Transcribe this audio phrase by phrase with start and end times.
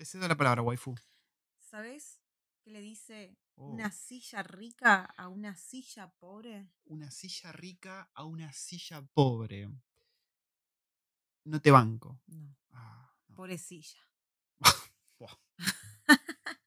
[0.00, 0.94] Te cedo la palabra, waifu.
[1.58, 2.22] ¿Sabes
[2.62, 6.70] qué le dice Oh, una silla rica a una silla pobre?
[6.86, 9.68] Una silla rica a una silla pobre.
[11.44, 12.18] No te banco.
[12.28, 13.36] No, Ah, no.
[13.36, 13.98] pobre silla.
[15.18, 15.36] Buah.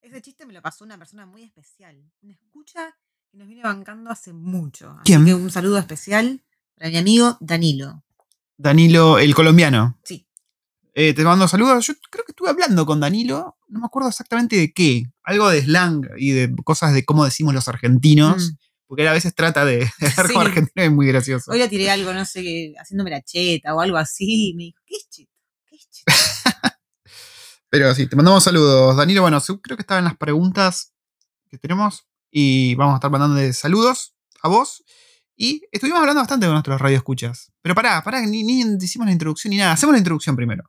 [0.00, 2.08] Ese chiste me lo pasó una persona muy especial.
[2.22, 2.96] Una escucha
[3.32, 4.90] que nos viene bancando hace mucho.
[4.92, 5.24] Así ¿Quién?
[5.24, 6.44] que un saludo especial
[6.76, 8.04] para mi amigo Danilo.
[8.56, 9.98] Danilo, el colombiano.
[10.04, 10.28] Sí.
[11.02, 11.86] Eh, te mando saludos.
[11.86, 13.56] Yo creo que estuve hablando con Danilo.
[13.68, 15.04] No me acuerdo exactamente de qué.
[15.22, 18.50] Algo de slang y de cosas de cómo decimos los argentinos.
[18.50, 18.56] Mm.
[18.86, 20.36] Porque él a veces trata de, hablar Sí.
[20.36, 21.52] argentino es muy gracioso.
[21.52, 24.50] Hoy le tiré algo, no sé, qué, haciéndome la cheta o algo así.
[24.50, 25.32] Y me dijo, ¿qué es cheta?
[25.64, 26.12] ¿Qué es cheta?
[27.70, 28.94] Pero sí, te mandamos saludos.
[28.94, 30.92] Danilo, bueno, creo que estaba en las preguntas
[31.48, 32.04] que tenemos.
[32.30, 34.84] Y vamos a estar mandando saludos a vos.
[35.42, 37.50] Y estuvimos hablando bastante con nuestros radioescuchas.
[37.62, 39.72] Pero pará, pará, ni, ni hicimos la introducción ni nada.
[39.72, 40.64] Hacemos la introducción primero.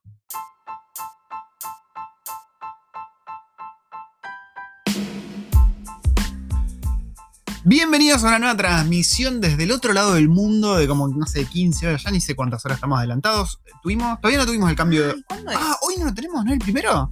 [7.66, 11.44] Bienvenidos a una nueva transmisión desde el otro lado del mundo de como, no sé,
[11.44, 13.60] 15 horas, ya ni sé cuántas horas estamos adelantados.
[13.84, 15.58] Tuvimos, todavía no tuvimos el cambio de, Ay, ¿Cuándo es?
[15.60, 16.54] Ah, hoy no lo tenemos, ¿no?
[16.54, 17.12] ¿El primero?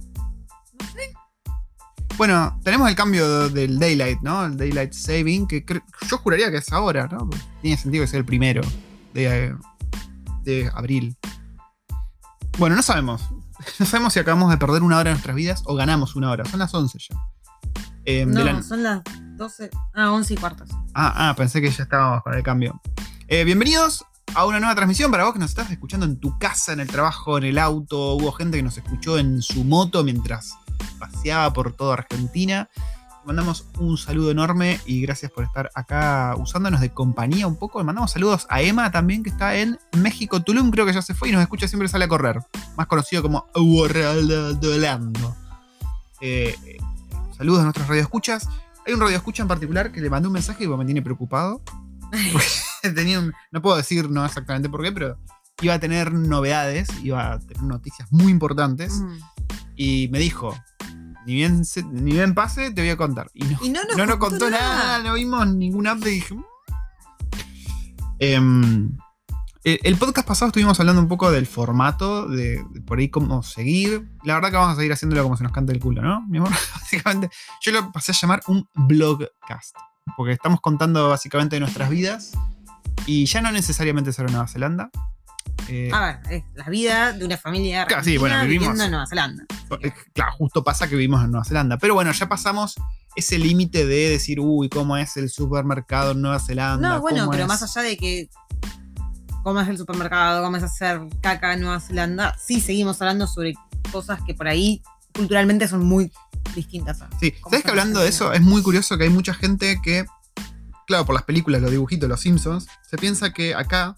[0.80, 1.12] No sé.
[2.16, 4.44] Bueno, tenemos el cambio del Daylight, ¿no?
[4.44, 5.64] El Daylight Saving, que
[6.08, 7.18] yo juraría que es ahora, ¿no?
[7.30, 8.60] Porque Tiene sentido que sea el primero
[9.14, 9.56] de,
[10.42, 11.16] de abril.
[12.58, 13.22] Bueno, no sabemos.
[13.78, 16.46] No sabemos si acabamos de perder una hora de nuestras vidas o ganamos una hora.
[16.46, 17.16] Son las 11 ya.
[18.06, 19.02] Eh, No, la- son las
[19.36, 19.68] 12.
[19.94, 20.66] Ah, 11 y cuarto.
[20.66, 20.72] sí.
[20.94, 22.80] Ah, ah, pensé que ya estábamos con el cambio.
[23.28, 24.02] Eh, bienvenidos
[24.34, 26.86] a una nueva transmisión para vos que nos estás escuchando en tu casa, en el
[26.88, 28.14] trabajo, en el auto.
[28.14, 30.54] Hubo gente que nos escuchó en su moto mientras
[30.98, 32.68] paseaba por toda Argentina.
[33.26, 37.78] Mandamos un saludo enorme y gracias por estar acá usándonos de compañía un poco.
[37.78, 41.12] Le mandamos saludos a Emma también, que está en México, Tulum, creo que ya se
[41.14, 42.40] fue y nos escucha siempre sale a correr.
[42.76, 45.36] Más conocido como Orlando.
[46.20, 46.54] Eh,
[47.36, 48.48] saludos a nuestros radioescuchas.
[48.86, 51.60] Hay un radioescucha en particular que le mandé un mensaje y me tiene preocupado.
[52.94, 55.18] Tenía un- no puedo decir no exactamente por qué, pero
[55.60, 58.94] iba a tener novedades, iba a tener noticias muy importantes.
[59.00, 59.18] Mm.
[59.82, 60.54] Y me dijo,
[61.24, 63.30] ni bien, ni bien pase, te voy a contar.
[63.32, 66.10] Y no, Y no nos, no nos contó nada, no vimos ningún update.
[66.10, 66.44] Dije, "Mm".
[68.18, 68.98] Em,
[69.64, 73.42] el, el podcast pasado estuvimos hablando un poco del formato, de, de por ahí cómo
[73.42, 74.06] seguir.
[74.22, 76.26] La verdad que vamos a seguir haciéndolo como se nos canta el culo, ¿no?
[76.28, 77.30] Mi amor, básicamente.
[77.62, 79.74] Yo lo pasé a llamar un blogcast.
[80.14, 82.32] Porque estamos contando básicamente de nuestras vidas.
[83.06, 84.90] Y ya no necesariamente sobre Nueva Zelanda.
[85.72, 89.06] Eh, A ver, es la vida de una familia Claro, sí, bueno, vivimos- en Nueva
[89.06, 89.44] Zelanda.
[89.80, 91.78] Que- Eh, Claro, justo pasa que vivimos en Nueva Zelanda.
[91.78, 92.74] Pero bueno, ya pasamos
[93.16, 96.88] ese límite de decir, uy, ¿cómo es el supermercado en Nueva Zelanda?
[96.96, 97.48] No, bueno, ¿Cómo pero es?".
[97.48, 98.28] más allá de que
[99.42, 103.54] comas el supermercado, comes hacer caca en Nueva Zelanda, sí seguimos hablando sobre
[103.90, 104.82] cosas que por ahí
[105.14, 106.12] culturalmente son muy
[106.54, 106.98] distintas.
[107.20, 108.32] Sí, cómo ¿sabes que hablando de eso?
[108.32, 110.04] Es muy curioso que hay mucha gente que,
[110.90, 113.94] claro, por las películas, los dibujitos, los Simpsons, se piensa que acá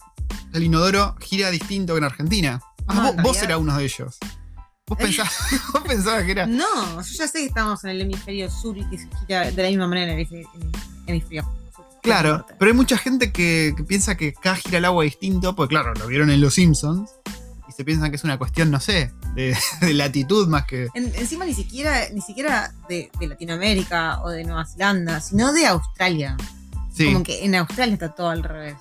[0.53, 2.60] el inodoro gira distinto que en Argentina.
[2.86, 4.19] Ah, No, vos, eras uno de ellos.
[4.86, 5.32] Vos pensabas,
[5.72, 6.47] vos pensabas que era.
[6.47, 9.62] No, yo ya sé que estamos en el hemisferio sur y que se gira de
[9.62, 10.26] la misma manera en el
[11.06, 11.44] hemisferio-
[11.75, 11.84] sur.
[12.03, 15.74] Claro, pero hay mucha gente que, que piensa que acá gira el agua distinto, porque
[15.76, 17.10] claro, lo vieron en los Simpsons,
[17.69, 20.88] y se piensan que es una cuestión, no sé, de, de latitud más que.
[20.94, 25.66] En- encima ni siquiera, ni siquiera de, de Latinoamérica o de Nueva Zelanda, sino de
[25.66, 26.36] Australia.
[26.92, 27.06] Sí.
[27.12, 28.76] Como que en Australia está todo al revés.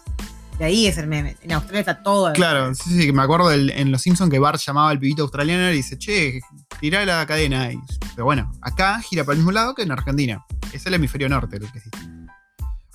[0.60, 1.38] De ahí es el meme.
[1.42, 2.78] En Australia está todo al Claro, revés.
[2.84, 5.72] sí, sí, que me acuerdo del- en Los Simpsons que Bart llamaba al pibito australiano
[5.72, 6.40] y dice, che,
[6.80, 7.72] tirá la cadena.
[7.72, 7.80] Y-
[8.16, 10.46] pero bueno, acá gira para el mismo lado que en Argentina.
[10.74, 12.32] Es el hemisferio norte el que distinto.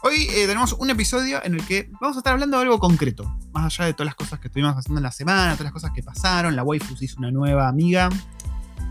[0.02, 3.24] Hoy eh, tenemos un episodio en el que vamos a estar hablando de algo concreto.
[3.52, 5.90] Más allá de todas las cosas que estuvimos haciendo en la semana, todas las cosas
[5.92, 6.54] que pasaron.
[6.54, 8.08] La waifu se hizo una nueva amiga.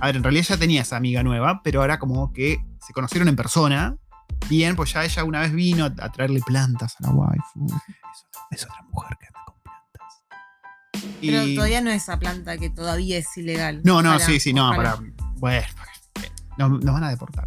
[0.02, 3.30] A ver, en realidad ya tenía esa amiga nueva, pero ahora como que se conocieron
[3.30, 3.96] en persona.
[4.50, 7.66] Bien, pues ya ella una vez vino a traerle plantas a la waifu.
[8.52, 11.16] Es, es otra mujer que anda con plantas.
[11.22, 13.82] Pero Y- todavía no es esa planta que todavía es ilegal.
[13.84, 14.98] No, no, sí, sí, no, para.
[15.38, 15.66] Bueno,
[16.58, 17.46] nos, nos van a deportar.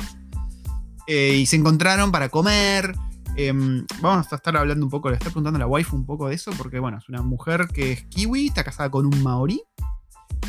[1.07, 2.95] Eh, y se encontraron para comer.
[3.37, 6.29] em, vamos a estar hablando un poco, le estoy preguntando a la waifu un poco
[6.29, 9.63] de eso, porque bueno, es una mujer que es kiwi, está casada con un maorí.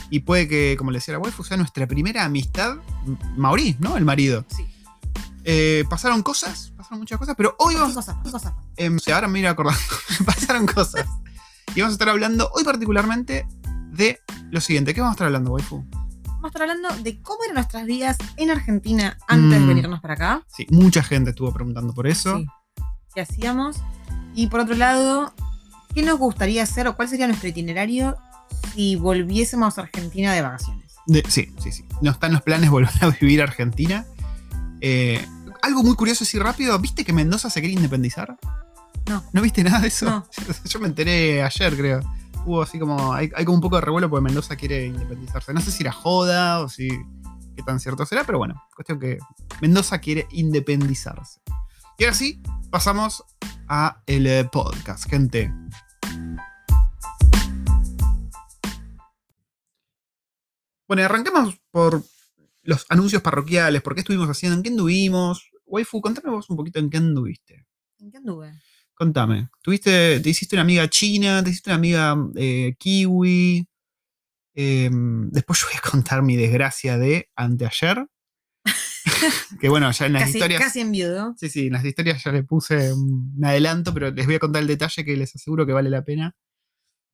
[0.09, 2.77] Y puede que, como le decía la waifu, sea nuestra primera amistad
[3.37, 3.95] maorí, ¿no?
[3.95, 4.43] El marido.
[4.49, 4.65] Sí.
[5.43, 7.93] Eh, pasaron cosas, pasaron muchas cosas, pero hoy vamos.
[7.93, 8.53] cosas, cosas.
[8.77, 9.81] em, o sea, ahora me iba acordando,
[10.25, 11.05] pasaron cosas.
[11.75, 13.47] Y vamos a estar hablando hoy particularmente
[13.91, 14.19] de
[14.51, 14.93] lo siguiente.
[14.93, 15.85] ¿Qué vamos a estar hablando, waifu?
[16.25, 19.61] Vamos a estar hablando de cómo eran nuestras vidas en Argentina antes Mm.
[19.61, 20.43] de venirnos para acá.
[20.47, 22.37] Sí, mucha gente estuvo preguntando por eso.
[22.37, 22.45] Sí.
[23.13, 23.77] ¿Qué hacíamos?
[24.35, 25.33] Y por otro lado,
[25.93, 28.15] ¿qué nos gustaría hacer o cuál sería nuestro itinerario
[28.73, 30.95] si volviésemos a Argentina de vacaciones?
[31.07, 31.85] De- sí, sí, sí.
[32.01, 34.05] No están los planes volver a vivir a Argentina.
[34.81, 35.25] Eh,
[35.61, 36.77] algo muy curioso así rápido.
[36.79, 38.37] ¿Viste que Mendoza se quiere independizar?
[39.07, 39.23] No.
[39.33, 40.05] ¿No viste nada de eso?
[40.05, 40.27] No.
[40.65, 42.01] Yo me enteré ayer, creo.
[42.45, 43.13] Hubo así como.
[43.13, 45.53] Hay, hay como un poco de revuelo porque Mendoza quiere independizarse.
[45.53, 46.89] No sé si era joda o si.
[47.55, 48.61] qué tan cierto será, pero bueno.
[48.75, 49.17] Cuestión que
[49.61, 51.41] Mendoza quiere independizarse.
[51.97, 52.41] Y ahora sí,
[52.71, 53.23] pasamos
[53.67, 55.53] a el eh, podcast, gente.
[60.87, 62.03] Bueno, y arranquemos por
[62.69, 63.81] los anuncios parroquiales.
[63.81, 64.55] ¿Por qué estuvimos haciendo?
[64.55, 65.51] ¿En qué anduvimos?
[65.65, 67.65] Waifu, contame vos un poquito en qué anduviste.
[67.99, 68.53] ¿En qué anduve?
[68.93, 69.49] Contame.
[69.61, 71.43] ¿Tuviste, ¿Te hiciste una amiga china?
[71.43, 73.67] ¿Te hiciste una amiga eh, kiwi?
[74.53, 78.07] Em, después yo voy a contar mi desgracia de anteayer.
[79.59, 80.61] que bueno, ya en las Casi, historias.
[80.61, 81.33] casi en viudo.
[81.37, 84.61] Sí, sí, en las historias ya le puse un adelanto, pero les voy a contar
[84.61, 86.35] el detalle que les aseguro que vale la pena.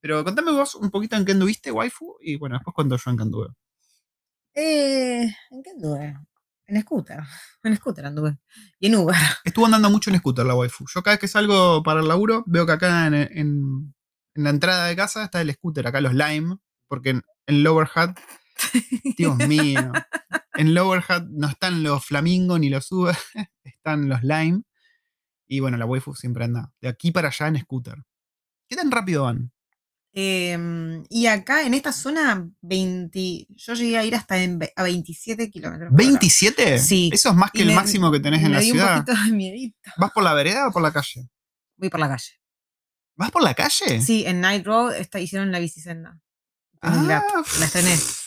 [0.02, 3.18] Pero contame vos un poquito en qué anduviste, waifu, y bueno, después cuento yo en
[3.18, 3.48] qué anduve.
[4.56, 6.18] Eh, ¿En qué anduve?
[6.68, 7.20] En scooter.
[7.64, 8.38] En scooter anduve.
[8.80, 9.16] Y en Uber.
[9.44, 10.86] Estuvo andando mucho en scooter la waifu.
[10.94, 13.94] Yo cada vez que salgo para el laburo, veo que acá en,
[14.36, 16.58] la entrada de casa está el scooter, acá los Lime,
[16.88, 18.20] porque en, en Lower Hat,
[19.18, 19.92] Dios mío,
[20.54, 23.16] en Lower Hat no están los Flamingo ni los Uber,
[23.64, 24.62] están los Lime.
[25.48, 28.04] Y bueno, la waifu siempre anda de aquí para allá en scooter.
[28.68, 29.52] ¿Qué tan rápido van?
[30.18, 35.52] Em, y acá en esta zona, 20, yo llegué a ir hasta en a 27
[35.52, 35.92] kilómetros.
[35.92, 36.10] por hora.
[36.20, 36.78] ¿27?
[36.80, 37.10] Sí.
[37.14, 38.98] Eso es más que Y el me- máximo que tenés en me la ciudad.
[39.00, 39.92] un poquito de miedito.
[39.98, 41.28] ¿Vas por la vereda o por la calle?
[41.76, 42.32] Voy por la calle.
[43.18, 44.02] ¿Vas por la calle?
[44.02, 46.18] Sí, en Night Road está, hicieron la bicisenda.
[46.82, 47.24] Ah, la,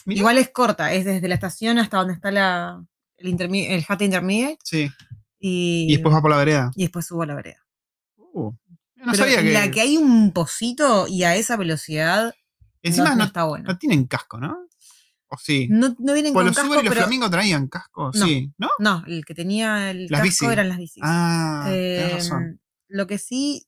[0.06, 0.18] mirá.
[0.18, 2.84] Igual es corta, es desde la estación hasta donde está la,
[3.16, 4.90] el, intermi- el Hat Intermediate Sí.
[5.38, 6.70] y, Y después vas por la vereda.
[6.74, 7.64] y después subo a la vereda.
[8.16, 8.52] Uh,
[8.98, 9.52] no Pero sabía que.
[9.52, 12.34] la que hay un pocito y a esa velocidad
[12.82, 13.64] Encima no, está bueno.
[13.68, 14.56] no tienen casco, ¿no?
[15.30, 15.66] ¿O sí?
[15.70, 18.26] No, no vienen con los casco, Uber y los pero Flamingo traían casco, No.
[18.26, 18.68] sí, ¿no?
[18.78, 21.02] no, el que tenía el Las casco eran las bicis.
[21.04, 22.60] Ah, Eh, tenés razón.
[22.88, 23.66] lo que sí,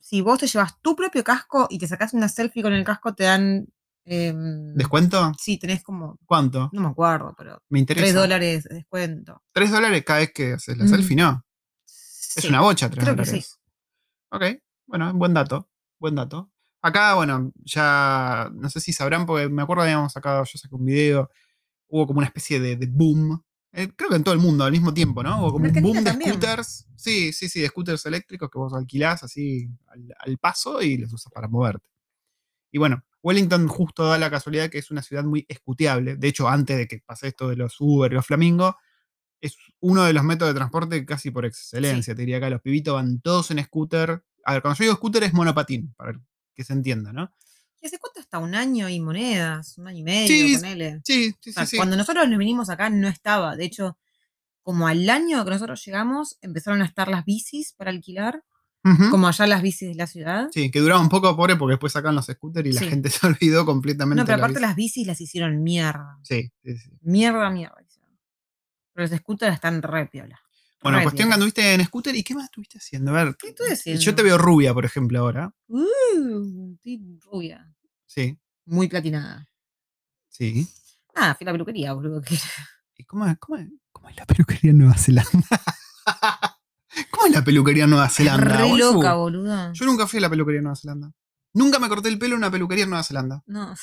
[0.00, 3.14] si vos te llevas tu propio casco y te sacás una selfie con el casco,
[3.14, 3.66] te dan.
[4.06, 5.32] em, ¿Descuento?
[5.40, 6.18] Sí, tenés como.
[6.26, 6.68] ¿Cuánto?
[6.74, 7.62] No me acuerdo, pero.
[7.70, 8.04] Me interesa.
[8.04, 9.42] 3 dólares de descuento.
[9.52, 10.88] ¿Tres dólares cada vez que haces la Mm.
[10.88, 11.16] selfie?
[11.16, 11.44] No.
[11.86, 12.48] Es Sí.
[12.48, 13.58] una bocha, tres dólares.
[14.30, 14.42] Ok,
[14.86, 15.68] bueno, buen dato.
[15.98, 16.50] Buen dato.
[16.82, 20.74] Acá, bueno, ya no sé si sabrán, porque me acuerdo que habíamos sacado, yo saqué
[20.74, 21.30] un video,
[21.88, 23.42] hubo como una especie de, de boom.
[23.72, 25.40] eh, creo que en todo el mundo al mismo tiempo, ¿no?
[25.40, 26.86] Hubo como un boom de scooters.
[26.96, 31.12] Sí, sí, sí, de scooters eléctricos que vos alquilás así al, al paso y los
[31.12, 31.88] usas para moverte.
[32.70, 36.16] Y bueno, Wellington justo da la casualidad que es una ciudad muy escuteable.
[36.16, 38.76] De hecho, antes de que pase esto de los Uber y los Flamingo,
[39.40, 42.14] es uno de los métodos de transporte casi por excelencia.
[42.14, 44.22] Te diría acá, los pibitos van todos en scooter.
[44.44, 46.12] A ver, cuando yo digo scooter es monopatín, para
[46.54, 47.32] que se entienda, ¿no?
[47.80, 48.38] ¿Y hace cuánto está?
[48.38, 51.00] Un año y monedas, un año y medio, Sí, ponele.
[51.04, 51.70] Sí, sí, O sea, sí.
[51.72, 51.76] sí.
[51.76, 53.56] Cuando nosotros nos vinimos acá no estaba.
[53.56, 53.98] De hecho,
[54.62, 58.42] como al año que nosotros llegamos, empezaron a estar las bicis para alquilar,
[59.10, 60.48] como allá las bicis de la ciudad.
[60.52, 62.88] Sí, que duraba un poco, pobre, porque después sacan los scooters y la Sí.
[62.88, 64.20] gente se olvidó completamente.
[64.20, 64.66] No, pero la aparte bici.
[64.66, 66.18] las bicis las hicieron mierda.
[66.22, 66.90] Sí, sí, sí.
[67.02, 67.76] Mierda, mierda.
[68.94, 70.38] Pero los scooters están re piola.
[70.84, 73.10] Bueno, cuestión que anduviste en scooter y ¿qué más estuviste haciendo?
[73.10, 74.00] A ver, ¿Qué estoy haciendo?
[74.02, 75.52] yo te veo rubia, por ejemplo, ahora.
[75.66, 77.74] Uh, estoy rubia.
[78.06, 79.48] Sí, Muy platinada.
[80.28, 80.68] sí.
[81.16, 82.22] Ah, fui a la peluquería, boludo.
[82.96, 83.58] ¿Y cómo es, cómo
[83.92, 85.32] cómo es la peluquería en Nueva Zelanda?
[87.10, 88.56] ¿Cómo es la peluquería en Nueva Zelanda?
[88.58, 89.72] Re loca, boludo.
[89.72, 91.10] Yo nunca fui a la peluquería en Nueva Zelanda.
[91.54, 93.42] Nunca me corté el pelo en una peluquería en Nueva Zelanda.
[93.46, 93.74] No.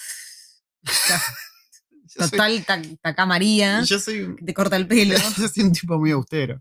[2.08, 3.82] Soy- Total, ta- taca María.
[3.84, 5.16] yo soy, te corta el pelo.
[5.38, 6.60] yo soy un tipo muy austero.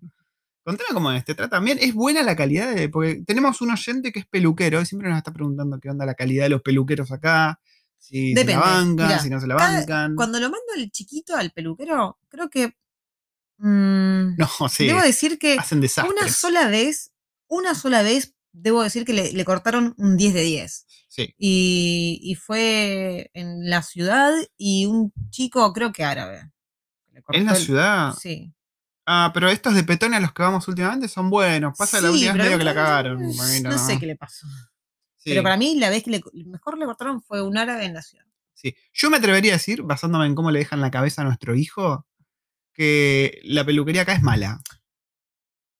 [0.62, 1.78] Contame cómo es, te tratan bien.
[1.80, 5.18] Es buena la calidad, de- porque tenemos un oyente que es peluquero y siempre nos
[5.18, 7.60] está preguntando qué onda la calidad de los peluqueros acá.
[7.98, 10.14] Si se la bancan, Mirá, si no se la cada- bancan.
[10.16, 12.74] Cuando lo mando el chiquito al peluquero, creo que.
[13.58, 17.12] mm, No, sí, Debo decir que hacen una sola vez,
[17.48, 20.86] una sola vez, debo decir que le, le cortaron un 10 de 10.
[21.08, 21.34] Sí.
[21.38, 26.50] Y, y fue en la ciudad y un chico, creo que árabe.
[27.32, 28.14] En la el- ciudad.
[28.20, 28.52] Sí.
[29.12, 31.76] Ah, pero estos de petón a los que vamos últimamente son buenos.
[31.76, 33.20] Pasa la Sí, última vez medio que la cagaron.
[33.64, 34.46] No, sé qué le pasó.
[35.16, 37.94] Sí, Pero para mí, la vez que le, mejor le cortaron fue un árabe en
[37.94, 38.24] la ciudad.
[38.54, 38.74] sí.
[38.92, 42.06] Yo me atrevería a decir, basándome en cómo le dejan la cabeza a nuestro hijo,
[42.72, 44.60] que la peluquería acá es mala.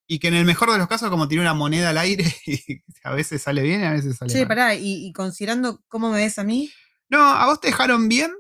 [0.09, 2.83] Y que en el mejor de los casos, como tiene una moneda al aire, y
[3.05, 4.49] a veces sale bien y a veces sale Che, mal.
[4.49, 6.69] pará, y, y considerando cómo me ves a mí,
[7.09, 8.33] No, a vos te dejaron bien,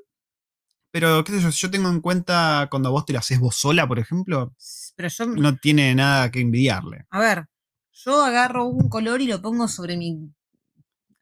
[0.90, 3.54] pero qué sé yo, si yo tengo en cuenta cuando vos te lo haces vos
[3.54, 4.52] sola, por ejemplo,
[5.00, 7.06] pero yo, no tiene nada que envidiarle.
[7.10, 7.46] a ver,
[7.92, 10.32] yo agarro un color y lo pongo sobre mi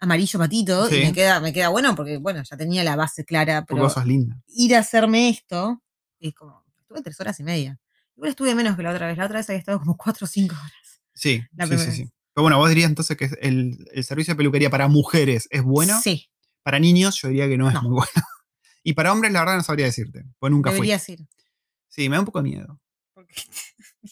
[0.01, 0.97] amarillo patito Sí.
[0.97, 3.93] y me queda, me queda bueno porque, bueno, ya tenía la base clara, pero vos
[3.95, 4.41] sos linda.
[4.49, 5.83] ir a hacerme esto
[6.21, 7.79] es como, estuve tres horas y media.
[8.17, 10.29] Igual estuve menos que la otra vez, la otra vez había estado como cuatro o
[10.29, 11.01] cinco horas.
[11.15, 12.11] Sí, La sí, sí, sí.
[12.35, 16.01] Pero bueno, vos dirías entonces que el, el servicio de peluquería para mujeres es bueno.
[16.03, 16.29] Sí,
[16.63, 17.83] Para niños yo diría que no es No.
[17.83, 18.13] muy bueno.
[18.85, 20.25] Y para hombres la verdad no sabría decirte.
[20.39, 20.91] Pues nunca fui.
[20.91, 21.27] ir.
[21.89, 22.81] Sí, me da un poco de miedo.
[23.13, 23.35] Porque-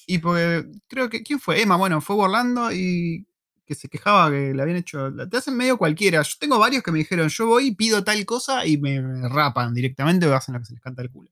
[0.07, 1.23] Y porque creo que.
[1.23, 1.61] ¿Quién fue?
[1.63, 3.27] Emma, bueno, fue Orlando y
[3.65, 5.11] que se quejaba que le habían hecho.
[5.29, 6.23] Te hacen medio cualquiera.
[6.23, 9.75] Yo tengo varios que me dijeron, yo voy, pido tal cosa y me, me rapan
[9.75, 11.31] directamente o hacen lo que se les canta el culo.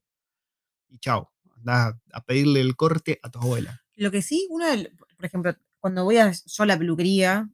[0.89, 1.31] Y chao.
[1.57, 3.81] Andás a pedirle el corte a tu abuela.
[3.95, 7.49] Lo que sí, uno, del- por ejemplo, cuando voy a, yo a la peluquería,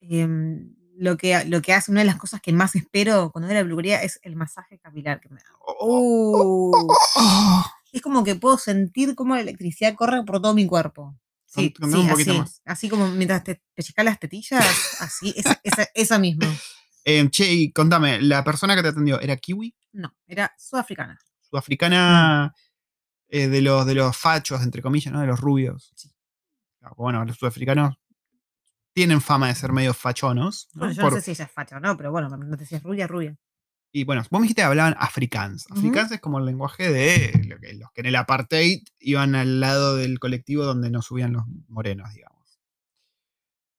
[0.00, 3.56] em, lo, que, lo que hace, una de las cosas que más espero cuando voy
[3.56, 5.50] a la peluquería es el masaje capilar que me da.
[5.80, 6.72] Uh,
[7.18, 7.64] Oh.
[7.92, 11.18] Es como que puedo sentir cómo la electricidad corre por todo mi cuerpo.
[11.46, 12.60] Sí, sí, un poquito así, más.
[12.64, 14.64] así como mientras te pellizcas las tetillas,
[15.00, 16.46] así, esa, esa, esa misma.
[17.04, 19.74] Eh, che, y contame, ¿la persona que te atendió era kiwi?
[19.92, 21.18] No, era sudafricana.
[21.40, 22.52] Sudafricana
[23.28, 25.20] eh, de, los, de los fachos, entre comillas, ¿no?
[25.20, 25.92] De los rubios.
[25.94, 26.10] Sí.
[26.82, 27.96] Ah, Bueno, los sudafricanos
[28.92, 30.68] tienen fama de ser medio fachonos.
[30.74, 30.80] ¿no?
[30.80, 32.66] Bueno, yo Por- no sé si ella es facha o no, pero bueno, no te
[32.66, 33.36] si es rubia, rubia.
[33.98, 35.68] Y bueno, vos me dijiste que hablaban afrikaans.
[35.70, 39.96] Afrikaans es como el lenguaje de que- los que en el apartheid iban al lado
[39.96, 42.60] del colectivo donde no subían los morenos, digamos.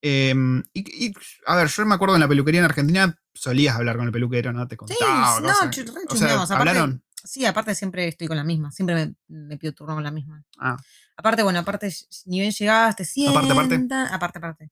[0.02, 1.14] Em, y, y,
[1.46, 4.52] a ver, yo me acuerdo en la peluquería en Argentina solías hablar con el peluquero,
[4.54, 4.68] ¿no?
[4.68, 5.40] Te Sí, contaba.
[5.40, 5.58] no, cosas.
[5.58, 5.70] o sea,
[6.08, 7.04] chusmeamos, aparte- hablaron.
[7.24, 10.44] Sí, aparte siempre estoy con la misma, siempre me, me pido turno con la misma.
[10.58, 10.78] Ah,
[11.16, 11.94] Aparte, bueno, aparte,
[12.26, 13.38] ni bien llegás, te sientan.
[13.52, 14.14] Aparte, aparte.
[14.16, 14.72] Aparte, aparte.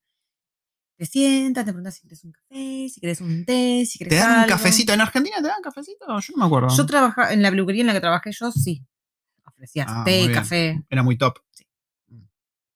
[0.98, 4.24] Te sientan, te preguntan si quieres un café, si quieres un té, si quieres ¿Te
[4.24, 4.94] dan un cafecito?
[4.94, 6.06] ¿En Argentina te dan cafecito?
[6.08, 6.70] Yo no me acuerdo.
[6.76, 8.82] Yo trabajaba, en la peluquería en la que trabajé yo, sí.
[9.46, 10.82] Ofrecías Ah, té, café.
[10.90, 11.38] Era muy top.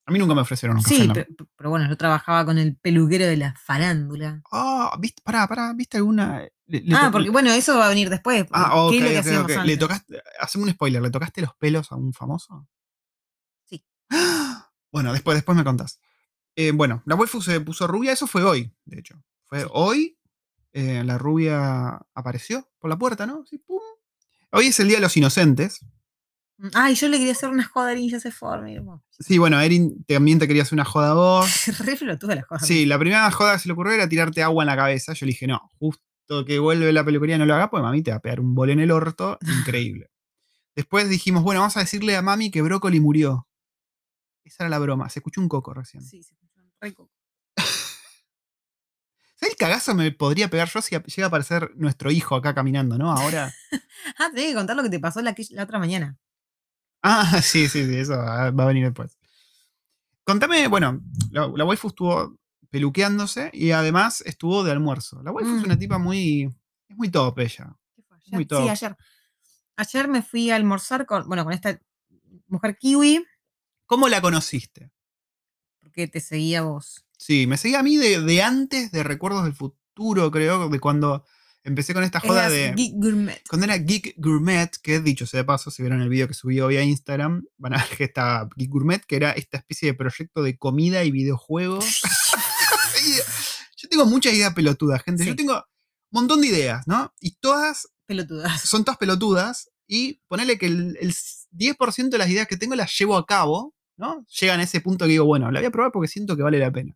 [0.05, 0.95] A mí nunca me ofrecieron un café.
[0.95, 4.41] Sí, la- pero, bueno, yo trabajaba con el peluquero de la farándula.
[4.51, 5.21] Ah, ¿viste?
[5.23, 6.45] Pará, pará, ¿viste alguna?
[6.65, 8.45] le- le ah, porque bueno, eso va a venir después.
[8.51, 9.65] Ah, ¿Qué ok, es lo que ok, hacíamos ok.
[9.65, 12.67] ¿Le tocaste, haceme un spoiler, ¿le tocaste los pelos a un famoso?
[13.65, 13.85] Sí.
[14.91, 15.99] Bueno, después, después me contás.
[16.61, 19.23] Eh, bueno, la waifu se puso rubia, eso fue hoy, de hecho.
[19.45, 20.17] Fue hoy,
[20.73, 23.45] eh, la rubia apareció por la puerta, ¿no?
[23.45, 23.79] Sí, pum.
[24.51, 25.79] Hoy es el Día de los Inocentes.
[26.73, 28.49] Ay, yo le quería hacer una joda a Erin ya se fue.
[29.11, 31.49] Sí, bueno, Erin también te quería hacer una joda a vos.
[31.79, 32.59] Re pelotuda la joda.
[32.59, 35.13] Sí, la primera joda que se le ocurrió era tirarte agua en la cabeza.
[35.13, 38.11] Yo le dije, no, justo que vuelve la peluquería no lo haga, pues mami te
[38.11, 39.37] va a pegar un bol en el orto.
[39.65, 40.11] Increíble.
[40.75, 43.47] Después dijimos, bueno, vamos a decirle a mami que Brócoli murió.
[44.43, 45.07] Esa era la broma.
[45.09, 46.03] Se escuchó un coco recién.
[46.03, 46.35] Sí, se
[46.81, 47.11] escuchó un re coco.
[49.35, 52.97] ¿Sabes el cagazo me podría pegar yo si llega a aparecer nuestro hijo acá caminando,
[52.97, 53.11] ¿no?
[53.11, 53.53] Ahora.
[54.17, 56.17] Ah, tenés que contar lo que te pasó la, otra mañana.
[57.03, 59.17] Ah, sí, sí, sí, eso va va a venir después.
[60.23, 62.37] Contame, bueno, la, la waifu estuvo
[62.69, 65.21] peluqueándose y además estuvo de almuerzo.
[65.21, 65.65] La waifu es Mm.
[65.65, 66.43] una tipa muy.
[66.87, 67.75] Es muy top ella.
[67.93, 68.47] ¿Qué fue Muy ayer?
[68.47, 68.63] top.
[68.63, 68.97] Sí, ayer.
[69.75, 71.77] Ayer me fui a almorzar con, bueno, con esta
[72.47, 73.25] mujer kiwi,
[73.85, 74.91] ¿Cómo la conociste?
[75.89, 77.05] Porque te seguía vos.
[77.17, 81.25] Sí, me seguía a mí de, de antes de Recuerdos del Futuro, creo, de cuando
[81.63, 82.73] empecé con esta joda Eras de.
[82.75, 83.41] Geek Gourmet.
[83.49, 86.59] Cuando era Geek Gourmet, que dicho sea de paso, si vieron el video que subí
[86.61, 89.93] hoy a Instagram, van a ver que está Geek Gourmet, que era esta especie de
[89.95, 91.85] proyecto de comida y videojuegos.
[93.77, 95.25] Yo tengo muchas ideas pelotudas, gente.
[95.25, 95.61] Yo tengo un
[96.11, 97.13] montón de ideas, ¿no?
[97.19, 98.61] Y todas Pelotudas.
[98.61, 99.71] son todas pelotudas.
[99.87, 101.13] Y ponerle que el, el
[101.51, 104.25] 10% de las ideas que tengo las llevo a cabo, ¿no?
[104.39, 106.57] Llegan a ese punto que digo, bueno, la voy a probar porque siento que vale
[106.57, 106.95] la pena.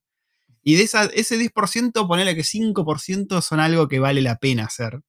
[0.64, 5.02] Y de esa, ese 10%, ponerle que 5% son algo que vale la pena hacer.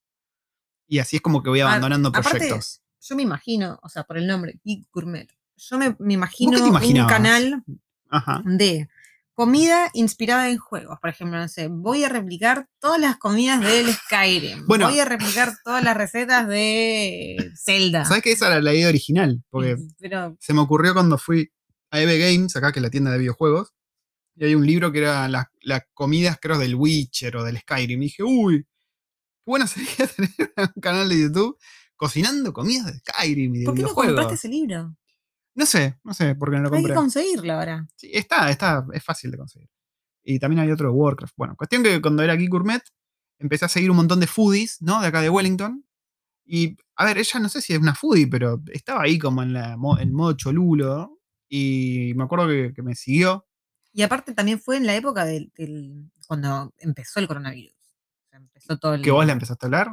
[0.89, 2.83] Y así es como que voy A- abandonando aparte, proyectos.
[3.01, 5.29] Yo me imagino, o sea, por el nombre, Geek Gourmet.
[5.57, 7.63] Yo me, me imagino un canal
[8.11, 8.43] Ajá.
[8.45, 8.89] de
[9.35, 10.99] comida inspirada en juegos.
[11.01, 14.67] Por ejemplo, no sé, voy a replicar todas las comidas del Skyrim.
[14.67, 14.89] Bueno.
[14.89, 18.05] voy a replicar todas las recetas de Zelda.
[18.05, 19.43] ¿Sabes que esa era la idea original?
[19.51, 21.51] Porque Pero se me ocurrió cuando fui
[22.01, 23.73] EB Games, acá que es la tienda de videojuegos,
[24.37, 28.03] y hay un libro que era las, las comidas, creo, del Witcher o del Skyrim.
[28.03, 30.31] Y dije, uy, qué bueno sería tener
[30.75, 31.59] un canal de YouTube
[31.97, 34.97] cocinando comidas de Skyrim y de ¿por qué no compraste ese libro?
[35.55, 36.95] No sé, no sé por qué no lo Hay que compré.
[36.95, 37.87] conseguirlo ahora.
[37.95, 39.69] Sí, está, está, es fácil de conseguir.
[40.25, 41.35] Y también hay otro de Warcraft.
[41.37, 42.83] Bueno, cuestión que cuando era aquí Gourmet,
[43.39, 45.01] empecé a seguir un montón de foodies, ¿no?
[45.01, 45.85] De acá de Wellington.
[46.45, 49.53] Y, a ver, ella no sé si es una foodie, pero estaba ahí como en
[49.53, 51.14] la en modo cholulo.
[51.57, 53.47] Y me acuerdo que, que me siguió.
[53.93, 57.73] Y aparte también fue en la época del, del- cuando empezó el coronavirus.
[57.77, 59.89] O sea, empezó todo el, ¿Que vos le empezaste a hablar?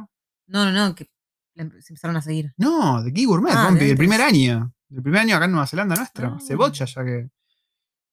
[0.48, 1.08] No, no, no, que
[1.54, 2.52] empe- se empezaron a seguir.
[2.56, 4.74] No, de aquí Gourmet, Ah, del primer año.
[4.88, 6.28] Del primer año acá en Nueva Zelanda nuestro.
[6.28, 6.36] Ah.
[6.38, 7.30] Hace bocha ya que,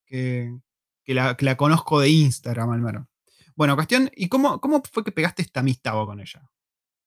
[0.06, 0.56] que,
[1.04, 3.08] que la, que la conozco de Instagram, al menos.
[3.56, 6.48] Bueno, cuestión, ¿y cómo, cómo fue que pegaste esta amistad vos con ella?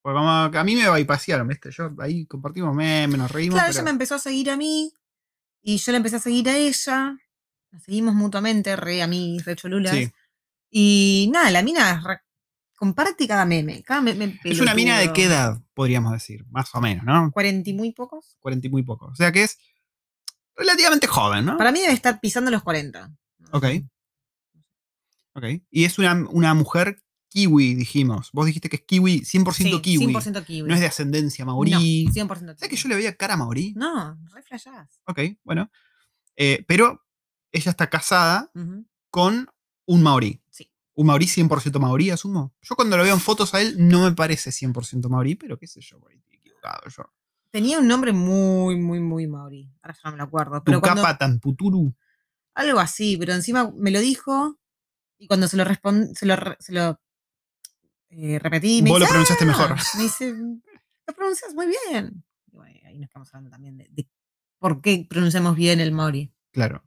[0.03, 1.71] Porque como a mí me bypasearon, ¿viste?
[1.71, 3.55] Yo ahí compartimos memes, nos reímos.
[3.55, 4.93] Claro, pero- ella me empezó a seguir a mí
[5.63, 7.17] y yo le empecé a seguir a ella.
[7.71, 9.95] Nos seguimos mutuamente, re a mí, re cholulas.
[9.95, 10.11] Sí.
[10.71, 12.21] Y nada, la mina re-
[12.77, 13.83] comparte cada meme.
[13.83, 17.31] Cada meme Es una mina de qué edad, podríamos decir, más o menos, ¿no?
[17.33, 18.37] Cuarenta y muy pocos.
[18.41, 19.07] 40 y muy poco.
[19.07, 19.57] O sea que es
[20.57, 21.57] relativamente joven, ¿no?
[21.57, 23.11] Para mí debe estar pisando los 40.
[23.53, 23.65] Ok.
[25.35, 25.45] Ok.
[25.71, 27.03] Y es una, una mujer
[27.33, 28.31] kiwi, dijimos.
[28.33, 30.07] Vos dijiste que es kiwi, 100% Sí, kiwi.
[30.15, 30.69] 100% kiwi.
[30.69, 31.71] No es de ascendencia maorí.
[31.73, 32.77] No, 100% ¿Sabes que kiwi.
[32.83, 33.73] yo le veía cara maorí?
[33.77, 35.01] No, re flashás.
[35.07, 35.71] Ok, bueno.
[36.37, 37.05] Eh, pero
[37.51, 38.51] ella está casada
[39.11, 39.49] con
[39.87, 40.43] un maorí.
[40.51, 40.71] Sí.
[40.95, 42.55] Un maorí 100% maorí, asumo.
[42.63, 45.67] Yo cuando lo veo en fotos a él no me parece 100% maorí, pero qué
[45.67, 47.05] sé yo, por ahí equivocado yo.
[47.51, 49.71] Tenía un nombre muy, muy, muy maorí.
[49.83, 50.63] Ahora ya no me lo acuerdo.
[50.65, 51.95] Pero Tu cuando, capa tan puturu.
[52.55, 54.59] algo así, pero encima me lo dijo
[55.19, 56.99] y cuando se lo respondí, se lo, re- se lo
[58.13, 59.77] eh, repetí, me Vos lo dice, pronunciaste "Ah", mejor.
[59.97, 60.33] Me dice,
[61.07, 62.25] lo pronuncias muy bien.
[62.53, 64.09] Y bueno, ahí nos estamos hablando también de, de
[64.59, 66.33] por qué pronunciamos bien el maorí.
[66.53, 66.85] Claro.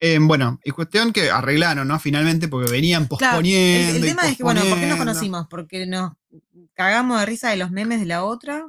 [0.00, 1.98] Eh, bueno, y cuestión que arreglaron, ¿no?
[1.98, 3.96] Finalmente, porque venían Claro, el, posponiendo.
[3.96, 5.46] el tema es que, bueno, ¿por qué nos conocimos?
[5.48, 6.12] Porque nos
[6.74, 8.64] cagamos de risa de los memes de la otra.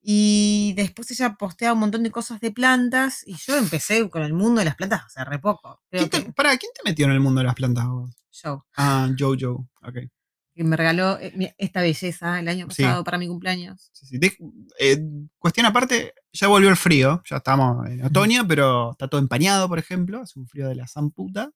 [0.00, 3.22] Y después ella postea un montón de cosas de plantas.
[3.26, 5.82] Y yo empecé con el mundo de las plantas hace re poco.
[5.90, 8.10] ¿Quién te, que pará, ¿quién te metió en el mundo de las plantas vos?
[8.30, 9.66] yo, Ah, Jojo.
[9.82, 9.96] Ok.
[10.58, 12.82] Que me regaló eh, esta belleza el año Sí.
[12.82, 13.90] pasado para mi cumpleaños.
[13.92, 14.18] Sí, sí.
[14.18, 14.36] De-
[14.80, 14.98] eh,
[15.38, 17.22] cuestión aparte, ya volvió el frío.
[17.30, 20.20] Ya estamos en otoño, pero está todo empañado, por ejemplo.
[20.20, 21.50] Hace un frío de la zamputa.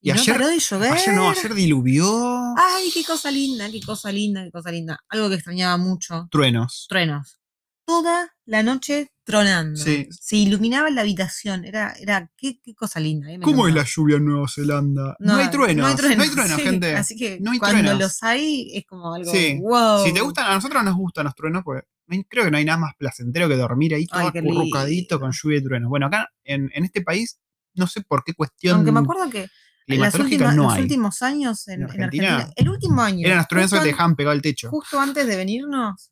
[0.00, 0.92] Y, Y no ayer- paró de llover.
[0.92, 2.54] Ayer no, ayer diluvió.
[2.56, 4.98] Ay, qué cosa linda, qué cosa linda, qué cosa linda.
[5.08, 6.26] Algo que extrañaba mucho.
[6.30, 6.86] Truenos.
[6.88, 7.38] Truenos.
[7.86, 9.78] Toda la noche tronando.
[9.78, 10.06] Sí.
[10.10, 11.64] Se iluminaba la habitación.
[11.64, 13.30] Era, era qué, qué cosa linda.
[13.30, 15.16] eh, ¿Cómo es la lluvia en Nueva Zelanda?
[15.18, 15.76] No, hay truenos.
[15.84, 16.26] No hay truenos,
[16.56, 16.94] sí, gente.
[16.96, 17.98] Así que No hay cuando truenos.
[18.00, 19.30] los hay es como algo.
[19.30, 19.58] Sí.
[19.60, 20.04] Wow.
[20.04, 21.82] Si te gustan, a nosotros nos gustan los truenos, pues
[22.28, 25.62] creo que no hay nada más placentero que dormir ahí todo acurrucadito con lluvia y
[25.64, 25.88] truenos.
[25.88, 27.38] Bueno, acá en, en este país,
[27.74, 29.50] no sé por qué cuestión Aunque me acuerdo que las
[29.86, 30.82] climatológica últimas- no los hay.
[30.82, 32.28] últimos años en, ¿En en Argentina?
[32.36, 33.26] Argentina, el último año.
[33.26, 34.70] Eran los truenos que te an- dejaban pegado al techo.
[34.70, 36.10] Justo antes de venirnos,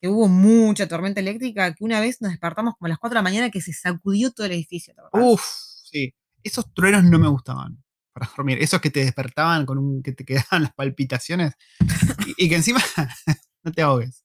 [0.00, 3.18] que hubo mucha tormenta eléctrica, que una vez nos despertamos como a las 4 de
[3.18, 4.94] la mañana que se sacudió todo el edificio.
[5.12, 5.42] Uf,
[5.90, 6.14] sí.
[6.42, 7.82] Esos truenos no me gustaban
[8.12, 8.58] para dormir.
[8.62, 10.02] Esos que te despertaban con un.
[10.02, 11.54] que te quedaban las palpitaciones.
[12.36, 12.80] y, y que encima.
[13.62, 14.24] no te ahogues.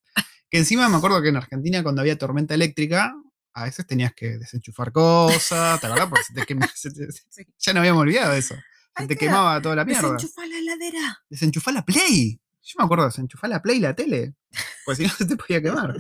[0.50, 3.14] Que encima me acuerdo que en Argentina, cuando había tormenta eléctrica,
[3.54, 6.08] a veces tenías que desenchufar cosas, ¿te acordás?
[6.10, 7.44] Porque se te quema- se te- Sí.
[7.58, 8.56] ya no habíamos olvidado de eso.
[8.56, 8.62] Se
[9.04, 10.12] Ay, te quemaba toda la mierda.
[10.12, 11.20] Desenchufá la heladera.
[11.30, 12.40] Desenchufar la Play.
[12.64, 14.36] Yo me acuerdo de desenchufar la Play y la tele.
[14.86, 15.96] Porque si no se te podía quemar.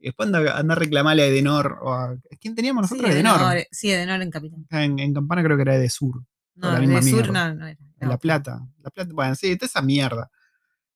[0.00, 1.78] Y después anda, anda a reclamarle a Edenor.
[1.82, 3.06] O a, ¿Quién teníamos nosotros?
[3.08, 3.40] sí, Edenor.
[3.40, 4.66] Edenor, sí, Edenor en Capital.
[4.70, 6.22] En, en Campana creo que era de Sur.
[6.54, 7.78] No, la de misma sur no, no era.
[8.00, 8.18] Era La.
[8.18, 8.60] Plata.
[8.82, 9.10] La Plata.
[9.12, 10.30] Bueno, sí, toda esa mierda.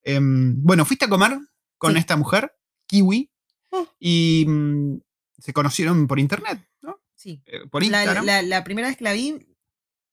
[0.03, 1.39] Em, bueno, fuiste a comer
[1.79, 1.99] con Sí.
[1.99, 2.53] esta mujer,
[2.87, 3.31] Kiwi,
[3.71, 3.77] Mm.
[4.01, 5.01] y mm,
[5.39, 7.01] se conocieron por internet, ¿no?
[7.15, 7.43] Sí.
[7.47, 8.25] Eh, por La, Instagram.
[8.27, 9.39] la- la primera vez que la vi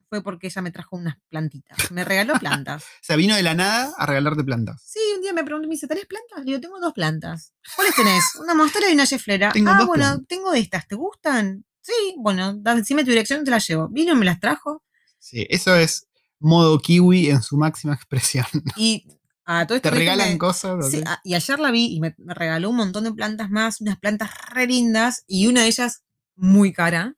[0.10, 1.92] fue porque ella me trajo unas plantitas.
[1.92, 2.84] Me regaló plantas.
[3.02, 4.82] O sea, vino de la nada a regalarte plantas.
[4.86, 6.40] Sí, un día me preguntó, me dice, ¿tenés plantas?
[6.40, 7.54] Le digo, tengo dos plantas.
[7.76, 8.24] ¿Cuáles tenés?
[8.42, 9.52] Una mostera y una yeflera.
[9.52, 10.28] Tengo ah, dos bueno, plantas.
[10.28, 10.88] tengo estas.
[10.88, 11.66] ¿Te gustan?
[11.82, 13.88] Sí, bueno, decime tu dirección y te las llevo.
[13.90, 14.84] Vino y me las trajo.
[15.18, 16.08] Sí, eso es
[16.40, 18.46] modo Kiwi en su máxima expresión.
[18.78, 19.08] Y
[19.46, 20.90] a todo esto Te regalan me- cosas.
[20.92, 21.04] Sí, así.
[21.08, 23.98] a- y ayer la vi y me, me regaló un montón de plantas más, unas
[23.98, 26.04] plantas re lindas y una de ellas
[26.36, 27.16] muy cara.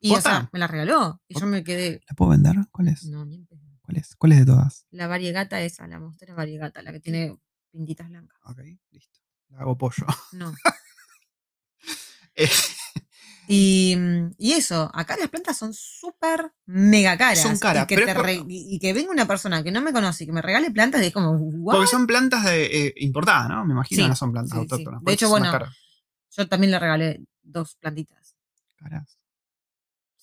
[0.00, 0.30] Y o ¿Posta?
[0.30, 1.20] sea, me la regaló.
[1.28, 2.00] Y yo me quedé.
[2.08, 2.54] ¿La puedo vender?
[2.70, 3.04] ¿Cuál es?
[3.04, 3.44] No, ni.
[3.80, 4.14] ¿Cuál es?
[4.16, 4.86] ¿Cuál es de todas?
[4.90, 7.36] La variegata esa, la mostera variegata, la que tiene
[7.72, 8.38] pintitas blancas.
[8.44, 9.18] Ok, listo.
[9.48, 10.06] La hago pollo.
[10.32, 10.54] No.
[12.40, 12.48] Eh,
[13.50, 17.40] Y, mm, y eso, acá las plantas son súper mega caras.
[17.40, 20.24] Son caras, Y que, pero por- y que venga una persona que no me conoce
[20.24, 21.74] y que me regale plantas, es como, ¿what?
[21.76, 23.64] Porque son plantas de, eh, importadas, ¿no?
[23.64, 24.60] Me imagino, Sí, no son plantas sí, sí.
[24.74, 25.02] autóctonas.
[25.02, 25.50] De hecho, bueno.
[26.36, 28.36] Yo también le regalé dos plantitas.
[28.76, 29.17] Caras.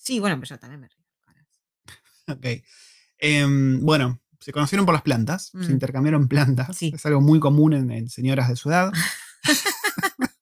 [0.06, 0.90] Sí, bueno, pero yo también me
[1.26, 1.48] caras.
[2.28, 2.46] Ok.
[3.18, 5.72] Em, bueno, se conocieron por las plantas, se Mm.
[5.72, 6.76] intercambiaron plantas.
[6.78, 6.92] Sí.
[6.96, 8.92] Es algo muy común en, en señoras de su edad.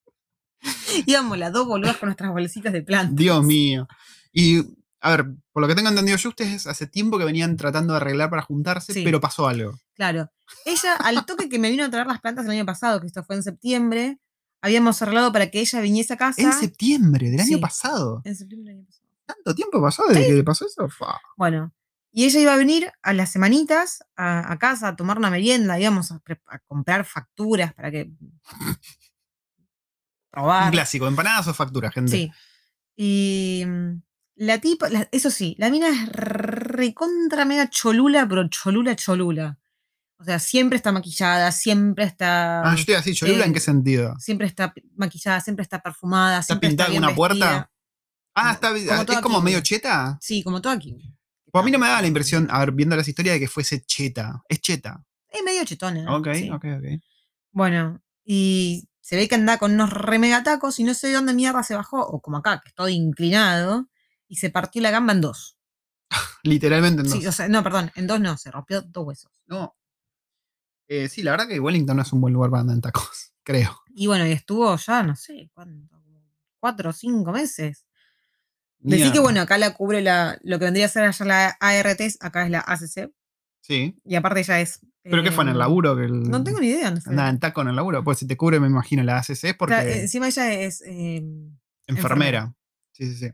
[1.06, 3.16] Íbamos las dos boludas con nuestras bolsitas de plantas.
[3.16, 3.88] Dios mío.
[4.32, 4.62] Y,
[5.00, 7.98] a ver, por lo que tengo entendido yo, ustedes hace tiempo que venían tratando de
[7.98, 9.02] arreglar para juntarse, Sí.
[9.04, 9.78] pero pasó algo.
[9.94, 10.30] Claro.
[10.64, 13.22] Ella, al toque que me vino a traer las plantas el año pasado, que esto
[13.24, 14.18] fue en septiembre,
[14.62, 16.40] habíamos arreglado para que ella viniese a casa.
[16.42, 18.22] En septiembre del año pasado.
[18.24, 19.03] En septiembre del año pasado.
[19.26, 20.88] ¿Tanto tiempo pasó desde que le pasó eso?
[20.88, 21.18] Fa.
[21.36, 21.72] Bueno,
[22.12, 25.78] y ella iba a venir a las semanitas a, a casa a tomar una merienda,
[25.80, 28.10] íbamos a, a comprar facturas para que.
[30.36, 30.72] Un probar.
[30.72, 32.10] clásico, empanadas o factura, gente.
[32.10, 32.32] Sí.
[32.96, 34.02] Y, mm,
[34.36, 39.58] La tipa, la- eso sí, la mina es recontra mega cholula, pero cholula, cholula.
[40.18, 42.62] O sea, siempre está maquillada, siempre está.
[42.62, 44.14] Ah, yo estoy así, Cholula, ¿en eh, qué sentido?
[44.18, 46.40] Siempre está maquillada, siempre está perfumada.
[46.40, 47.70] ¿Está siempre pintada bien en una puerta?
[48.34, 50.18] Ah, está, como es toda como medio cheta.
[50.20, 50.96] Sí, como todo aquí.
[51.50, 53.48] Pues a mí no me da la impresión, a ver, viendo las historias, de que
[53.48, 54.42] fuese cheta.
[54.48, 55.04] Es cheta.
[55.28, 56.16] Es medio chetona.
[56.16, 56.50] Ok, sí.
[56.50, 56.84] ok, ok.
[57.52, 61.14] Bueno, y se ve que anda con unos re mega tacos y no sé de
[61.14, 63.88] dónde mierda se bajó, o como acá, que estoy inclinado,
[64.26, 65.56] y se partió la gamba en dos.
[66.42, 67.08] Literalmente no.
[67.08, 69.32] Sí, o sea, no, perdón, en dos no, se rompió dos huesos.
[69.46, 69.76] no.
[70.86, 73.32] Eh, sí, la verdad que Wellington no es un buen lugar para andar en tacos,
[73.42, 73.80] creo.
[73.94, 76.02] Y bueno, y estuvo ya, no sé, ¿cuánto?
[76.64, 77.84] cuatro o cinco meses.
[78.86, 82.00] Decí que bueno, acá la cubre la, lo que vendría a ser allá la ART,
[82.20, 83.10] acá es la ACC,
[83.62, 83.96] Sí.
[84.04, 84.80] y aparte ella es...
[85.02, 85.96] ¿Pero qué fue en el em, laburo?
[85.96, 87.10] Que el- No tengo ni idea, no sé.
[87.10, 88.02] Andaba en taco en el laburo.
[88.04, 90.82] Pues si te cubre, me imagino, la ACC es porque eh, encima ella es...
[90.82, 92.54] em, enfermera.
[92.92, 93.30] Sí, sí, sí.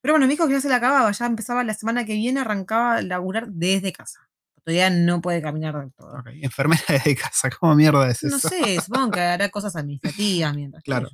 [0.00, 2.40] Pero bueno, me dijo que ya se la acababa, ya empezaba la semana que viene,
[2.40, 4.18] arrancaba a laburar desde casa.
[4.64, 6.12] Todavía no puede caminar del todo.
[6.18, 8.34] Ok, Enfermera de casa, ¿cómo mierda es eso?
[8.36, 10.82] No sé, supongo que hará cosas administrativas mientras.
[10.84, 11.08] Claro.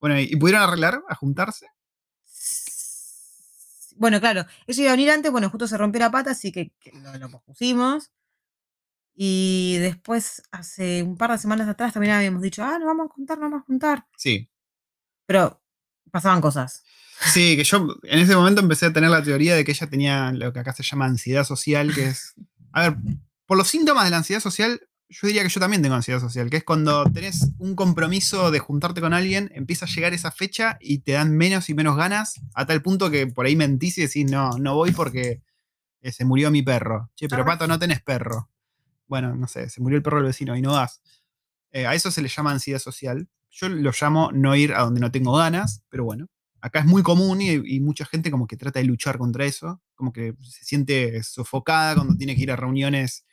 [0.00, 1.66] Bueno, ¿y pudieron arreglar, a juntarse?
[3.96, 6.72] Bueno, claro, ella iba a venir antes, bueno, justo se rompió la pata, así que,
[6.80, 8.10] que lo, lo pospusimos.
[9.14, 13.14] Y después, hace un par de semanas atrás, también habíamos dicho, ah, nos vamos a
[13.14, 14.06] juntar, nos vamos a juntar.
[14.16, 14.50] Sí.
[15.24, 15.62] Pero
[16.10, 16.84] pasaban cosas.
[17.32, 20.32] Sí, que yo en ese momento empecé a tener la teoría de que ella tenía
[20.32, 22.34] lo que acá se llama ansiedad social, que es.
[22.72, 22.98] A ver,
[23.46, 26.50] por los síntomas de la ansiedad social, yo diría que yo también tengo ansiedad social,
[26.50, 30.78] que es cuando tenés un compromiso de juntarte con alguien, empieza a llegar esa fecha
[30.80, 34.02] y te dan menos y menos ganas, a tal punto que por ahí mentís y
[34.02, 35.42] decís, no, no voy porque
[36.00, 37.10] eh, se murió mi perro.
[37.14, 37.44] Che, pero.
[37.44, 38.50] Pato, no tenés perro.
[39.06, 41.00] Bueno, no sé, se murió el perro del vecino y no vas.
[41.70, 43.28] Eh, a eso se le llama ansiedad social.
[43.50, 46.26] Yo lo llamo no ir a donde no tengo ganas, pero bueno.
[46.60, 49.80] Acá es muy común y, y mucha gente como que trata de luchar contra eso,
[49.94, 53.24] como que se siente sofocada cuando tiene que ir a reuniones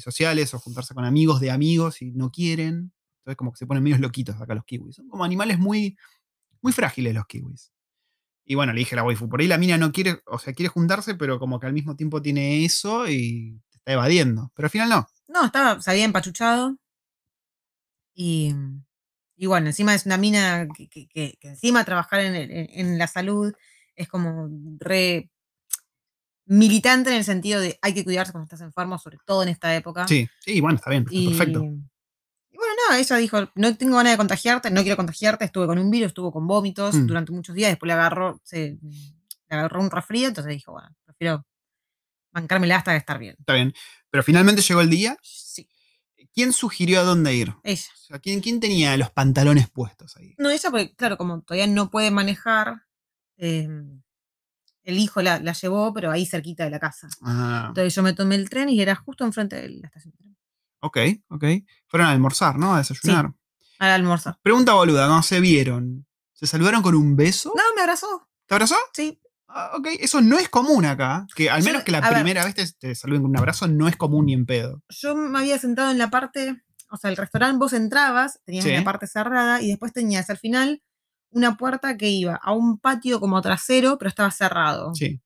[0.00, 2.92] sociales o juntarse con amigos de amigos y no quieren.
[3.20, 4.96] Entonces como que se ponen medios loquitos acá los kiwis.
[4.96, 5.96] Son como animales muy,
[6.62, 7.72] muy frágiles los kiwis.
[8.44, 10.52] Y bueno, le dije a la waifu, por ahí la mina no quiere, o sea,
[10.52, 14.52] quiere juntarse, pero como que al mismo tiempo tiene eso y está evadiendo.
[14.54, 15.06] Pero al final no.
[15.28, 16.76] No, estaba, se había empachuchado.
[18.14, 18.54] Y,
[19.36, 23.52] y bueno, encima es una mina que, que- encima trabajar en- en la salud
[23.94, 25.30] es como re
[26.46, 29.74] militante en el sentido de hay que cuidarse cuando estás enfermo, sobre todo en esta
[29.74, 30.06] época.
[30.08, 31.60] Sí, sí, bueno, está bien, está Y, perfecto.
[31.60, 35.78] y bueno, nada, ella dijo, no tengo ganas de contagiarte, no quiero contagiarte, estuve con
[35.78, 37.06] un virus, estuvo con vómitos Mm.
[37.06, 41.44] durante muchos días, después le agarró, se, le agarró un resfrío, entonces dijo, bueno, prefiero
[42.32, 43.36] bancármela hasta de estar bien.
[43.38, 43.72] Está bien.
[44.10, 45.16] Pero finalmente llegó el día.
[45.22, 45.68] Sí,
[46.34, 47.54] ¿Quién sugirió a dónde ir?
[47.64, 47.82] ella.
[47.94, 50.34] O sea, ¿quién, quién tenía los pantalones puestos ahí?
[50.38, 52.82] No, ella, porque, claro, como todavía no puede manejar,
[53.38, 53.68] eh,
[54.86, 57.08] el hijo la, la llevó, pero ahí cerquita de la casa.
[57.22, 60.18] Ah, Entonces yo me tomé el tren y era justo enfrente de la estación de
[60.18, 60.36] tren.
[60.80, 61.44] ok, ok.
[61.88, 62.74] Fueron a almorzar, ¿no?
[62.74, 63.32] A desayunar.
[63.78, 64.38] Al almorzar.
[64.42, 66.06] Pregunta boluda, ¿cómo se vieron?
[66.32, 67.52] ¿Se saludaron con un beso?
[67.54, 68.28] No, me abrazó.
[68.46, 68.76] ¿Te abrazó?
[68.94, 69.20] Sí.
[69.48, 71.26] Ah, ok, eso no es común acá.
[71.34, 72.12] Que al Yo- menos que la ver.
[72.12, 74.82] primera vez te, te saluden con un abrazo no es común ni en pedo.
[74.88, 78.70] Yo me había sentado en la parte, o sea, el restaurante vos entrabas, tenías Sí.
[78.72, 80.82] una parte cerrada y después tenías al final
[81.36, 84.94] una puerta que iba a un patio como trasero, pero estaba cerrado.
[84.94, 85.20] Sí.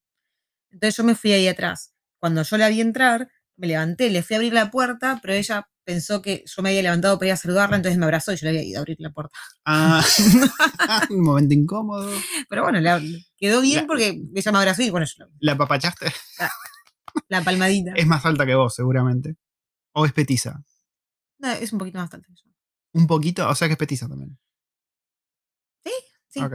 [0.70, 1.94] Entonces yo me fui ahí atrás.
[2.18, 5.68] Cuando yo la vi entrar, me levanté, le fui a abrir la puerta, pero ella
[5.84, 8.44] pensó que yo me había levantado para ir a saludarla, entonces me abrazó y yo
[8.44, 9.38] le había ido a abrir la puerta.
[9.64, 10.04] Ah,
[11.10, 12.10] un momento incómodo.
[12.48, 12.78] Pero bueno,
[13.36, 16.12] quedó bien La- porque ella me abrazó y bueno, yo la- ¿La papachaste?
[17.28, 17.92] la palmadita.
[17.94, 19.36] Es más alta que vos, seguramente.
[19.92, 20.62] O es petiza.
[21.38, 22.50] No, es un poquito más alta que yo.
[22.92, 24.38] Un poquito, o sea que es petiza también.
[26.30, 26.40] Sí.
[26.40, 26.54] Ok.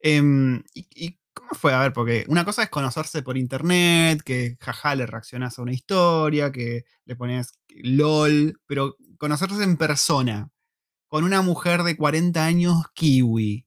[0.00, 1.72] Em, ¿y, y cómo fue?
[1.74, 5.72] A ver, porque una cosa es conocerse por internet, que jaja le reaccionás a una
[5.72, 10.48] historia, que le pones LOL, pero conocerse en persona
[11.08, 13.66] con una mujer de 40 años kiwi.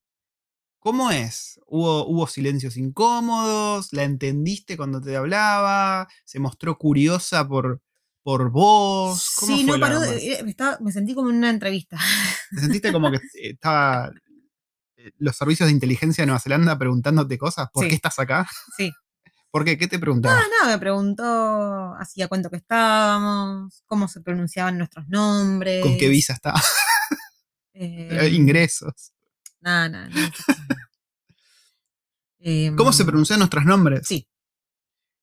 [0.79, 1.59] ¿Cómo es?
[1.67, 3.93] ¿Hubo, ¿Hubo silencios incómodos?
[3.93, 6.07] ¿La entendiste cuando te hablaba?
[6.25, 7.81] ¿Se mostró curiosa por,
[8.21, 9.31] por vos?
[9.39, 10.03] ¿Cómo Sí, fue no paró.
[10.03, 11.97] eh, estaba- me sentí como en una entrevista.
[12.53, 14.11] ¿Te sentiste como que estaba
[15.17, 17.69] los servicios de inteligencia de Nueva Zelanda preguntándote cosas?
[17.73, 17.89] ¿Por Sí.
[17.89, 18.47] qué estás acá?
[18.77, 18.91] Sí.
[19.51, 19.77] ¿Por qué?
[19.77, 20.39] ¿Qué te preguntaba?
[20.39, 25.83] Ah, no, me preguntó hacía cuánto que estábamos, cómo se pronunciaban nuestros nombres.
[25.83, 26.53] ¿Con qué visa está?
[27.73, 29.11] eh, Ingresos.
[29.61, 30.09] Nada, nada.
[30.09, 30.31] nada.
[32.45, 34.01] Em, ¿Cómo se pronuncian nuestros nombres?
[34.05, 34.27] Sí.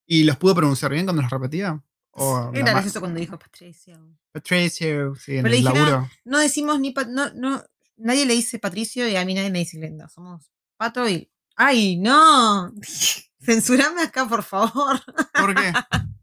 [0.07, 1.79] ¿Y los pudo pronunciar bien cuando los repetía?
[2.12, 4.01] ¿O Era gracioso cuando dijo Patricia.
[4.33, 6.11] Patricio, sí, en Pero le el dije, laburo.
[6.25, 6.93] No decimos ni.
[6.93, 7.62] pa- no, no,
[8.01, 10.09] nadie le dice Patricio y a mí nadie me dice Glenda.
[10.09, 11.31] Somos Pato y
[11.63, 12.73] Ay, no.
[13.45, 14.99] Censurame acá, por favor.
[15.35, 15.73] ¿Por qué?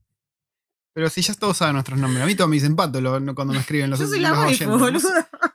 [0.93, 2.23] Pero si ya todos saben nuestros nombres.
[2.23, 4.65] A mí todos me dicen pato lo- cuando me escriben los Yo soy la waifu,
[4.79, 5.07] boludo.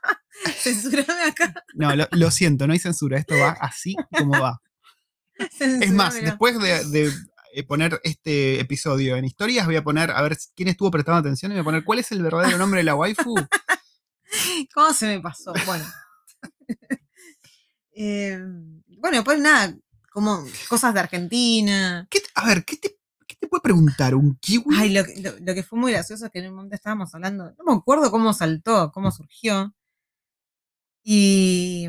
[0.57, 1.53] Censurame acá.
[1.73, 3.17] No, lo, lo siento, no hay censura.
[3.17, 4.61] Esto va así como va.
[5.59, 7.13] Es más, después de, de,
[7.55, 11.51] eh, poner este episodio en historias, voy a poner a ver quién estuvo prestando atención
[11.51, 13.35] y voy a poner cuál es el verdadero nombre de la waifu.
[14.73, 15.51] ¿Cómo se me pasó?
[15.65, 15.83] Bueno.
[17.95, 18.39] Eh,
[18.99, 19.71] bueno, pues nada,
[20.11, 22.07] como cosas de Argentina.
[22.09, 24.75] ¿Qué te- a ver, ¿qué te, qué te puede preguntar un kiwi?
[24.75, 27.13] Ay, lo, que- lo- lo que fue muy gracioso es que en un momento estábamos
[27.13, 29.75] hablando, no me acuerdo cómo saltó, cómo surgió.
[31.03, 31.87] Y,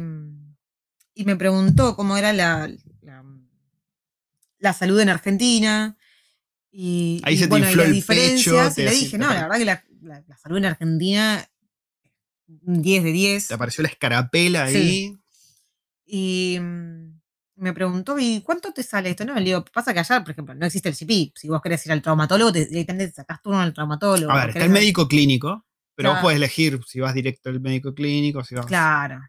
[1.14, 2.70] y me preguntó cómo era la,
[3.02, 3.24] la,
[4.58, 5.96] la salud en Argentina.
[6.70, 8.74] Y, Ahí y, se te bueno, y infló las el pecho, diferencias.
[8.74, 11.48] te y le dije, te no, la verdad que la, la- la salud en Argentina,
[12.46, 13.48] un 10 de 10.
[13.48, 14.72] Te apareció la escarapela ahí.
[14.74, 15.18] Sí.
[16.06, 17.20] Y mm,
[17.56, 19.24] me preguntó, ¿y cuánto te sale esto?
[19.24, 21.32] No, le digo, pasa que allá, por ejemplo, no existe el CP.
[21.34, 24.30] Si vos querés ir al traumatólogo, te, directamente te sacás turno al traumatólogo.
[24.32, 27.94] A ver, está el médico clínico, pero vos podés elegir si vas directo al médico
[27.94, 28.66] clínico, si vas.
[28.66, 29.20] Claro.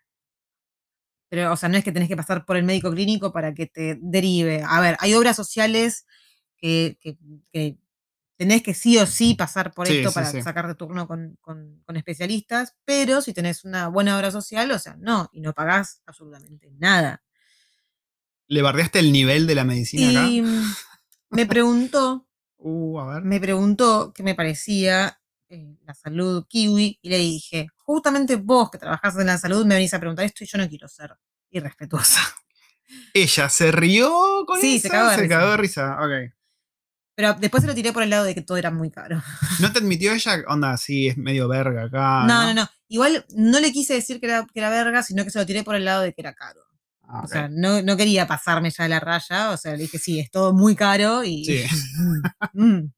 [1.30, 3.66] Pero, o sea, no es que tenés que pasar por el médico clínico para que
[3.66, 4.64] te derive.
[4.66, 6.06] A ver, hay obras sociales
[6.58, 7.18] que, que-
[7.52, 7.78] que
[8.38, 10.42] tenés que sí o sí pasar por Sí, esto sí, para sí.
[10.42, 14.96] sacarte turno con, con- con especialistas, pero si tenés una buena obra social, o sea,
[15.00, 17.22] no, y no pagás absolutamente nada.
[18.48, 20.28] ¿Le bardeaste el nivel de la medicina?
[20.28, 20.42] Y
[21.30, 23.24] me preguntó, Uh, a ver.
[23.24, 25.20] me preguntó qué me parecía
[25.50, 29.76] eh, la salud kiwi y le dije, justamente vos que trabajás en la salud me
[29.76, 31.12] venís a preguntar esto y yo no quiero ser
[31.52, 32.22] irrespetuosa.
[33.14, 34.12] Ella se rió
[34.46, 35.36] con Sí, eso, se cagó de risa.
[35.38, 35.98] cagó de risa.
[36.00, 36.35] Ok.
[37.16, 39.22] Pero después se lo tiré por el lado de que todo era muy caro.
[39.62, 40.44] ¿No te admitió ella?
[40.48, 42.26] Onda, sí, es medio verga acá.
[42.28, 42.70] no, no, no.
[42.88, 45.64] Igual no le quise decir que era, que era verga, sino que se lo tiré
[45.64, 46.62] por el lado de que era caro.
[47.08, 49.52] Ah, O sea, no, no quería pasarme ya de la raya.
[49.52, 51.46] O sea, le dije, sí, es todo muy caro y.
[51.46, 51.64] Sí.
[52.54, 52.92] Mm.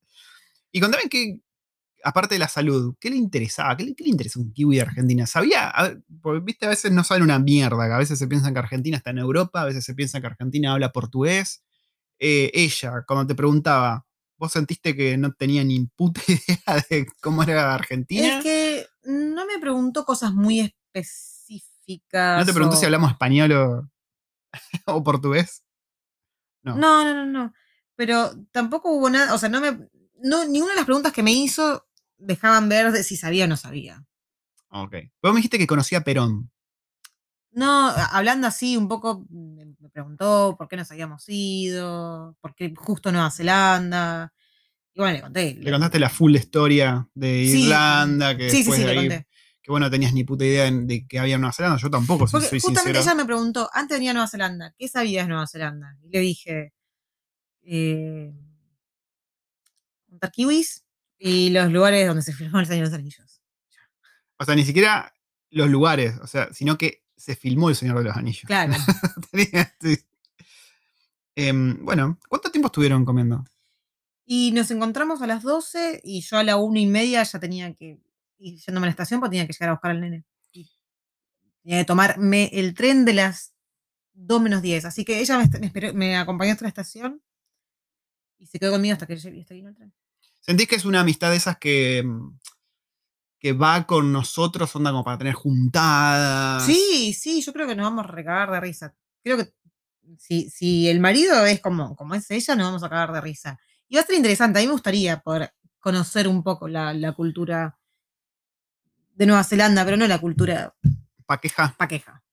[0.72, 1.40] Y contame que,
[2.04, 3.76] aparte de la salud, ¿qué le interesaba?
[3.78, 5.26] ¿Qué le, qué le interesa a un kiwi de Argentina?
[5.26, 5.70] ¿Sabía?
[5.70, 8.52] A ver, porque, viste, a veces no saben una mierda, que a veces se piensa
[8.52, 11.64] que Argentina está en Europa, a veces se piensa que Argentina habla portugués.
[12.20, 14.06] Eh, ella, cuando te preguntaba,
[14.38, 18.38] ¿vos sentiste que no tenía ni puta idea de cómo era Argentina?
[18.40, 22.40] Es que no me preguntó cosas muy específicas.
[22.40, 23.90] ¿No te preguntó o- si hablamos español o,
[24.86, 25.64] o portugués?
[26.64, 26.76] No.
[26.76, 27.54] No, no, no, no.
[27.96, 29.34] Pero tampoco hubo nada.
[29.34, 29.90] O sea, no me.
[30.22, 33.58] No, ninguna de las preguntas que me hizo dejaban ver de si sabía o no
[33.58, 34.06] sabía.
[34.70, 34.96] Ok.
[35.22, 36.52] Vos me dijiste que conocía a Perón.
[37.58, 43.12] No, hablando así un poco, me preguntó por qué nos habíamos ido, por qué justo
[43.12, 44.32] Nueva Zelanda.
[44.94, 45.56] Y bueno, le conté.
[45.56, 47.64] Le contaste la full historia de Sí.
[47.64, 49.28] Irlanda, que Sí, sí, después sí, de le ahí, conté.
[49.64, 51.80] que bueno, tenías ni puta idea de que había Nueva Zelanda.
[51.82, 53.12] Yo tampoco, si Porque soy justamente sincero.
[53.16, 55.96] ella me preguntó, antes venía Nueva Zelanda, ¿qué sabías de Nueva Zelanda?
[56.04, 56.74] Y le dije,
[57.64, 58.34] eh,
[60.10, 60.84] contar kiwis
[61.18, 63.42] y los lugares donde se filmó el Señor de los Anillos.
[64.38, 65.12] O sea, ni siquiera
[65.50, 68.44] los lugares, o sea, sino que se filmó El Señor de los Anillos.
[68.46, 68.74] Claro.
[69.82, 69.98] Sí.
[71.36, 73.44] Em, bueno, ¿cuánto tiempo estuvieron comiendo?
[74.26, 77.74] Y nos encontramos a las 12 y yo a la una y media ya tenía
[77.74, 78.00] que
[78.40, 80.26] ir yéndome a la estación porque tenía que llegar a buscar al nene.
[80.52, 80.70] Y
[81.64, 83.54] tenía que tomarme el tren de las
[84.14, 84.86] 2 menos 10.
[84.86, 87.22] Así que ella me, est- me esperó- me acompañó hasta la estación
[88.40, 89.94] y se quedó conmigo hasta que hasta que vino el tren.
[90.42, 92.38] ¿Sentís que es una amistad de esas que, em,
[93.40, 96.66] que va con nosotros, onda como para tener juntadas?
[96.66, 98.96] Sí, sí, yo creo que nos vamos a recagar de risa.
[99.24, 99.54] Creo que
[100.18, 103.60] si, si el marido es como, como es ella, nos vamos a cagar de risa.
[103.88, 104.60] Y va a ser interesante.
[104.60, 107.78] A mí me gustaría poder conocer un poco la, la cultura
[109.14, 110.76] de Nueva Zelanda, pero no la cultura
[111.26, 111.76] Paqueja.
[111.78, 112.24] paqueja.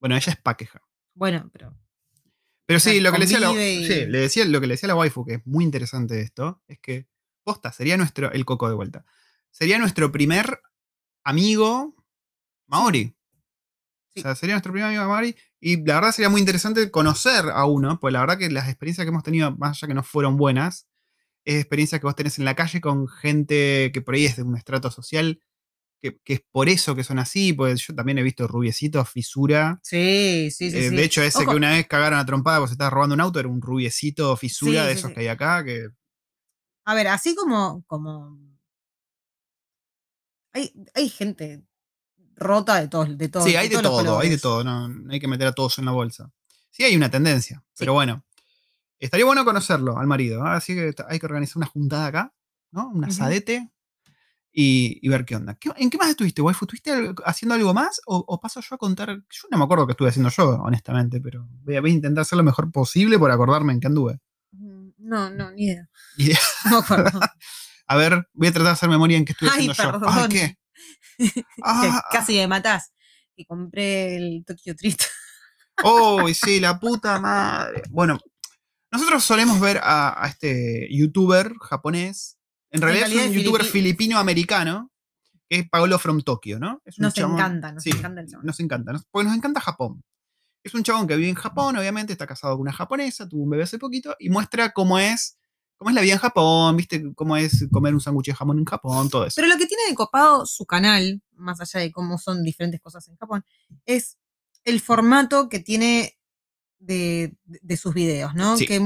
[0.00, 0.80] Bueno, ella es paqueja.
[1.14, 1.76] Bueno, pero
[2.66, 4.74] Pero sí, lo que le decía, la, convive y- sí, le decía lo que le
[4.74, 7.08] decía la waifu, que es muy interesante esto, es que
[7.42, 9.04] posta, sería nuestro, el coco de vuelta,
[9.54, 10.60] sería nuestro primer
[11.22, 11.94] amigo
[12.66, 13.16] maori.
[14.14, 14.20] Sí.
[14.20, 15.36] O sea, sería nuestro primer amigo maori.
[15.60, 19.04] Y la verdad sería muy interesante conocer a uno, pues la verdad que las experiencias
[19.04, 20.86] que hemos tenido, más allá que no fueron buenas,
[21.44, 24.42] es experiencias que vos tenés en la calle con gente que por ahí es de
[24.42, 25.40] un estrato social,
[26.02, 29.78] que, que es por eso que son así, pues yo también he visto rubiecitos, fisura.
[29.82, 30.76] sí, sí, sí.
[30.76, 30.96] Eh, sí.
[30.96, 33.20] De hecho, ese Ojo, que una vez cagaron a trompada porque se estaba robando un
[33.22, 35.64] auto era un rubiecito fisura Sí, de esos que hay acá.
[35.64, 35.88] Que,
[36.86, 38.38] A ver, así como, como
[40.54, 41.62] hay, hay gente
[42.36, 43.44] rota de todos, de todos.
[43.46, 44.64] sí, hay de todo, hay de todo.
[44.64, 46.30] No, no hay que meter a todos en la bolsa.
[46.70, 48.24] Sí, hay una tendencia, pero bueno.
[48.98, 50.42] Estaría bueno conocerlo al marido.
[50.44, 50.54] ¿ah?
[50.56, 52.34] Así que hay que organizar una juntada acá,
[52.70, 52.88] ¿no?
[52.88, 53.70] Un asadete.
[54.56, 55.54] y, y ver qué onda.
[55.56, 56.64] ¿Qué- ¿En qué más estuviste, waifu?
[56.64, 59.08] ¿Estuviste haciendo algo más o, o paso yo a contar?
[59.10, 62.22] Yo no me acuerdo qué estuve haciendo yo, honestamente, pero voy a, voy a intentar
[62.22, 64.20] hacer lo mejor posible por acordarme en qué anduve.
[64.52, 65.88] Mm, No, no, ni idea.
[66.16, 66.38] Ni idea.
[66.64, 67.20] No me acuerdo.
[67.86, 69.92] A ver, voy a tratar de hacer memoria en qué estuve Ay, haciendo yo.
[69.92, 70.08] perdón.
[70.12, 70.58] Ay, ¿qué?
[71.62, 72.92] Ah, casi me matás.
[73.36, 74.98] Y compré el Tokyo Treat.
[75.82, 77.82] ¡Oh, sí, la puta madre!
[77.90, 78.18] Bueno,
[78.90, 82.38] nosotros solemos ver a, a este youtuber japonés.
[82.70, 84.90] En realidad, realidad es un youtuber filipi- filipino-americano,
[85.48, 86.80] que es Paolo from Tokyo, ¿no?
[86.84, 88.46] Es un Nos chabón- encanta, nos sí, encanta el chabón.
[88.46, 90.02] Nos encanta, nos- porque nos encanta Japón.
[90.64, 93.50] Es un chabón que vive en Japón, obviamente, está casado con una japonesa, tuvo un
[93.50, 95.36] bebé hace poquito, y muestra cómo es,
[95.76, 97.12] cómo es la vida en Japón, ¿viste?
[97.14, 99.34] Cómo es comer un sándwich de jamón en Japón, todo eso.
[99.36, 103.06] Pero lo que tiene de copado su canal, más allá de cómo son diferentes cosas
[103.08, 103.44] en Japón,
[103.86, 104.18] es
[104.64, 106.18] el formato que tiene
[106.78, 108.56] de, de sus videos, ¿no?
[108.56, 108.66] Sí.
[108.66, 108.80] Que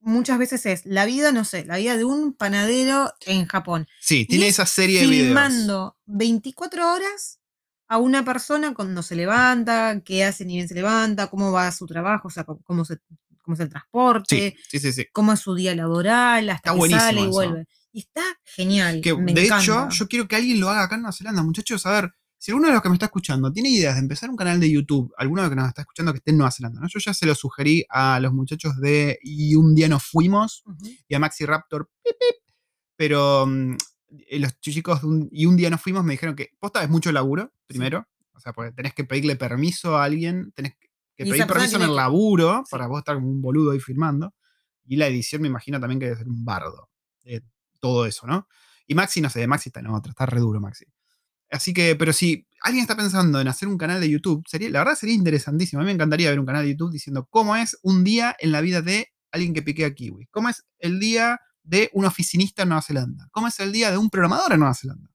[0.00, 3.86] muchas veces es la vida, no sé, la vida de un panadero en Japón.
[4.00, 5.26] sí, tiene es esa serie de videos.
[5.28, 7.40] Filmando 24 horas
[7.88, 11.72] a una persona cuando se levanta, qué hace ni bien se levanta, cómo va a
[11.72, 12.98] su trabajo, o sea, cómo se,
[13.50, 15.06] cómo es el transporte, Sí, sí, sí, sí.
[15.12, 17.30] cómo es su día laboral, hasta Está que sale y eso.
[17.32, 17.66] vuelve.
[17.92, 19.00] Y está genial.
[19.02, 19.62] Que, me de encanta.
[19.64, 21.84] hecho, yo quiero que alguien lo haga acá en Nueva Zelanda, muchachos.
[21.86, 24.36] A ver, si alguno de los que me está escuchando tiene ideas de empezar un
[24.36, 26.80] canal de YouTube, alguno de los que nos está escuchando que esté en Nueva Zelanda,
[26.80, 26.86] ¿no?
[26.88, 30.62] Yo ya se lo sugerí a los muchachos de Y un día nos fuimos
[31.08, 32.36] y a Maxi Raptor, pip, pip,
[32.96, 33.76] pero mm,
[34.28, 36.88] eh, los chicos de un- y un día nos fuimos me dijeron que posta es
[36.90, 38.06] mucho laburo, primero.
[38.32, 40.88] O sea, porque tenés que pedirle permiso a alguien, tenés que
[41.24, 44.34] Esa persona permiso en el que- laburo para vos estar como un boludo ahí filmando.
[44.86, 46.88] Y la edición me imagino también que debe ser un bardo.
[47.22, 47.42] de
[47.80, 48.48] todo eso, ¿no?
[48.86, 50.84] Y Maxi, no sé, Maxi está en otra, está re duro Maxi.
[51.50, 54.78] Así que, pero si alguien está pensando en hacer un canal de YouTube, sería, la
[54.80, 55.80] verdad sería interesantísimo.
[55.80, 58.52] A mí me encantaría ver un canal de YouTube diciendo cómo es un día en
[58.52, 60.26] la vida de alguien que piquea kiwi.
[60.30, 63.28] ¿Cómo es el día de un oficinista en Nueva Zelanda?
[63.32, 65.10] ¿Cómo es el día de un programador en Nueva Zelanda?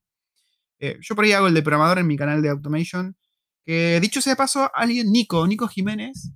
[0.80, 3.18] Eh, yo por ahí hago el de programador en mi canal de Automation.
[3.66, 6.32] Que dicho sea de paso, alguien, Nico, Nico Jiménez,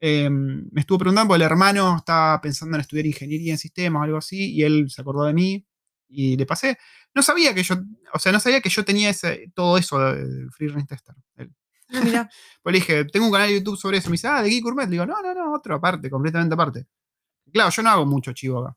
[0.00, 4.04] eh, me estuvo preguntando porque el hermano estaba pensando en estudiar ingeniería en sistemas o
[4.04, 5.66] algo así, y él se acordó de mí
[6.08, 6.78] y le pasé.
[7.14, 7.76] No sabía que yo,
[8.12, 11.14] o sea, no sabía que yo tenía ese, todo eso de Free Range Tester.
[11.36, 11.54] Él.
[11.88, 12.30] Ah, mira.
[12.62, 14.08] Pues le dije, tengo un canal de YouTube sobre eso.
[14.08, 14.86] Me dice, ah, de Geek Gourmet.
[14.86, 16.86] Le digo, no, no, no, otro aparte, completamente aparte.
[17.52, 18.76] Claro, yo no hago mucho chivo acá.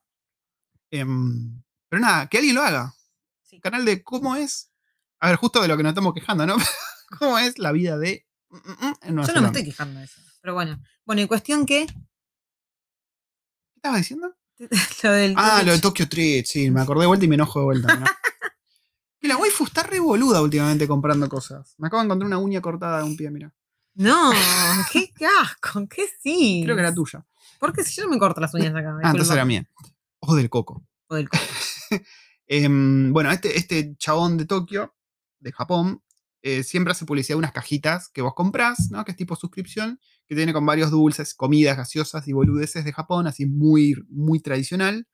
[0.92, 2.94] Em, pero nada, que alguien lo haga.
[3.44, 3.60] Sí.
[3.60, 4.72] Canal de cómo es.
[5.20, 6.58] A ver, justo de lo que nos estamos quejando, ¿no?
[7.20, 8.26] ¿Cómo es la vida de.
[8.50, 10.22] mm, mm, mm, en Nueva Yo no me estoy quejando de eso.
[10.42, 10.82] Pero bueno.
[11.06, 11.88] Bueno, y cuestión que.
[11.88, 11.94] ¿Qué
[13.76, 14.36] estabas diciendo?
[15.04, 15.34] lo del.
[15.38, 17.96] Ah, lo de Tokyo Treat, sí, me acordé de vuelta y me enojo de vuelta.
[17.96, 18.06] ¿no?
[19.20, 21.76] que la waifu está re boluda últimamente comprando cosas.
[21.78, 23.54] Me acabo de encontrar una uña cortada de un pie, mira.
[23.96, 24.32] No,
[24.92, 26.62] qué asco, qué sí.
[26.64, 27.26] Creo que era tuya.
[27.60, 28.96] Porque si yo no me corto las uñas acá.
[29.04, 29.68] Ah, entonces era mía.
[30.20, 30.86] O del coco.
[31.08, 31.42] O del codo.
[32.50, 34.96] Em, bueno, este, este chabón de Tokio,
[35.40, 36.02] de Japón,
[36.42, 39.04] eh, siempre hace publicidad de unas cajitas que vos comprás, ¿no?
[39.04, 43.28] Que es tipo suscripción, que tiene con varios dulces, comidas gaseosas y boludeces de Japón,
[43.28, 45.08] así muy, muy tradicional.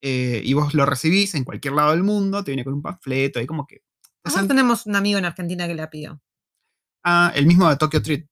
[0.00, 3.40] Eh, y vos lo recibís en cualquier lado del mundo, te viene con un panfleto,
[3.40, 3.82] y como que.
[4.24, 6.20] Nosotros tenemos un amigo en Argentina que la pidió.
[7.02, 8.26] Ah, el mismo de Tokyo Treat.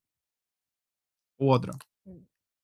[1.39, 1.73] U otro.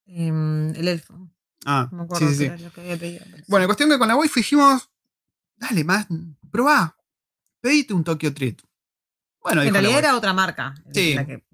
[0.07, 1.31] Em, el elfo.
[1.65, 3.25] Ah, No me acuerdo sí, sí, era lo que había pedido.
[3.31, 3.45] pero.
[3.49, 4.89] Bueno, cuestión que con la wifi dijimos,
[5.57, 6.07] dale más,
[6.51, 6.97] probá,
[7.61, 8.61] pedite un Tokyo Treat.
[9.47, 10.75] Bueno, en realidad era otra marca.
[10.93, 11.15] Sí.
[11.15, 11.45] la que-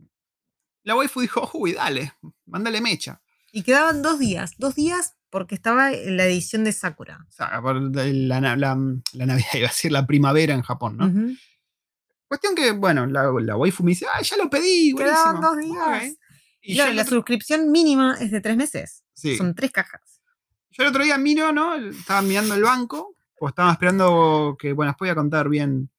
[0.84, 2.12] La waifu dijo, uy, dale,
[2.46, 3.20] mándale mecha.
[3.52, 4.54] Y quedaban dos días.
[4.58, 7.26] Dos días porque estaba en la edición de Sakura.
[7.28, 11.34] O la, la, Navidad, iba a decir la primavera en Japón, ¿no?
[12.26, 14.96] Cuestión que, bueno, la, la waifu me dice, ah, ya lo pedí, buenísimo.
[15.22, 16.16] Quedaban dos días.
[16.62, 19.04] Y Claro, la otro, suscripción mínima es de tres meses.
[19.12, 19.36] sí.
[19.36, 20.20] Son tres cajas.
[20.70, 21.74] yo el otro día miro, ¿no?
[21.74, 25.90] Estaba mirando el banco, pues estaba esperando que, bueno, después voy a contar bien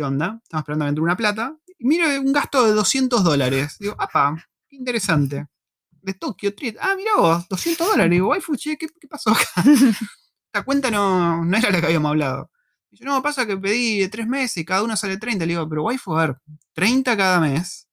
[0.00, 0.40] qué onda.
[0.42, 1.54] Estaba esperando que entre una plata.
[1.78, 3.76] Y miro un gasto de 200 dólares.
[3.78, 5.46] Digo, apa, qué interesante.
[5.90, 6.76] De Tokyo Treat.
[6.80, 8.10] Ah, mira vos, 200 dólares.
[8.10, 9.44] Digo, waifu, che, ¿qué, qué pasó acá?
[10.46, 12.50] Esta cuenta no, no era la que habíamos hablado.
[12.90, 15.44] Dice, no, pasa que pedí tres meses y cada uno sale 30.
[15.46, 16.36] Le digo, pero waifu, a ver,
[16.72, 17.86] 30 cada mes.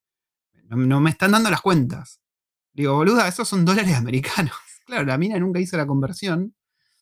[0.69, 2.19] No, no me están dando las cuentas.
[2.73, 4.55] Digo, boluda, esos son dólares americanos.
[4.87, 6.55] Claro, la mina nunca hizo la conversión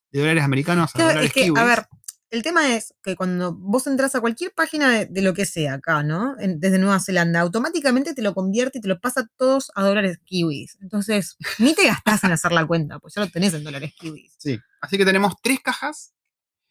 [0.09, 1.61] de dólares americanos a Claro, dólares es que, kiwis.
[1.61, 1.85] a ver,
[2.31, 5.75] el tema es que cuando vos entras a cualquier página de, de lo que sea
[5.75, 6.35] acá, ¿no?
[6.39, 10.19] En- desde Nueva Zelanda, automáticamente te lo convierte y te lo pasa todos a dólares
[10.25, 10.77] kiwis.
[10.81, 14.33] Entonces, ni te gastás en hacer la cuenta, pues ya lo tenés en dólares kiwis.
[14.37, 14.59] Sí.
[14.81, 16.13] Así que tenemos tres cajas.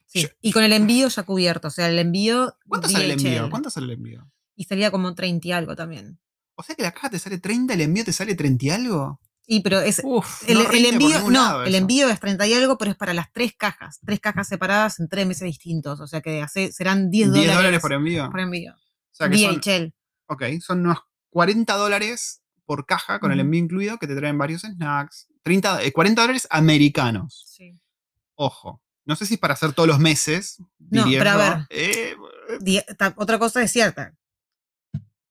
[0.07, 0.23] Sí.
[0.23, 2.57] Yo- Y con el envío ya cubierto, o sea, el envío.
[2.69, 3.51] ¿Cuánto sale el envío?
[3.51, 4.31] ¿Cuánto sale el envío?
[4.57, 6.19] Y salía como 30 y algo también.
[6.57, 9.21] O sea que la caja te sale 30, el envío te sale 30 y algo.
[9.47, 11.77] Y pero es Uf, el, no el envío, no, el eso.
[11.79, 15.09] envío es 30 y algo, pero es para las tres cajas, tres cajas separadas en
[15.09, 18.31] tres meses distintos, o sea que hace- serán 10 10 dólares, dólares por envío.
[18.31, 18.73] por envío.
[18.73, 19.93] O sea que son, DHL.
[20.29, 20.99] ok, son unos
[21.31, 23.45] 40 dólares por caja con el Ujú.
[23.47, 25.29] envío incluido que te traen varios snacks.
[25.43, 27.45] 30, eh, 40 dólares americanos.
[27.55, 27.79] Sí.
[28.37, 28.81] Ojo.
[29.05, 30.57] No sé si es para hacer todos los meses.
[30.79, 31.67] No, diría pero a ver.
[31.69, 32.17] Eh,
[33.17, 34.15] Otra cosa es cierta.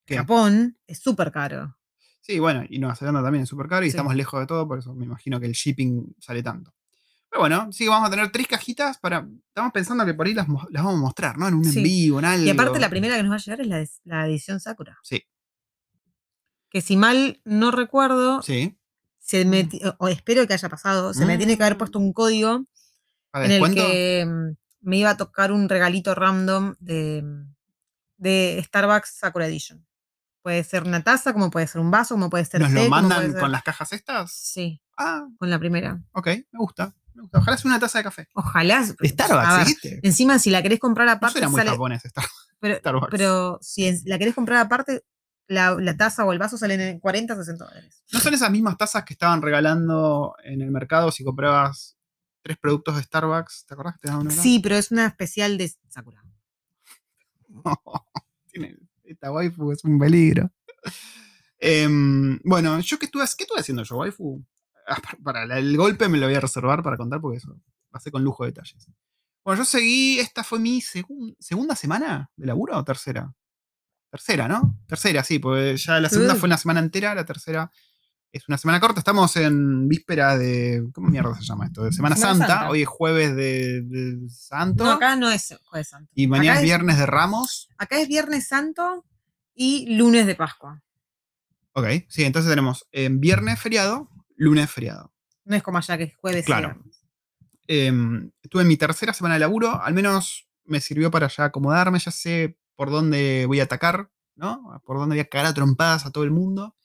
[0.05, 0.17] ¿Qué?
[0.17, 1.75] Japón es súper caro.
[2.25, 3.97] Sí, bueno, y Nueva Zelanda también es súper caro y Sí.
[3.97, 6.73] estamos lejos de todo, por eso me imagino que el shipping sale tanto.
[7.29, 9.27] Pero bueno, sí, vamos a tener tres cajitas para.
[9.49, 11.47] Estamos pensando que por ahí las, mo- las vamos a mostrar, ¿no?
[11.49, 11.79] En un Sí.
[11.79, 12.45] en vivo, en algo.
[12.45, 14.97] Y aparte la primera que nos va a llegar es la, de- la edición Sakura.
[15.03, 15.23] Sí,
[16.69, 18.77] Que si mal no recuerdo, sí.
[19.19, 19.67] se me
[19.99, 21.77] o espero que haya pasado, se me tiene que haber Mm.
[21.79, 22.65] puesto un código
[23.31, 27.53] ¿Para en el que mm, me iba a tocar un regalito random de, mm,
[28.17, 29.85] de Starbucks Sakura Edition.
[30.43, 32.89] Puede ser una taza, como puede ser un vaso, como puede ser ¿Nos té, lo
[32.89, 34.31] mandan ser- con las cajas estas?
[34.31, 35.99] Sí, Ah, con la primera.
[36.11, 36.93] ok, me gusta.
[37.15, 37.39] Me gusta.
[37.39, 38.27] Ojalá sea una taza de café.
[38.33, 38.83] Ojalá.
[38.85, 39.99] Starbucks, ver.
[40.03, 42.03] Encima, si la querés comprar No aparte, suena muy sale- japonés
[42.59, 43.07] pero, Starbucks.
[43.11, 45.03] pero si la querés comprar aparte,
[45.47, 48.03] la, la taza o el vaso salen en 40, 60 dólares.
[48.11, 51.97] ¿No son esas mismas tazas que estaban regalando en el mercado si comprabas
[52.41, 53.65] tres productos de Starbucks?
[53.67, 54.31] ¿Te acordás que te daban una?
[54.35, 56.23] Sí, pero es una especial de Sakura.
[58.51, 60.51] Tiene- esta waifu es un peligro.
[61.59, 64.43] Em, bueno, yo qué estuve, ¿qué estuve haciendo yo, waifu?
[64.87, 67.57] Ah, pa- Para, el golpe me lo voy a reservar para contar porque eso
[67.89, 68.87] pasé con lujo de detalles.
[69.45, 73.33] Bueno, yo seguí, esta fue mi segun- segunda semana de laburo o tercera.
[74.11, 74.77] Tercera, ¿no?
[74.87, 77.71] Tercera, sí, porque ya la segunda fue una semana entera, la tercera
[78.33, 78.99] es una semana corta.
[78.99, 80.89] Estamos en víspera de.
[80.91, 81.83] ¿Cómo mierda se llama esto?
[81.83, 82.47] De Semana, Semana Santa.
[82.47, 82.69] Santa.
[82.71, 84.83] Hoy es jueves de, de Santo.
[84.83, 86.11] No, acá no es Jueves Santo.
[86.15, 87.69] y mañana acá es Viernes de Ramos.
[87.77, 89.05] Acá es Viernes Santo
[89.53, 90.81] y lunes de Pascua.
[91.73, 95.13] Ok, sí, entonces tenemos eh, viernes feriado, lunes feriado.
[95.45, 96.45] No es como allá que es jueves.
[96.45, 96.75] Claro.
[97.67, 101.99] Em, estuve en mi tercera semana de laburo, al menos me sirvió para ya acomodarme,
[101.99, 104.81] ya sé por dónde voy a atacar, ¿no?
[104.85, 106.75] Por dónde voy a cagar a trompadas a todo el mundo.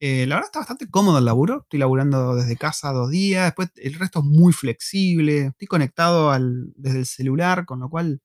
[0.00, 3.70] Eh, la verdad está bastante cómodo el laburo, estoy laburando desde casa dos días, después
[3.76, 8.20] el resto es muy flexible, estoy conectado al- desde el celular, con lo cual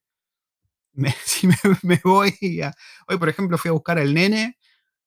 [0.93, 1.47] me, si
[1.83, 2.73] me, voy a-
[3.07, 4.57] Hoy, por ejemplo, fui a buscar al nene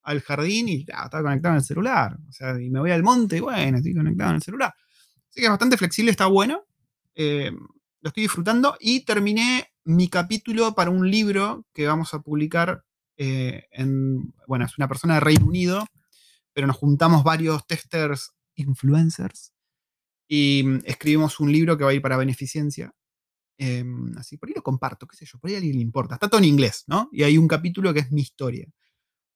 [0.04, 2.16] al jardín y ah, estaba conectado en el celular.
[2.28, 4.74] O sea, y me voy al monte y bueno, estoy conectado en el celular.
[5.30, 6.64] Así que es bastante flexible, está bueno.
[7.14, 7.52] Eh,
[8.02, 12.84] lo estoy disfrutando y terminé mi capítulo para un libro que vamos a publicar
[13.18, 15.86] eh, en, bueno, es una persona de Reino Unido,
[16.56, 19.52] pero nos juntamos varios testers influencers
[20.26, 22.94] y mm, escribimos un libro que va a ir para beneficencia.
[23.58, 23.84] Eh,
[24.16, 26.14] así, por ahí lo comparto, qué sé yo, por ahí a alguien le importa.
[26.14, 27.10] Está todo en inglés, ¿no?
[27.12, 28.66] Y hay un capítulo que es mi historia.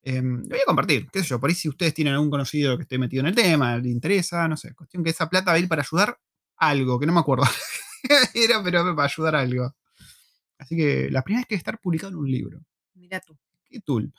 [0.02, 2.78] Eh, lo voy a compartir, qué sé yo, por ahí si ustedes tienen algún conocido
[2.78, 5.58] que esté metido en el tema, le interesa, no sé, cuestión que esa plata va
[5.58, 6.18] a ir para ayudar
[6.56, 7.44] algo, que no me acuerdo.
[8.34, 9.76] Era, pero para ayudar a algo.
[10.56, 12.64] Así que la primera vez que estar publicado en un libro.
[12.94, 13.36] Mira tú.
[13.68, 14.10] Qué tool.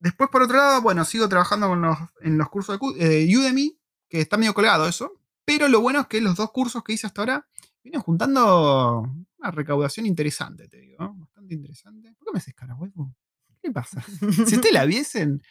[0.00, 3.78] Después, por otro lado, bueno, sigo trabajando con los, en los cursos de eh, Udemy,
[4.08, 5.12] que está medio colgado eso.
[5.44, 7.48] Pero lo bueno es que los dos cursos que hice hasta ahora
[7.82, 9.02] vienen juntando
[9.38, 10.96] una recaudación interesante, te digo.
[11.00, 11.14] ¿no?
[11.14, 12.14] Bastante interesante.
[12.18, 13.14] ¿Por qué me haces cara, huevo?
[13.60, 14.02] ¿Qué le pasa?
[14.46, 15.42] si ustedes la viesen.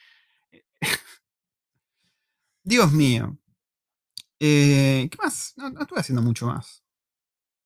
[2.64, 3.38] Dios mío.
[4.40, 5.54] Eh, ¿Qué más?
[5.58, 6.84] No, no estuve haciendo mucho más.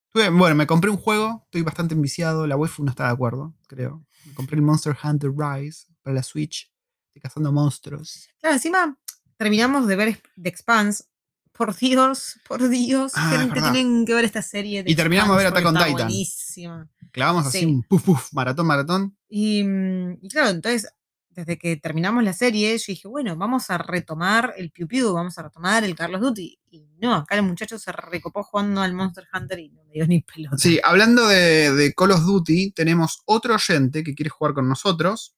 [0.08, 2.48] Estuve- bueno, me compré un juego, estoy bastante enviciado.
[2.48, 4.06] La waifu no está de acuerdo, creo.
[4.26, 6.73] Me compré el Monster Hunter Rise para la Switch.
[7.14, 8.28] Estoy cazando monstruos.
[8.40, 8.98] Claro, encima
[9.38, 11.04] terminamos de ver The Expanse.
[11.52, 14.84] Por Dios, por Dios, Ah, gente, tienen que ver esta serie.
[14.84, 15.92] The Y terminamos de ver Attack on Titan.
[15.92, 16.90] Buenísima.
[17.12, 17.66] Clavamos así Sí.
[17.66, 19.16] un puf puf, maratón, maratón.
[19.30, 20.90] Y, mm, y claro, entonces,
[21.30, 25.38] desde que terminamos la serie, yo dije, bueno, vamos a retomar el Piu Piu, vamos
[25.38, 26.60] a retomar el Carlos Duty.
[26.72, 30.08] Y no, acá el muchacho se recopó jugando al Monster Hunter y no me dio
[30.08, 30.58] ni pelota.
[30.58, 35.36] Sí, hablando de, de Call of Duty, tenemos otro oyente que quiere jugar con nosotros.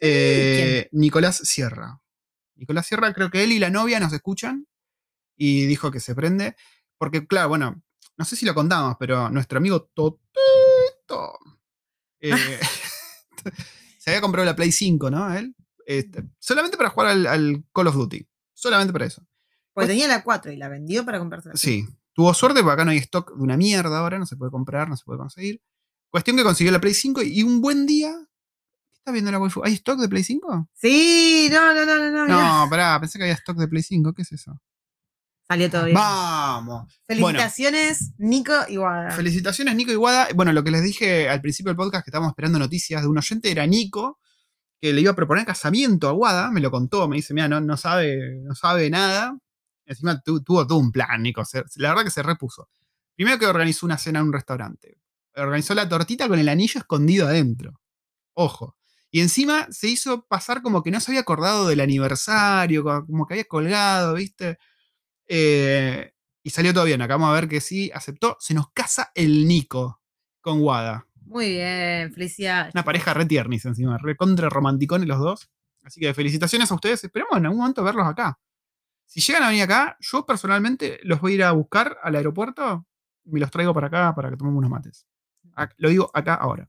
[0.00, 2.00] Eh, Nicolás Sierra.
[2.54, 4.66] Nicolás Sierra, creo que él y la novia nos escuchan
[5.36, 6.56] y dijo que se prende.
[6.98, 7.82] Porque, claro, bueno,
[8.16, 11.38] no sé si lo contamos, pero nuestro amigo Totito
[12.20, 12.30] eh,
[13.98, 15.34] se había comprado la Play 5, ¿no?
[15.34, 15.54] Él.
[15.86, 18.26] Este, solamente para jugar al, al Call of Duty.
[18.54, 19.26] Solamente para eso.
[19.72, 21.86] Porque tenía la 4 y la vendió para comprarse la Sí.
[22.14, 24.88] Tuvo suerte porque acá no hay stock de una mierda ahora, no se puede comprar,
[24.88, 25.60] no se puede conseguir.
[26.08, 28.25] Cuestión que consiguió la Play 5 y un buen día.
[29.06, 29.62] ¿Qué está viendo la waifu?
[29.64, 30.68] ¿Hay stock de Play 5?
[30.74, 32.64] Sí, no, no, no, no, no.
[32.64, 34.12] No, pará, pensé que había stock de Play 5.
[34.12, 34.60] ¿Qué es eso?
[35.46, 35.94] Salió todo bien.
[35.94, 37.00] Vamos.
[37.06, 39.12] Felicitaciones, Nico y Wada.
[39.12, 40.26] Felicitaciones, Nico Iguada.
[40.34, 43.16] Bueno, lo que les dije al principio del podcast que estábamos esperando noticias de un
[43.16, 44.18] oyente era Nico,
[44.80, 47.60] que le iba a proponer casamiento a Wada, me lo contó, me dice, mira, no,
[47.60, 49.38] no sabe, no sabe nada,
[49.88, 51.44] Encima tu- tuvo todo un plan, Nico.
[51.44, 52.68] se- la verdad que se repuso.
[53.14, 54.98] Primero que organizó una cena en un restaurante.
[55.36, 57.80] Organizó la tortita con el anillo escondido adentro.
[58.34, 58.76] Ojo.
[59.16, 63.26] Y encima se hizo pasar como que no se había acordado del aniversario, co- como
[63.26, 64.58] que había colgado, ¿viste?
[65.26, 66.12] Eh,
[66.42, 67.00] y salió todo bien.
[67.00, 68.36] Acabamos de ver que sí, aceptó.
[68.40, 70.02] Se nos casa el Nico
[70.42, 71.06] con Wada.
[71.24, 72.74] Muy bien, felicidades.
[72.74, 75.48] Una pareja re tiernis encima, re contra romanticones los dos.
[75.82, 77.02] Así que felicitaciones a ustedes.
[77.02, 78.38] Esperemos en algún momento verlos acá.
[79.06, 82.86] Si llegan a venir acá, yo personalmente los voy a ir a buscar al aeropuerto
[83.24, 85.06] y me los traigo para acá para que tomemos unos mates.
[85.78, 86.68] Lo digo acá ahora.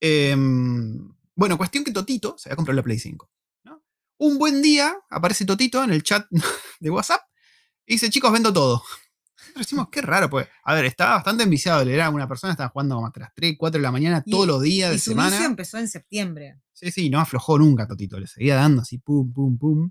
[0.00, 3.30] Em, bueno, cuestión que Totito se había comprado la Play 5.
[3.64, 3.82] ¿no?
[4.18, 6.26] Un buen día aparece Totito en el chat
[6.80, 7.22] de WhatsApp
[7.86, 8.82] y dice, chicos, vendo todo.
[9.36, 10.48] Nosotros decimos, qué raro, pues.
[10.64, 11.82] A ver, estaba bastante enviciado.
[11.82, 14.30] Era una persona que estaba jugando como hasta las 3, 4 de la mañana Y-
[14.30, 15.44] todos los días de y su semana.
[15.44, 16.60] empezó en septiembre.
[16.72, 18.18] Sí, sí, no aflojó nunca Totito.
[18.18, 19.90] Le seguía dando así, pum, pum, pum.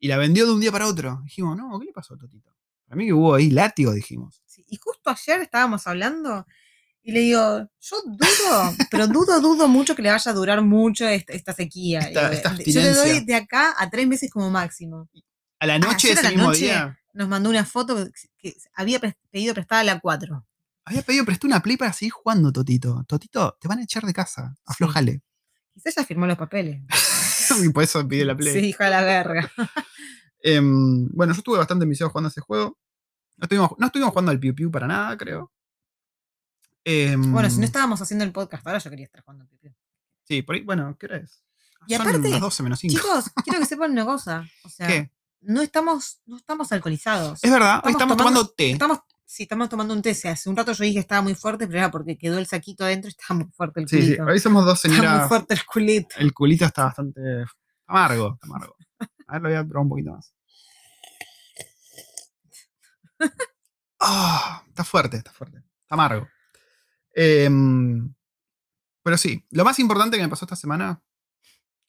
[0.00, 1.20] Y la vendió de un día para otro.
[1.24, 2.50] Dijimos, no, ¿qué le pasó a Totito?
[2.86, 4.42] Para mí que hubo ahí látigo, dijimos.
[4.46, 6.46] Sí, Y justo ayer estábamos hablando
[7.08, 11.08] y le digo, yo dudo, pero dudo, dudo mucho que le vaya a durar mucho
[11.08, 12.00] esta, esta sequía.
[12.00, 15.08] Esta- Y, esta yo le doy de acá a tres meses como máximo.
[15.58, 17.96] A la noche de ayer a ese la mismo noche- día, Nos mandó una foto
[18.36, 19.00] que, había
[19.30, 20.44] pedido prestada a la 4.
[20.84, 23.02] había pedido prestó una play para seguir jugando, Totito.
[23.08, 24.54] Totito, te van a echar de casa.
[24.66, 25.22] Aflojale.
[25.72, 26.82] Quizás ya firmó los papeles.
[27.64, 28.52] y por eso pidió la play.
[28.52, 29.50] Sí, hija de la verga.
[30.42, 32.78] Em, bueno, yo estuve bastante enviciado jugando a ese juego.
[33.38, 35.50] No estuvimos, no estuvimos jugando al Piu Piu para nada, creo.
[36.90, 39.42] Em, Bueno, si no estábamos haciendo el podcast ahora, yo quería estar jugando.
[39.44, 39.74] al pipi.
[40.24, 41.42] Sí, por ahí, bueno, ¿qué hora es?
[41.86, 42.94] Y Son aparte, las 12 menos 5.
[42.96, 44.46] Chicos, quiero que sepan una cosa.
[44.64, 45.12] O sea, ¿Qué?
[45.42, 47.44] no estamos, no estamos alcoholizados.
[47.44, 48.70] Es verdad, hoy estamos Estamos tomando, tomando- té.
[48.70, 50.10] Estamos, sí, estamos tomando un té.
[50.10, 52.84] Hace un rato yo dije que estaba muy fuerte, pero era porque quedó el saquito
[52.84, 54.24] adentro y estaba muy fuerte el Sí, sí, culito.
[54.24, 55.28] hoy somos dos Está muy señoras.
[55.28, 56.14] fuerte el culito.
[56.18, 57.20] El culito está bastante
[57.86, 58.76] amargo, está amargo.
[59.26, 60.32] A ver, lo voy a probar un poquito más.
[64.00, 65.58] Ah, está fuerte, está fuerte.
[65.58, 66.28] Está amargo.
[67.20, 68.14] Em,
[69.02, 71.02] pero sí, lo más importante que me pasó esta semana.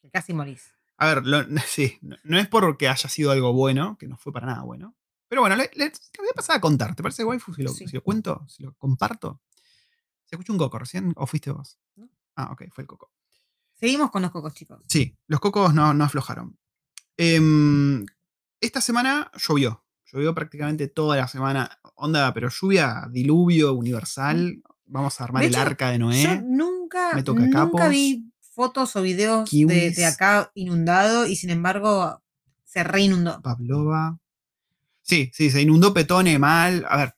[0.02, 0.72] Que casi morís.
[0.96, 4.32] A ver, lo- sí, no, no es porque haya sido algo bueno, que no fue
[4.32, 4.96] para nada bueno.
[5.28, 6.96] Pero bueno, le, le- te voy a pasar a contar.
[6.96, 7.86] ¿Te parece, waifu, si lo, Sí.
[7.86, 9.40] si lo cuento, si lo comparto?
[10.24, 11.78] ¿Se escuchó un coco recién o fuiste vos?
[11.94, 12.08] No.
[12.36, 13.12] Ah, ok, fue el coco.
[13.74, 14.82] Seguimos con los cocos, chicos.
[14.88, 16.58] Sí, los cocos no, no aflojaron.
[17.16, 18.04] Em,
[18.60, 19.84] esta semana llovió.
[20.06, 21.78] Llovió prácticamente toda la semana.
[21.94, 24.62] Onda, pero lluvia, diluvio universal.
[24.90, 26.42] Vamos a armar De el arca de Yo Noé.
[26.44, 29.96] nunca, me toca nunca capos, vi fotos o videos de, kiwis.
[29.96, 32.22] de acá inundado y sin embargo
[32.64, 33.40] se reinundó.
[33.42, 34.18] Pavlova.
[35.02, 36.84] Sí, sí, se inundó Petone mal.
[36.88, 37.14] A ver,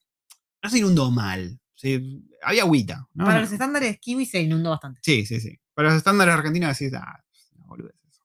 [0.62, 1.58] no se inundó mal.
[2.44, 3.08] Había agüita.
[3.14, 3.24] ¿no?
[3.24, 3.42] Para No.
[3.44, 5.00] los estándares kiwi se inundó bastante.
[5.02, 5.58] Sí, sí, sí.
[5.74, 8.22] Para los estándares argentinos decís, ah, es una boludez eso.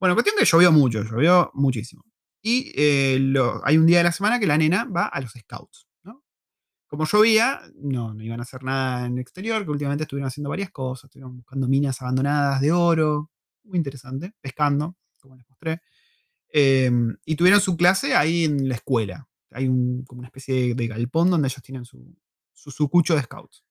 [0.00, 2.04] Bueno, cuestión que llovió mucho, llovió muchísimo.
[2.40, 5.32] Y eh, lo- hay un día de la semana que la nena va a los
[5.32, 5.91] scouts, ¿no?
[6.92, 10.50] Como llovía, no, no iban a hacer nada en el exterior, que últimamente estuvieron haciendo
[10.50, 13.30] varias cosas, estuvieron buscando minas abandonadas de oro,
[13.64, 15.80] muy interesante, pescando, como les mostré.
[16.52, 16.90] Eh,
[17.24, 19.26] y tuvieron su clase ahí en la escuela.
[19.52, 22.14] Hay un- como una especie de, galpón donde ellos tienen su,
[22.52, 23.64] su, cucho de scouts.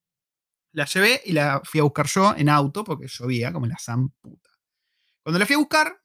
[0.72, 4.10] La llevé y la fui a buscar yo en auto porque llovía como la san
[4.10, 4.50] puta.
[5.22, 5.96] Cuando la fui a buscar,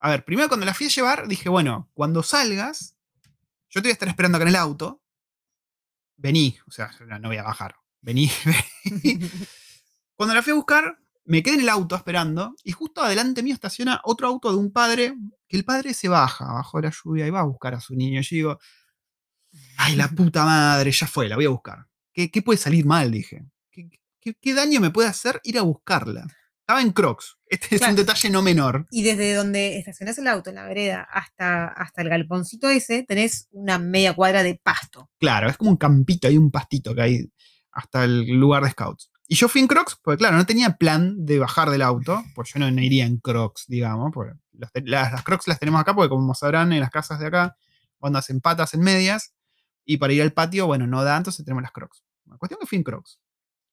[0.00, 2.96] a ver, primero cuando la fui a llevar, dije, bueno, cuando salgas,
[3.68, 5.02] yo te voy a estar esperando acá en el auto.
[6.16, 6.90] Vení, o sea,
[7.20, 7.74] no, voy a bajar.
[8.00, 8.30] Vení,
[8.84, 9.20] vení.
[10.16, 13.54] Cuando la fui a buscar, me quedé en el auto esperando y justo adelante mío
[13.54, 15.14] estaciona otro auto de un padre,
[15.48, 18.20] que el padre se baja bajo la lluvia y va a buscar a su niño.
[18.22, 18.58] Yo digo,
[19.78, 21.86] ay, la puta madre, ya fue, la voy a buscar.
[22.12, 23.10] ¿Qué, qué puede salir mal?
[23.10, 23.44] Dije.
[23.70, 23.88] ¿Qué,
[24.20, 26.26] qué- qué daño me puede hacer ir a buscarla?
[26.68, 27.38] Estaba en Crocs.
[27.46, 28.88] Este es un detalle no menor.
[28.90, 33.46] Y desde donde estacionás el auto en la vereda hasta, hasta el galponcito ese, tenés
[33.52, 35.08] una media cuadra de pasto.
[35.20, 37.32] Claro, es como un campito, hay un pastito que hay
[37.70, 39.12] hasta el lugar de scouts.
[39.28, 42.52] Y yo fui en Crocs, porque claro, no tenía plan de bajar del auto, pues
[42.52, 45.80] yo no, no iría en Crocs, digamos, porque los te- las, las Crocs las tenemos
[45.80, 47.56] acá, porque como sabrán, en las casas de acá,
[47.98, 49.34] cuando hacen patas en medias,
[49.84, 52.02] y para ir al patio, bueno, no da, entonces tenemos las Crocs.
[52.24, 53.20] La cuestión que fui en Crocs.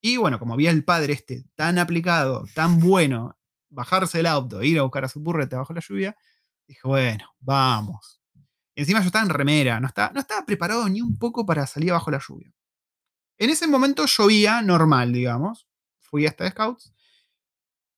[0.06, 3.38] Y bueno, como vi el padre este tan aplicado, tan bueno,
[3.70, 6.18] bajarse del auto, ir a buscar a su burrete bajo la lluvia,
[6.68, 8.22] dije, bueno, vamos.
[8.76, 11.94] Encima yo estaba en remera, no estaba, no estaba preparado ni un poco para salir
[11.94, 12.54] bajo la lluvia.
[13.38, 15.70] En ese momento llovía normal, digamos.
[16.02, 16.94] Fui hasta Scouts.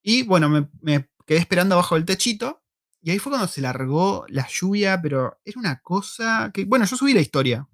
[0.00, 2.62] Y bueno, me, me quedé esperando abajo del techito.
[3.02, 6.66] Y ahí fue cuando se largó la lluvia, pero era una cosa que.
[6.66, 7.66] Bueno, yo subí la historia.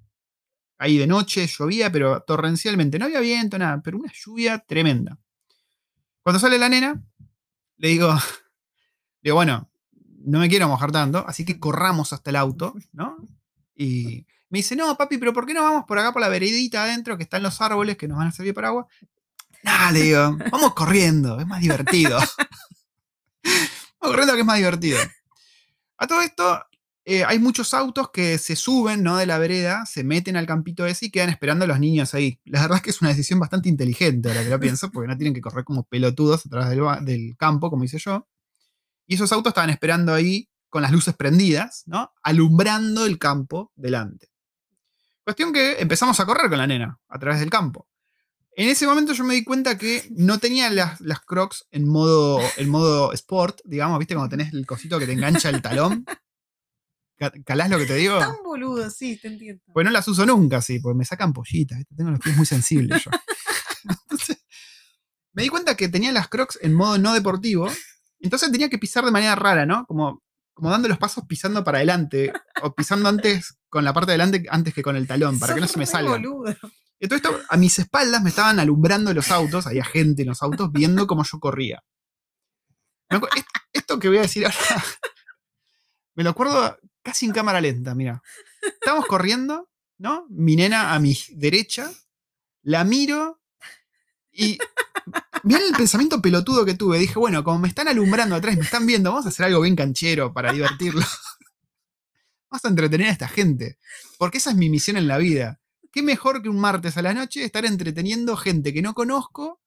[0.82, 2.98] Ahí de noche llovía, pero torrencialmente.
[2.98, 5.16] No había viento, nada, pero una lluvia tremenda.
[6.22, 7.00] Cuando sale la nena,
[7.76, 8.12] le digo,
[9.22, 9.70] digo, bueno,
[10.24, 13.16] no me quiero mojar tanto, así que corramos hasta el auto, ¿no?
[13.76, 16.82] Y me dice, no, papi, pero ¿por qué no vamos por acá por la veredita
[16.82, 18.88] adentro que están los árboles que nos van a servir para agua?
[19.62, 22.18] Nada, le digo, vamos corriendo, es más divertido.
[24.00, 24.98] vamos corriendo que es más divertido.
[25.98, 26.60] A todo esto,
[27.04, 29.16] eh, hay muchos autos que se suben ¿no?
[29.16, 32.40] de la vereda, se meten al campito ese y quedan esperando a los niños ahí.
[32.44, 35.16] La verdad es que es una decisión bastante inteligente ahora que lo pienso, porque no
[35.16, 38.28] tienen que correr como pelotudos a través del, del campo, como hice yo.
[39.06, 42.12] Y esos autos estaban esperando ahí con las luces prendidas, ¿no?
[42.22, 44.28] Alumbrando el campo delante.
[45.24, 47.88] Cuestión que empezamos a correr con la nena a través del campo.
[48.54, 52.38] En ese momento yo me di cuenta que no tenía las, las crocs en modo,
[52.56, 54.14] en modo sport, digamos, ¿viste?
[54.14, 56.04] Cuando tenés el cosito que te engancha el talón.
[57.44, 58.18] ¿Calás lo que te digo?
[58.18, 59.62] Tan boludo, sí, te entiendo.
[59.72, 63.04] Pues no las uso nunca, sí, porque me sacan pollitas, tengo los pies muy sensibles
[63.04, 63.10] yo.
[63.88, 64.44] Entonces,
[65.32, 67.70] me di cuenta que tenía las crocs en modo no deportivo,
[68.20, 69.84] entonces tenía que pisar de manera rara, ¿no?
[69.86, 70.22] Como,
[70.54, 74.46] como dando los pasos pisando para adelante, o pisando antes con la parte de adelante
[74.50, 76.20] antes que con el talón, para que no se me salga.
[76.22, 80.70] Todo esto, a mis espaldas me estaban alumbrando los autos, había gente en los autos
[80.70, 81.82] viendo cómo yo corría.
[83.72, 84.56] Esto que voy a decir ahora,
[86.14, 88.22] me lo acuerdo casi en cámara lenta, mira.
[88.62, 90.26] Estamos corriendo, ¿no?
[90.30, 91.90] Mi nena a mi derecha,
[92.62, 93.40] la miro
[94.30, 94.58] y
[95.42, 96.98] miren el pensamiento pelotudo que tuve.
[96.98, 99.76] Dije, bueno, como me están alumbrando atrás, me están viendo, vamos a hacer algo bien
[99.76, 101.02] canchero para divertirlo.
[102.50, 103.78] Vamos a entretener a esta gente.
[104.18, 105.58] Porque esa es mi misión en la vida.
[105.90, 109.62] ¿Qué mejor que un martes a la noche estar entreteniendo gente que no conozco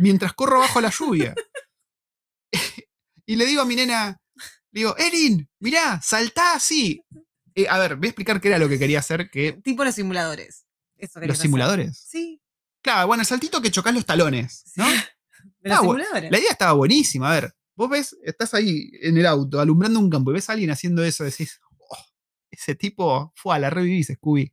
[0.00, 1.36] mientras corro bajo la lluvia?
[3.24, 4.20] y le digo a mi nena,
[4.72, 7.02] le digo, Erin, mirá, saltá así.
[7.54, 9.30] Eh, a ver, voy a explicar qué era lo que quería hacer.
[9.30, 9.52] Que...
[9.52, 10.66] Tipo los simuladores.
[11.22, 11.98] ¿Los simuladores?
[12.06, 12.40] Sí.
[12.82, 14.86] Claro, bueno, el saltito que chocas los talones, ¿no?
[15.62, 16.30] los simuladores.
[16.30, 17.30] La idea estaba buenísima.
[17.30, 20.52] A ver, vos ves, estás ahí en el auto, alumbrando un campo, y ves a
[20.52, 22.04] alguien haciendo eso, decís, oh,
[22.50, 24.52] ese tipo, fue a la revivís, Scooby.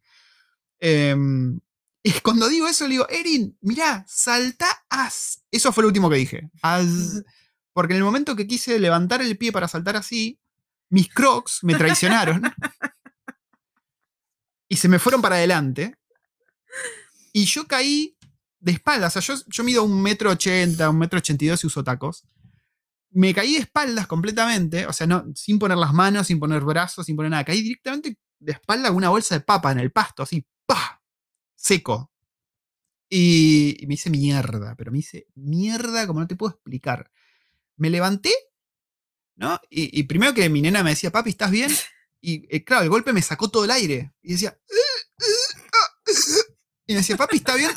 [0.80, 1.60] Em,
[2.04, 5.44] y cuando digo eso, le digo, Erin, mirá, salta as.
[5.52, 6.50] Eso fue lo último que dije.
[6.62, 7.24] As.
[7.76, 10.40] Porque en el momento que quise levantar el pie para saltar así,
[10.90, 12.42] mis crocs me traicionaron.
[14.70, 15.94] y se me fueron para adelante.
[17.34, 18.18] Y yo caí
[18.62, 19.18] de espaldas.
[19.18, 21.84] O sea, yo, yo mido un metro ochenta, un metro ochenta y dos y uso
[21.84, 22.24] tacos.
[23.10, 24.86] Me caí de espaldas completamente.
[24.86, 27.44] O sea, no, sin poner las manos, sin poner brazos, sin poner nada.
[27.44, 31.02] Caí directamente de espalda con una bolsa de papa en el pasto, así, ¡pah!
[31.56, 32.10] Seco.
[33.10, 37.12] Y, y me hice mierda, pero me hice mierda como no te puedo explicar
[37.78, 38.34] me levanté,
[39.36, 39.60] ¿no?
[39.70, 41.72] Y, primero que mi nena me decía, papi, ¿estás bien?
[42.22, 44.14] Y eh, claro, el golpe me sacó todo el aire.
[44.22, 44.58] Y decía,
[46.88, 47.72] y me decía, papi, ¿está bien?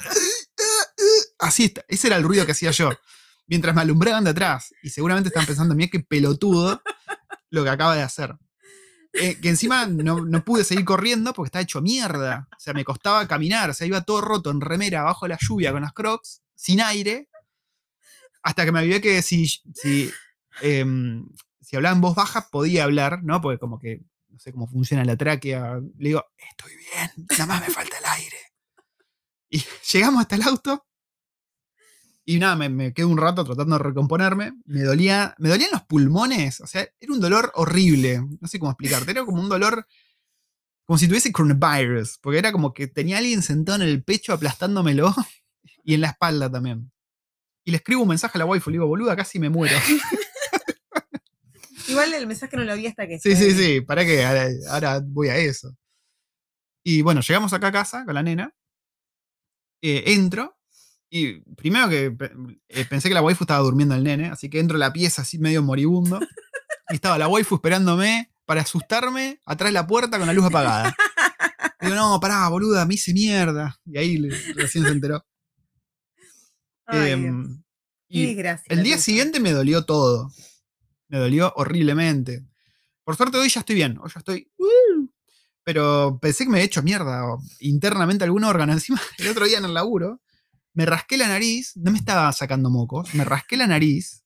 [1.39, 1.85] Así, está.
[1.89, 2.91] ese era el ruido que hacía yo.
[3.47, 4.75] Mientras me alumbraban de atrás.
[4.83, 6.83] Y seguramente están pensando, mira qué pelotudo
[7.51, 8.37] lo que acaba de hacer.
[9.15, 12.49] Eh, que encima no, no, pude seguir corriendo porque estaba hecho mierda.
[12.57, 13.71] O sea, me costaba caminar.
[13.71, 17.29] O sea, iba todo roto en remera bajo la lluvia con las crocs, sin aire.
[18.49, 20.11] Hasta que me olvidé que si, si,
[20.63, 21.29] em,
[21.61, 23.43] si hablaba en voz baja podía hablar, ¿no?
[23.43, 25.79] Porque como que no sé cómo funciona la tráquea.
[25.99, 28.39] Le digo, estoy bien, nada más me falta el aire.
[29.51, 30.87] Y llegamos hasta el auto.
[32.25, 34.55] Y nada, me, me quedé un rato tratando de recomponerme.
[34.65, 36.63] Me dolía, me dolían los pulmones.
[36.63, 38.23] O sea, era un dolor horrible.
[38.41, 39.11] No sé cómo explicarte.
[39.11, 39.87] Era como un dolor
[40.87, 45.15] como si tuviese coronavirus, porque era como que tenía alguien sentado en el pecho aplastándomelo
[45.85, 46.91] y en la espalda también
[47.69, 49.77] y le escribo un mensaje a la waifu, le digo, boluda, casi me muero.
[51.89, 53.19] Igual el mensaje no lo vi hasta que.
[53.19, 54.25] Sí, sí, sí, ¿para qué?
[54.71, 55.77] Ahora, voy a eso.
[56.83, 58.55] Y bueno, llegamos acá a casa con la nena.
[59.83, 60.57] Eh, entro.
[61.11, 62.17] Y primero que
[62.69, 65.21] eh, pensé que la waifu estaba durmiendo el nene, así que entro a la pieza
[65.21, 66.21] así medio moribundo.
[66.89, 70.97] Y estaba la waifu esperándome para asustarme atrás de la puerta con la luz apagada.
[71.83, 73.79] digo, no, pará, boluda, me hice mierda.
[73.85, 74.17] Y ahí
[74.55, 75.23] recién se enteró.
[76.89, 77.63] Em,
[78.09, 80.33] y el día siguiente me dolió todo.
[81.09, 82.47] Me dolió horriblemente.
[83.05, 83.99] Por suerte hoy ya estoy bien.
[84.01, 84.51] Hoy ya estoy.
[84.57, 85.09] Uh,
[85.63, 87.23] pero pensé que me he hecho mierda
[87.61, 88.73] internamente algún órgano.
[88.75, 90.23] Encima, el otro día en el laburo,
[90.73, 91.77] me rasqué la nariz.
[91.77, 93.15] No me estaba sacando mocos.
[93.15, 94.25] Me rasqué la nariz.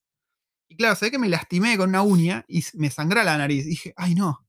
[0.69, 3.65] Y claro, se ve que me lastimé con una uña y me sangra la nariz.
[3.65, 4.47] dije, ay no.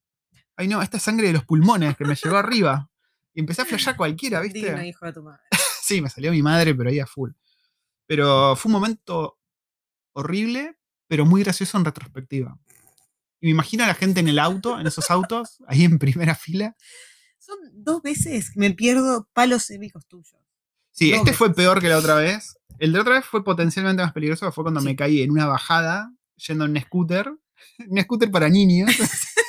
[0.57, 2.89] Ay no, esta sangre de los pulmones que me llegó arriba.
[3.35, 4.87] Y empecé a flashear cualquiera, ¿viste?
[4.87, 5.43] hijo de tu madre.
[5.83, 7.33] sí, me salió mi madre, pero ahí a full.
[8.07, 9.39] Pero fue un momento
[10.13, 10.77] horrible,
[11.09, 12.59] pero muy gracioso en retrospectiva.
[13.41, 16.35] Y me imagino a la gente en el auto, en esos autos, ahí en primera
[16.35, 16.77] fila.
[17.39, 20.41] Son dos veces que me pierdo palos cívicos tuyos.
[20.93, 22.57] Sí, este fue peor que la otra vez.
[22.79, 26.11] El de otra vez fue potencialmente más peligroso, fue cuando me caí en una bajada
[26.37, 27.33] yendo en un scooter.
[27.89, 28.91] Un scooter para niños.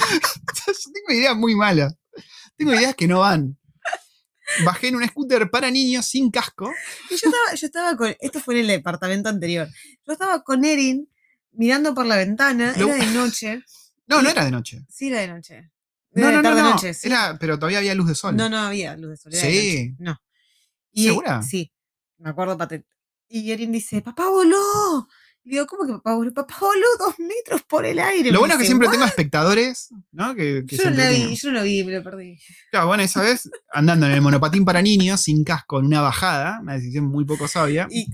[0.66, 1.94] Yo tengo ideas muy malas.
[2.56, 3.58] Tengo ideas que no van.
[4.64, 6.70] Bajé en un scooter para niños sin casco.
[7.08, 8.14] Y yo estaba, yo estaba con.
[8.20, 9.68] Esto fue en el departamento anterior.
[10.06, 11.08] Yo estaba con Erin
[11.52, 12.74] mirando por la ventana.
[12.76, 13.64] Lo- Era de noche.
[14.06, 14.84] No, no era de noche.
[14.88, 15.70] Sí, era de noche.
[16.12, 16.70] No, Era no, de no, tarde no.
[16.70, 16.94] noche.
[16.94, 17.06] sí.
[17.06, 18.36] Era, pero todavía había luz de sol.
[18.36, 19.32] No, no había luz de sol.
[19.34, 19.88] era de Sí.
[19.90, 20.20] noche, No.
[20.92, 21.42] Y, ¿Segura?
[21.42, 21.72] Sí.
[22.18, 22.88] Me acuerdo patente.
[23.28, 25.06] Y Erin dice, papá voló.
[25.42, 26.32] Y digo, ¿cómo que papá voló?
[26.34, 28.30] Papá voló dos metros por el aire.
[28.30, 28.92] Lo bueno es que siempre "¿What?".
[28.92, 30.34] tengo espectadores, ¿no?
[30.34, 32.38] Que, que Yo no vi, yo no lo vi, me lo perdí.
[32.70, 36.58] Claro, bueno, esa vez andando en el monopatín para niños sin casco en una bajada,
[36.60, 37.88] una decisión muy poco sabia.
[37.90, 38.06] Y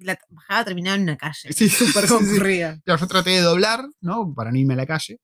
[0.00, 1.52] la bajada terminaba en una calle.
[1.52, 2.14] Sí, súper sí, sí.
[2.14, 2.80] concurrida.
[2.84, 4.32] Claro, yo traté de doblar, ¿no?
[4.34, 5.18] Para no irme a la calle.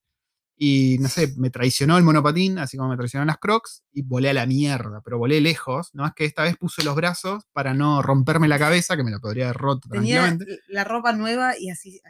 [0.58, 4.30] Y no sé, me traicionó el monopatín, así como me traicionaron las crocs, y volé
[4.30, 5.90] a la mierda, pero volé lejos.
[5.94, 9.10] No es que esta vez puse los brazos para no romperme la cabeza, que me
[9.10, 10.62] la podría haber roto Tenía tranquilamente.
[10.68, 12.00] la ropa nueva y así.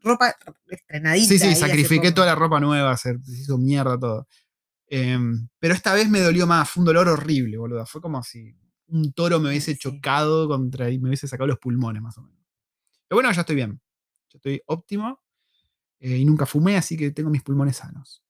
[0.00, 0.34] Ropa
[0.68, 1.26] estrenadita.
[1.28, 4.26] Sí, sí, sacrifiqué toda la ropa nueva, se se hizo mierda todo.
[4.88, 7.84] Em, pero esta vez me dolió más, fue un dolor horrible, boludo.
[7.84, 8.54] Fue como si
[8.86, 9.78] un toro me hubiese Sí.
[9.78, 12.38] chocado contra y me hubiese sacado los pulmones, más o menos.
[13.08, 13.80] Pero bueno, ya estoy bien.
[14.30, 15.20] Yo estoy óptimo
[16.00, 18.22] eh, y nunca fumé, así que tengo mis pulmones sanos.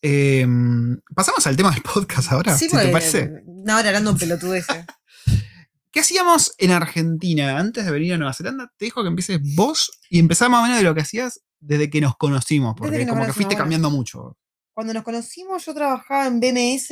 [0.00, 3.42] Em, Pasamos al tema del podcast ahora, Sí, si te parece.
[3.46, 4.84] No, ahora hablando pelotudeces.
[5.92, 8.72] ¿Qué hacíamos en Argentina antes de venir a Nueva Zelanda?
[8.78, 11.90] Te dijo que empieces vos y empezar más o menos de lo que hacías desde
[11.90, 13.58] que nos conocimos, porque que nos como que fuiste bueno.
[13.58, 14.38] cambiando mucho.
[14.72, 16.90] Cuando nos conocimos, yo trabajaba en BMS.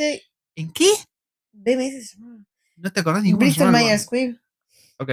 [0.55, 0.91] ¿En qué?
[1.53, 2.45] BMS se llamaba.
[2.77, 3.73] ¿No te acordás ni Bristol?
[3.73, 4.39] Myers Squibb.
[4.99, 5.11] Ok.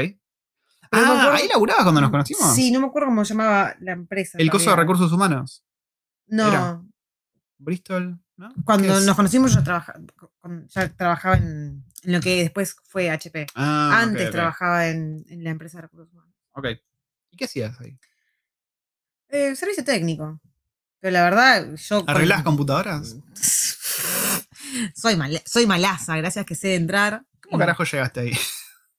[0.89, 2.55] Pero Ah, acuerdo- ¿ahí laburabas cuando nos conocimos?
[2.55, 4.37] Sí, no me acuerdo cómo se llamaba la empresa.
[4.37, 5.63] El coso de recursos humanos.
[6.27, 6.81] No, era.
[7.59, 8.49] Bristol, ¿no?
[8.49, 9.99] ¿Qué cuando nos conocimos yo trabajaba,
[10.69, 13.47] ya trabajaba en, en lo que después fue HP.
[13.55, 16.33] Ah, Antes trabajaba en, en la empresa de recursos humanos.
[16.53, 16.65] Ok.
[17.31, 17.97] ¿Y qué hacías ahí?
[19.29, 20.39] Eh, servicio técnico.
[20.99, 21.99] Pero la verdad, yo.
[22.05, 23.15] con- ¿Arreglás computadoras?
[24.95, 27.23] soy, mala- soy malaza, gracias que sé entrar.
[27.43, 28.31] ¿Cómo carajo llegaste ahí?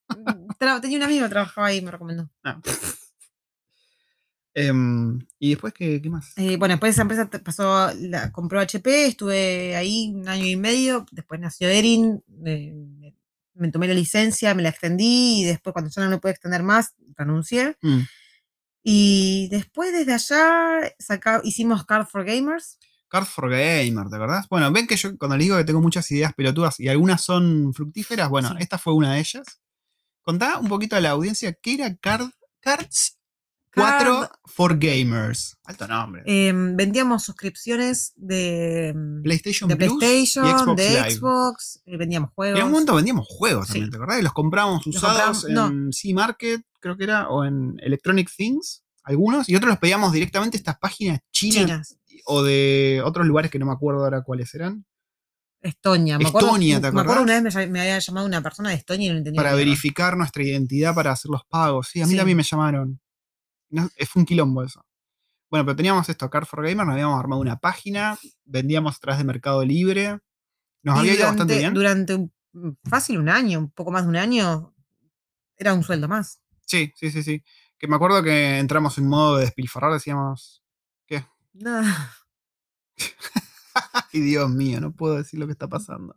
[0.59, 2.28] Tenía un amigo que trabajaba ahí y me recomendó.
[2.44, 2.61] Ah.
[4.54, 6.32] Em, ¿Y después qué, qué más?
[6.36, 10.56] Eh, bueno, después esa empresa te- pasó, la compró HP, estuve ahí un año y
[10.56, 12.74] medio, después nació Erin, me,
[13.54, 16.64] me tomé la licencia, me la extendí y después cuando ya no me pude extender
[16.64, 17.76] más, renuncié.
[17.82, 18.00] Mm.
[18.82, 22.78] Y después desde allá saca- hicimos Card for Gamers.
[23.09, 24.48] Cards for Gamer, ¿te acordás?
[24.48, 27.72] Bueno, ven que yo cuando les digo que tengo muchas ideas pelotudas y algunas son
[27.74, 28.54] fructíferas, bueno, Sí.
[28.59, 29.61] esta fue una de ellas.
[30.28, 32.28] Contá un poquito a la audiencia qué era Card,
[32.60, 33.16] Cards
[33.74, 35.56] 4 Card- for Gamers.
[35.64, 36.22] Alto nombre.
[36.26, 41.10] Eh, vendíamos suscripciones de, PlayStation de Plus PlayStation, y Xbox de Live.
[41.12, 42.60] Xbox, eh, vendíamos juegos.
[42.60, 43.72] En un momento vendíamos juegos Sí.
[43.72, 44.18] también, ¿te acordás?
[44.20, 48.82] Y los comprábamos Los usados compramos- en C-Market, creo que era, o en Electronic Things,
[49.04, 51.98] algunos, y otros los pedíamos directamente a estas páginas chinas, chinas.
[52.26, 54.84] o de otros lugares que no me acuerdo ahora cuáles eran,
[55.61, 56.18] Estonia.
[56.18, 59.06] Me acuerdo, Estonia, ¿te me acuerdo una vez me, había llamado una persona de Estonia
[59.09, 59.38] y no entendía.
[59.42, 59.64] para qué era.
[59.64, 61.88] verificar nuestra identidad para hacer los pagos.
[61.88, 62.16] Sí, a mí Sí.
[62.16, 63.00] también me llamaron.
[63.70, 64.84] No, fue un quilombo eso.
[65.50, 69.18] Bueno, pero teníamos esto, Card for Gamer, nos habíamos armado una página, vendíamos a través
[69.18, 70.18] de Mercado Libre.
[70.82, 71.74] Nos Y había ido durante, bastante bien.
[71.74, 72.32] Durante un-
[72.84, 74.74] fácil un año, un poco más de un año,
[75.56, 76.40] era un sueldo más.
[76.66, 77.42] Sí, sí, sí, sí.
[77.78, 80.62] Que me acuerdo que entramos en modo de despilfarrar, decíamos,
[81.54, 81.80] No.
[84.12, 86.16] Ay, Dios mío, no puedo decir lo que está pasando.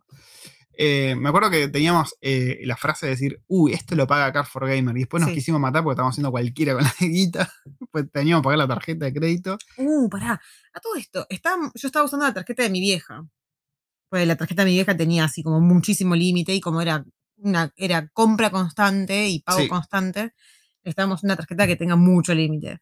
[0.74, 4.46] Eh, me acuerdo que teníamos eh, la frase de decir, uy, esto lo paga Car
[4.46, 4.96] for Gamer.
[4.96, 5.36] Y después nos Sí.
[5.36, 7.52] quisimos matar porque estábamos haciendo cualquiera con la guita.
[7.90, 9.58] Pues teníamos que pagar la tarjeta de crédito.
[9.76, 10.40] Uh, pará.
[10.72, 13.22] A todo esto, estaba- yo estaba usando la tarjeta de mi vieja.
[14.08, 17.04] Pues la tarjeta de mi vieja tenía así como muchísimo límite y como era
[17.36, 19.68] una era compra constante y pago Sí.
[19.68, 20.32] constante,
[20.84, 22.80] estábamos en una tarjeta que tenga mucho límite.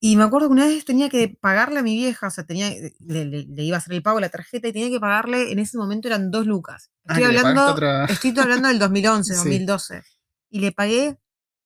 [0.00, 2.70] Y me acuerdo que una vez tenía que pagarle a mi vieja, o sea, tenía,
[2.70, 5.50] le, le- le iba a hacer el pago a la tarjeta y tenía que pagarle,
[5.50, 6.90] en ese momento eran dos lucas.
[7.06, 9.38] Ah, Estoy hablando, otra- estoy hablando del 2011, Sí.
[9.38, 10.04] 2012.
[10.50, 11.18] Y le pagué,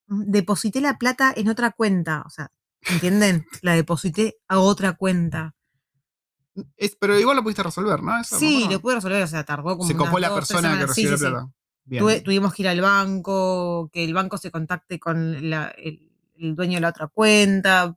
[0.07, 2.51] mm, deposité la plata en otra cuenta, o sea,
[2.89, 3.45] ¿entienden?
[3.61, 5.55] La deposité a otra cuenta.
[6.77, 8.19] Es- pero igual lo pudiste resolver, ¿no?
[8.19, 10.93] Eso, Sí, lo pude resolver, o sea, tardó como Se copó la persona que.
[10.93, 11.49] Sí, recibió sí, la plata.
[11.85, 12.03] Bien.
[12.03, 16.55] Tuve- tuvimos que ir al banco, que el banco se contacte con la- el, el
[16.57, 17.95] dueño de la otra cuenta,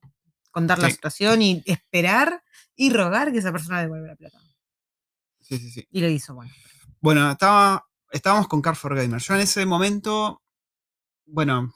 [0.55, 2.41] contar la situación y esperar
[2.77, 4.39] y rogar que esa persona devuelva la plata.
[5.41, 5.85] Sí, sí, sí.
[5.91, 6.51] Y lo hizo, bueno.
[7.01, 9.19] Bueno, estaba, estábamos con Car for Gamer.
[9.21, 10.41] Yo en ese momento,
[11.25, 11.75] bueno,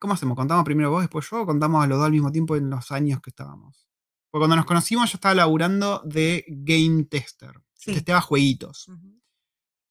[0.00, 0.36] ¿cómo hacemos?
[0.36, 1.42] ¿Contamos primero vos, después yo?
[1.42, 3.86] ¿O contamos a los dos al mismo tiempo en los años que estábamos?
[4.30, 7.52] Porque cuando nos conocimos yo estaba laburando de game tester.
[7.74, 7.94] Sí.
[7.94, 8.88] Testeaba jueguitos.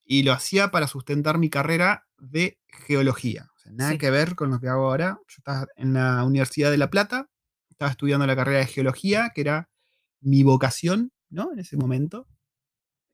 [0.04, 3.50] Y lo hacía para sustentar mi carrera de geología.
[3.56, 3.98] O sea, nada Sí.
[3.98, 5.18] que ver con lo que hago ahora.
[5.28, 7.30] Yo estaba en la Universidad de La Plata.
[7.82, 9.68] Estaba estudiando la carrera de geología, que era
[10.20, 11.12] mi vocación.
[11.32, 11.52] ¿no?
[11.52, 12.28] En ese momento.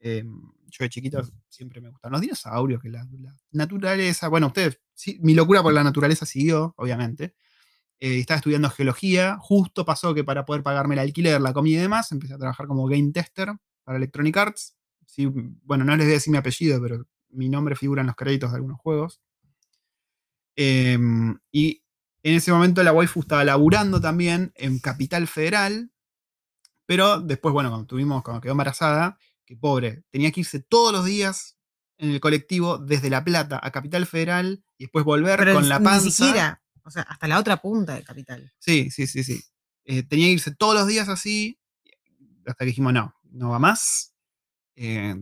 [0.01, 0.25] Eh,
[0.65, 3.07] yo de chiquito siempre me gustan los dinosaurios, que la,
[3.51, 4.81] naturaleza, bueno, ustedes,
[5.19, 7.33] mi locura por la naturaleza siguió, obviamente.
[7.97, 11.83] Eh, estaba estudiando geología, justo pasó que para poder pagarme el alquiler, la comida y
[11.83, 13.53] demás, empecé a trabajar como game tester
[13.85, 14.75] para Electronic Arts.
[15.05, 15.27] Sí,
[15.63, 18.51] bueno, no les voy a decir mi apellido, pero mi nombre figura en los créditos
[18.51, 19.21] de algunos juegos.
[20.57, 21.83] Em, y
[22.29, 25.91] en ese momento la waifu estaba laburando también en Capital Federal,
[26.85, 31.05] pero después, bueno, cuando tuvimos, cuando quedó embarazada, que pobre, tenía que irse todos los
[31.05, 31.57] días
[31.97, 35.79] en el colectivo desde La Plata a Capital Federal y después volver Pero con la
[35.79, 36.11] ni panza.
[36.11, 38.51] siquiera, o sea, hasta la otra punta de capital.
[38.59, 39.41] Sí, sí, sí, sí.
[39.85, 41.59] Eh, tenía que irse todos los días así,
[42.45, 44.13] hasta que dijimos, no, no va más.
[44.75, 45.15] Eh,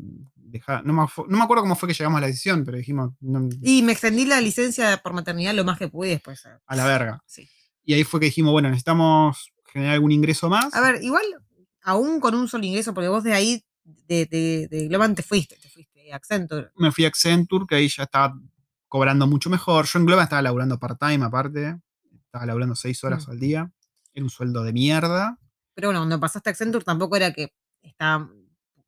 [0.83, 3.49] no, me, no me acuerdo cómo fue que llegamos a la decisión, pero dijimos, no,
[3.61, 6.43] Y me extendí la licencia por maternidad lo más que pude después.
[6.65, 7.21] a la verga.
[7.25, 7.49] Sí.
[7.83, 10.73] Y ahí fue que dijimos, bueno, necesitamos generar algún ingreso más.
[10.73, 11.23] A ver, igual,
[11.83, 15.57] aún con un solo ingreso, porque vos de ahí, de, de, de Globan te fuiste,
[15.61, 16.69] te fuiste a Accenture.
[16.77, 18.33] me fui a Accenture, que ahí ya estaba
[18.87, 19.85] cobrando mucho mejor.
[19.85, 21.79] Yo en Globa estaba laburando part-time aparte.
[22.25, 23.31] Estaba laburando seis horas Mm.
[23.31, 23.71] al día.
[24.13, 25.37] Era un sueldo de mierda.
[25.73, 28.27] Pero bueno, cuando pasaste a Accenture tampoco era que está.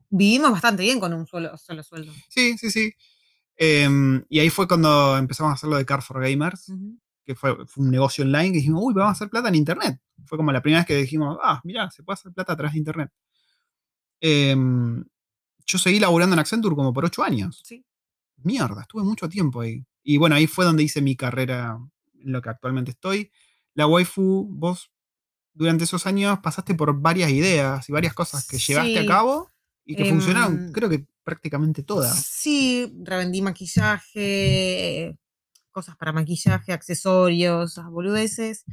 [0.10, 2.12] Vivimos bastante bien con un solo, solo sueldo.
[2.30, 2.94] Sí, sí, sí.
[3.58, 6.98] Em, y ahí fue cuando empezamos a hacer lo de Car for Gamers, Ujú.
[7.26, 10.00] que fue, fue un negocio online que dijimos, uy, vamos a hacer plata en internet.
[10.26, 12.74] Fue como la primera vez que dijimos, ah, mira, se puede hacer plata a través
[12.74, 13.12] de internet.
[14.22, 15.04] Em,
[15.66, 17.62] yo seguí laburando en Accenture como por ocho años.
[17.66, 17.84] Sí.
[18.38, 19.86] Mierda, estuve mucho tiempo ahí.
[20.04, 21.78] Y bueno, ahí fue donde hice mi carrera
[22.24, 23.32] en lo que actualmente estoy.
[23.74, 24.92] La waifu, vos
[25.54, 29.50] durante esos años pasaste por varias ideas y varias cosas que llevaste a cabo
[29.90, 32.16] y que funcionaron, Em, creo que prácticamente todas.
[32.26, 35.18] Sí, revendí maquillaje,
[35.72, 38.66] cosas para maquillaje, accesorios, boludeces.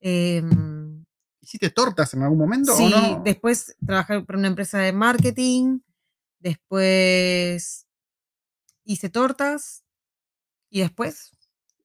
[0.00, 1.04] Em,
[1.40, 3.20] ¿Hiciste tortas en algún momento sí, o no?
[3.24, 5.78] después trabajé para una empresa de marketing.
[6.40, 7.86] Después
[8.84, 9.84] hice tortas.
[10.70, 11.30] Y después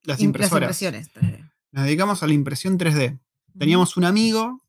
[0.02, 0.62] Las im- impresoras.
[0.82, 1.10] impresiones.
[1.12, 1.50] 3D.
[1.72, 3.18] Nos dedicamos a la impresión 3D.
[3.58, 4.60] Teníamos un amigo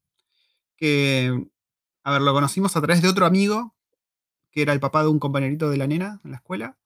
[0.78, 1.46] que,
[2.04, 3.75] a ver, lo conocimos a través de otro amigo,
[4.56, 6.78] que era el papá de un compañerito de la nena en la escuela,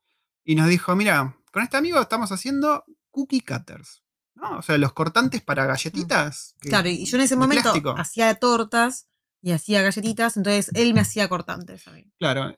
[0.43, 4.01] y nos dijo, mira, con este amigo estamos haciendo cookie cutters,
[4.33, 4.57] ¿no?
[4.57, 6.55] O sea, los cortantes para galletitas.
[6.59, 7.91] que- Claro, y yo en ese momento plástico.
[7.97, 9.07] hacía tortas
[9.41, 12.11] y hacía galletitas, entonces él me hacía cortantes a mí.
[12.17, 12.49] Claro.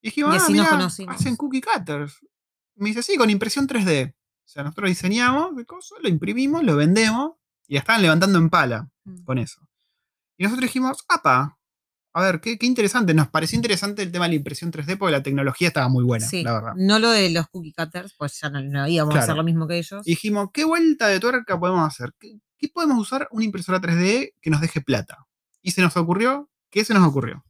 [0.00, 1.16] Y dijimos, Y ah, así nos conocimos.
[1.16, 2.20] hacen cookie cutters.
[2.76, 4.14] Me dice, sí, con impresión 3D.
[4.14, 7.32] O sea, nosotros diseñamos el coso, lo imprimimos, lo vendemos,
[7.66, 8.88] y la estaban levantando en pala.
[9.04, 9.24] Mm.
[9.24, 9.60] con eso.
[10.36, 11.58] Y nosotros dijimos, apa,
[12.12, 13.14] a ver, qué, qué interesante.
[13.14, 16.26] Nos pareció interesante el tema de la impresión 3D porque la tecnología estaba muy buena,
[16.26, 16.72] Sí, la verdad.
[16.76, 19.66] no lo de los cookie cutters, pues ya no, no íbamos a hacer lo mismo
[19.68, 20.06] que ellos.
[20.06, 22.12] Y dijimos, ¿qué vuelta de tuerca podemos hacer?
[22.18, 25.26] ¿Qué, qué podemos usar una impresora 3D que nos deje plata?
[25.62, 27.44] Y se nos ocurrió, ¿qué se nos ocurrió?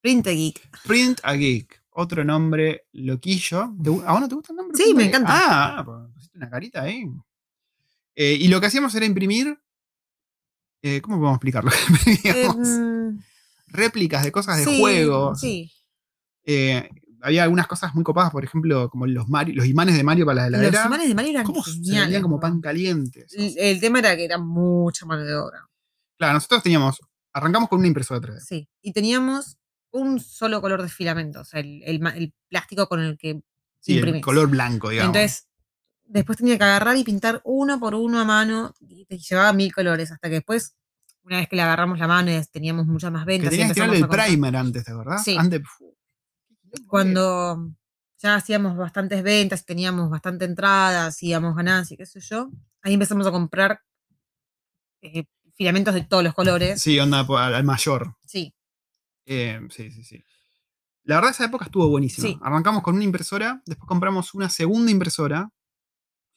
[0.00, 0.70] Print a Geek.
[0.86, 1.82] Print a Geek.
[1.96, 3.72] Otro nombre loquillo.
[3.82, 4.76] ¿Te gu- ¿A vos no te gusta el nombre?
[4.76, 5.78] Sí, Print me encanta.
[5.78, 7.04] Ah, pues pusiste una carita ahí.
[8.16, 9.58] Eh, y lo que hacíamos era imprimir.
[10.86, 11.70] Eh, ¿Cómo podemos explicarlo?
[12.24, 13.18] Em,
[13.68, 15.40] réplicas de cosas de sí, juegos.
[15.40, 15.72] Sí.
[16.44, 16.88] Eh,
[17.22, 20.42] había algunas cosas muy copadas, por ejemplo, como los, Mario- los imanes de Mario para
[20.42, 20.70] la heladera.
[20.80, 23.26] Los imanes de Mario eran ¿Cómo geniales, como pan caliente?
[23.32, 25.66] El, el tema era que era mucha mano de obra.
[26.18, 27.00] Claro, nosotros teníamos,
[27.32, 28.40] arrancamos con una impresora 3D.
[28.40, 28.68] Sí.
[28.82, 29.56] Y teníamos
[29.90, 33.40] un solo color de filamento, o sea, el, el ma- el plástico con el que
[33.80, 35.14] Sí, el color blanco, digamos.
[35.16, 35.46] Entonces,
[36.06, 39.72] después tenía que agarrar y pintar uno por uno a mano y te llevaba mil
[39.72, 40.76] colores, hasta que después,
[41.22, 43.48] una vez que le agarramos la mano y teníamos muchas más que ventas.
[43.48, 45.18] y tenías que tirarle el primer antes, ¿de verdad?
[45.22, 45.36] Sí.
[45.38, 45.62] Antes.
[46.86, 47.70] Cuando
[48.18, 52.50] ya hacíamos bastantes ventas, teníamos bastante entradas, íbamos ganancias, qué sé yo,
[52.82, 53.80] ahí empezamos a comprar
[55.02, 55.24] eh,
[55.54, 56.80] filamentos de todos los colores.
[56.80, 58.16] Sí, onda al, al mayor.
[58.26, 58.54] Sí.
[59.26, 60.24] Eh, sí, sí, sí.
[61.04, 62.28] La verdad, esa época estuvo buenísima.
[62.28, 62.38] Sí.
[62.42, 65.50] Arrancamos con una impresora, después compramos una segunda impresora.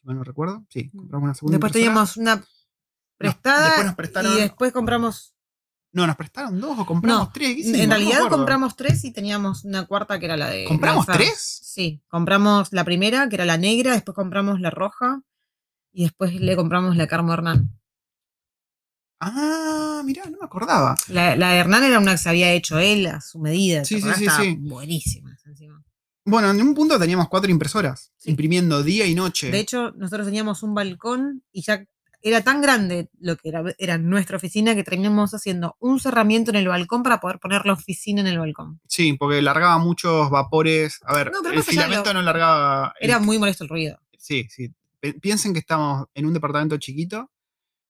[0.08, 0.66] Mal no recuerdo.
[0.70, 1.84] Sí, compramos una segunda Después impresora.
[1.92, 2.44] teníamos una
[3.18, 5.34] prestada después nos prestaron- y después compramos
[5.92, 7.66] No, nos prestaron dos o compramos No, tres.
[7.68, 10.64] En realidad compramos tres y teníamos una cuarta que era la de.
[10.66, 11.60] ¿Compramos tres?
[11.64, 15.22] Sí, compramos la primera, que era la negra, después compramos la roja
[15.92, 17.72] y después le compramos la Carmo Hernán.
[19.20, 20.96] Ah, mirá, no me acordaba.
[21.08, 23.80] La, la de Hernán era una que se había hecho él a su medida.
[23.82, 24.56] ¿te Sí, sí, sí, sí.
[24.60, 25.27] Buenísima.
[26.30, 28.32] Bueno, en un punto teníamos cuatro impresoras, Sí.
[28.32, 29.50] imprimiendo día y noche.
[29.50, 31.86] De hecho, nosotros teníamos un balcón y ya
[32.22, 36.58] era tan grande lo que era, era nuestra oficina que terminamos haciendo un cerramiento en
[36.58, 38.82] el balcón para poder poner la oficina en el balcón.
[38.88, 41.00] Sí, porque largaba muchos vapores.
[41.06, 42.94] A ver, No, pero el filamento lo- no largaba.
[43.00, 43.98] el- Era muy molesto el ruido.
[44.18, 44.74] Sí, sí.
[45.22, 47.32] Piensen que estamos en un departamento chiquito,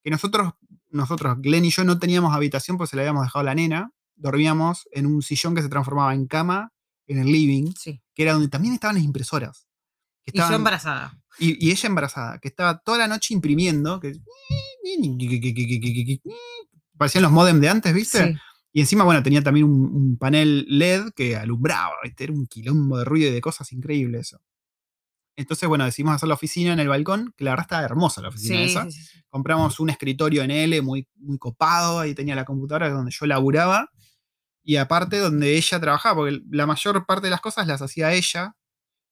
[0.03, 0.53] que nosotros,
[0.91, 3.91] nosotros, Glenn y yo, no teníamos habitación porque se la habíamos dejado a la nena.
[4.19, 6.71] dormíamos en un sillón que se transformaba en cama
[7.05, 8.01] en el living, Sí.
[8.17, 9.67] Que era donde también estaban las impresoras.
[10.25, 11.21] que Y yo embarazada.
[11.37, 14.13] y, y ella embarazada, que estaba toda la noche imprimiendo, que
[16.97, 18.33] parecían los modems de antes, ¿viste?
[18.33, 18.39] Sí.
[18.73, 22.25] Y encima, bueno, tenía también un, un panel LED que alumbraba, ¿viste?
[22.25, 24.39] Era un quilombo de ruido y de cosas increíbles eso.
[25.35, 28.29] Entonces, bueno, decidimos hacer la oficina en el balcón, que la verdad estaba hermosa la
[28.29, 28.89] oficina Sí, esa.
[28.89, 28.99] sí.
[29.29, 33.91] Compramos un escritorio en L muy, muy copado, ahí tenía la computadora donde yo laburaba.
[34.67, 38.53] Y aparte donde ella trabajaba, porque la mayor parte de las cosas las hacía ella.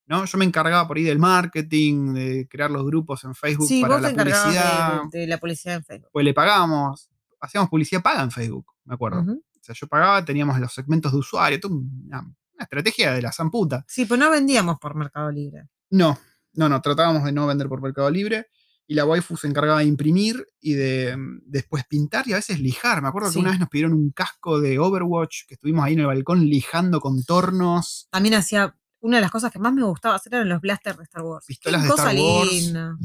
[0.06, 0.26] ¿no?
[0.26, 3.94] Yo me encargaba por ahí del marketing, de crear los grupos en Facebook Sí, para
[3.94, 5.02] vos te la encargabas publicidad.
[5.12, 6.10] de, de la publicidad en Facebook.
[6.12, 9.22] Pues le pagábamos, hacíamos publicidad paga en Facebook, me acuerdo.
[9.22, 13.86] O sea, yo pagaba, teníamos los segmentos de usuario, una, una estrategia de la zamputa.
[13.88, 15.70] Sí, pues no vendíamos por Mercado Libre.
[15.90, 16.20] No,
[16.52, 18.48] no, no, tratábamos de no vender por Mercado Libre.
[18.88, 22.60] Y la waifu se encargaba de imprimir y de mm, después pintar y a veces
[22.60, 23.02] lijar.
[23.02, 23.36] Me acuerdo Sí.
[23.36, 26.46] que una vez nos pidieron un casco de Overwatch, que estuvimos ahí en el balcón
[26.46, 28.08] lijando contornos.
[28.12, 28.76] También hacía.
[29.00, 31.46] Una de las cosas que más me gustaba hacer eran los blasters de Star Wars.
[31.46, 32.52] Pistolas de Star Wars.
[32.52, 32.98] linda.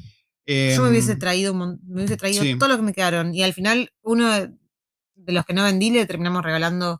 [0.46, 2.56] Yo me hubiese traído, un mon- me hubiese traído sí.
[2.58, 3.34] todo lo que me quedaron.
[3.34, 4.52] Y al final, uno de,
[5.26, 6.98] los que no vendí le terminamos regalando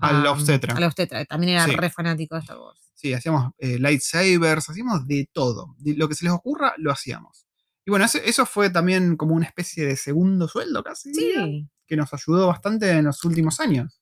[0.00, 0.74] Al a- obstetra.
[0.74, 1.72] Al obstetra, que también era Sí.
[1.76, 2.80] re fanático de Star Wars.
[2.94, 5.74] Sí, hacíamos eh, lightsabers, hacíamos de todo.
[5.78, 7.46] De lo que se les ocurra, lo hacíamos.
[7.84, 11.12] Y bueno, ese- eso fue también como una especie de segundo sueldo casi.
[11.14, 11.68] Sí.
[11.86, 14.00] que nos ayudó bastante en los últimos años.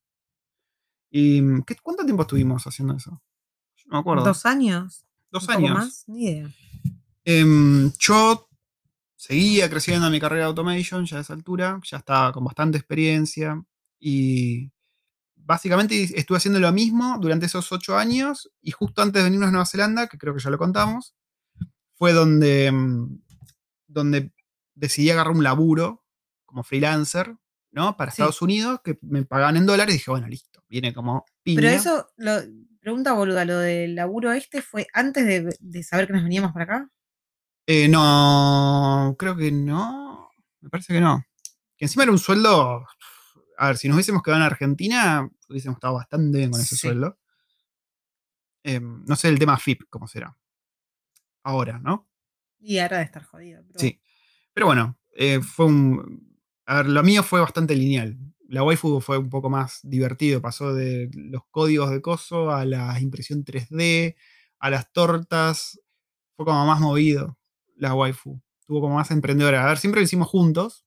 [1.10, 3.10] ¿Y mm, ¿qué- cuánto tiempo estuvimos haciendo eso?
[3.86, 4.24] No me acuerdo.
[4.24, 5.04] ¿Dos años?
[5.32, 5.74] Dos ¿Un poco años.
[5.78, 6.04] más?
[6.06, 6.50] Ni idea.
[7.24, 8.48] Em, yo
[9.16, 12.78] seguía creciendo en mi carrera de automation ya a esa altura, ya estaba con bastante
[12.78, 13.60] experiencia
[13.98, 14.70] y
[15.34, 19.52] básicamente estuve haciendo lo mismo durante esos ocho años y justo antes de venirnos a
[19.52, 21.14] Nueva Zelanda, que creo que ya lo contamos,
[21.96, 23.20] fue donde, em,
[23.90, 24.32] donde
[24.74, 26.04] decidí agarrar un laburo
[26.46, 27.36] como freelancer,
[27.70, 27.96] ¿no?
[27.96, 28.16] Para Sí.
[28.16, 31.60] Estados Unidos, que me pagaban en dólares y dije, bueno, listo, viene como piña.
[31.60, 32.40] Pero eso, lo,
[32.80, 36.64] pregunta boluda, lo del laburo este fue antes de, de saber que nos veníamos para
[36.64, 36.90] acá.
[37.66, 40.30] Eh, no, creo que no.
[40.60, 41.22] Me parece que no.
[41.76, 42.84] Que encima era un sueldo.
[43.58, 46.88] A ver, si nos hubiésemos quedado en Argentina, hubiésemos estado bastante bien con ese Sí.
[46.88, 47.18] sueldo.
[48.64, 50.36] Em, no sé el tema FIP, cómo será.
[51.44, 52.09] Ahora, ¿no?
[52.60, 53.62] Y ahora de estar jodido.
[53.66, 54.00] pero Sí.
[54.52, 56.38] Pero bueno, eh, fue un.
[56.66, 58.16] A ver, lo mío fue bastante lineal.
[58.48, 60.40] La waifu fue un poco más divertido.
[60.42, 64.16] Pasó de los códigos de coso a la impresión 3D,
[64.58, 65.80] a las tortas.
[66.36, 67.38] Fue como más movido
[67.76, 68.42] la waifu.
[68.66, 69.64] Tuvo como más emprendedora.
[69.64, 70.84] A ver, siempre lo hicimos juntos.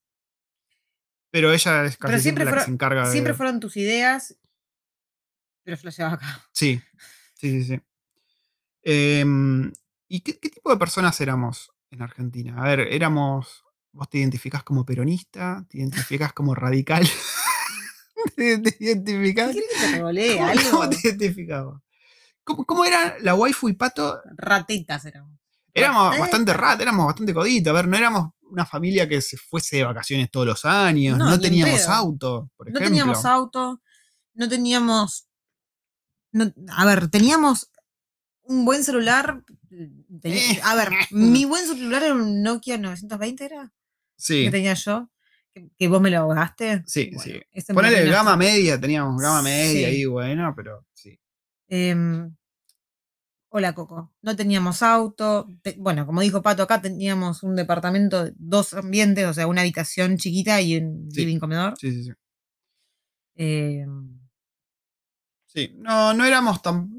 [1.32, 3.11] Pero ella es casi Pero siempre, siempre la que fueron- se encarga de.
[3.11, 4.38] Siempre fueron tus ideas,
[5.63, 6.45] pero yo las llevaba acá.
[6.51, 6.82] Sí,
[7.36, 7.82] sí, sí, sí.
[8.84, 9.71] Em,
[10.14, 12.55] ¿Y qué, qué tipo de personas éramos en Argentina?
[12.61, 13.64] A ver, éramos.
[13.93, 15.66] ¿Vos te identificás como peronista?
[15.68, 17.03] ¿Te identificás como radical?
[18.36, 19.53] ¿Te, te identificás?
[19.53, 19.97] ¿Quieres que te
[20.38, 20.70] ¿Cómo, algo?
[20.70, 21.82] cómo te identificabas?
[22.43, 24.22] ¿Cómo, cómo era la waifu y pato?
[24.38, 25.39] Ratitas éramos.
[25.74, 27.72] Éramos bastante rat, éramos bastante coditos.
[27.72, 31.18] A ver, no éramos una familia que se fuese de vacaciones todos los años.
[31.18, 32.88] No, No, teníamos auto, por No ejemplo.
[32.88, 33.82] teníamos auto,
[34.36, 35.28] no teníamos.
[36.32, 37.72] no- a ver, teníamos
[38.44, 39.44] un buen celular.
[39.72, 40.60] Eh.
[40.64, 43.74] A ver, mi buen celular era un Nokia 920, ¿era?
[44.18, 45.10] Sí, Que tenía yo.
[45.54, 46.84] Que, que vos me lo ahogaste.
[46.88, 47.41] Sí, Bueno, sí.
[47.52, 49.96] ese me ponele gama media, teníamos gama media Sí.
[49.96, 51.20] ahí, bueno, pero sí.
[51.68, 52.36] Em,
[53.50, 54.14] hola, Coco.
[54.24, 55.48] No teníamos auto.
[55.62, 59.62] te- bueno, como dijo Pato, acá teníamos un departamento, de dos ambientes, o sea, una
[59.62, 61.22] habitación chiquita y un Sí.
[61.22, 61.76] living comedor.
[61.80, 62.12] Sí, sí, sí.
[63.36, 64.20] Em,
[65.46, 66.89] Sí, no, no éramos tan.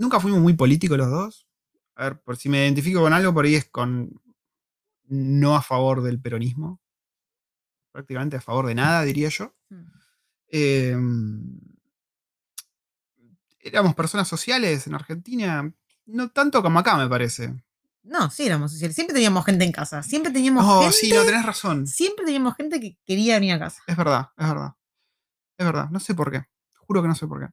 [0.00, 1.46] Nunca fuimos muy políticos los dos.
[1.94, 4.20] A ver, por si me identifico con algo, por ahí es con.
[5.06, 6.80] No a favor del peronismo.
[7.92, 9.54] Prácticamente a favor de nada, diría yo.
[9.68, 9.84] mm.
[10.52, 10.96] Eh,
[13.60, 15.72] éramos personas sociales en Argentina.
[16.06, 17.54] No tanto como acá, me parece.
[18.02, 18.94] no, sí éramos sociales.
[18.94, 20.02] Siempre teníamos gente en casa.
[20.02, 20.96] Siempre teníamos Oh, gente.
[20.96, 21.86] sí, no, tenés razón.
[21.86, 23.82] Siempre teníamos gente que quería venir a casa.
[23.86, 24.72] Es verdad, es verdad.
[25.58, 26.44] Es verdad, no sé por qué.
[26.78, 27.52] Juro que no sé por qué.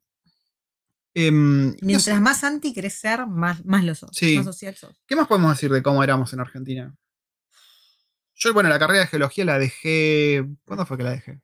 [1.19, 4.11] Em, no Mientras más anti ser, más, más lo sos.
[4.13, 4.35] Sí.
[4.35, 5.01] Más social sos.
[5.07, 6.95] ¿Qué más podemos decir de cómo éramos en Argentina?
[8.35, 10.45] Yo, bueno, la carrera de geología la dejé.
[10.65, 11.41] ¿Cuándo fue que la dejé?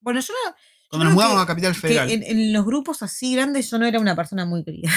[0.00, 0.54] Bueno, yo no-
[0.88, 2.10] Cuando nos mudamos que- a Capital Federal.
[2.10, 4.90] en, en los grupos así grandes yo no era una persona muy querida.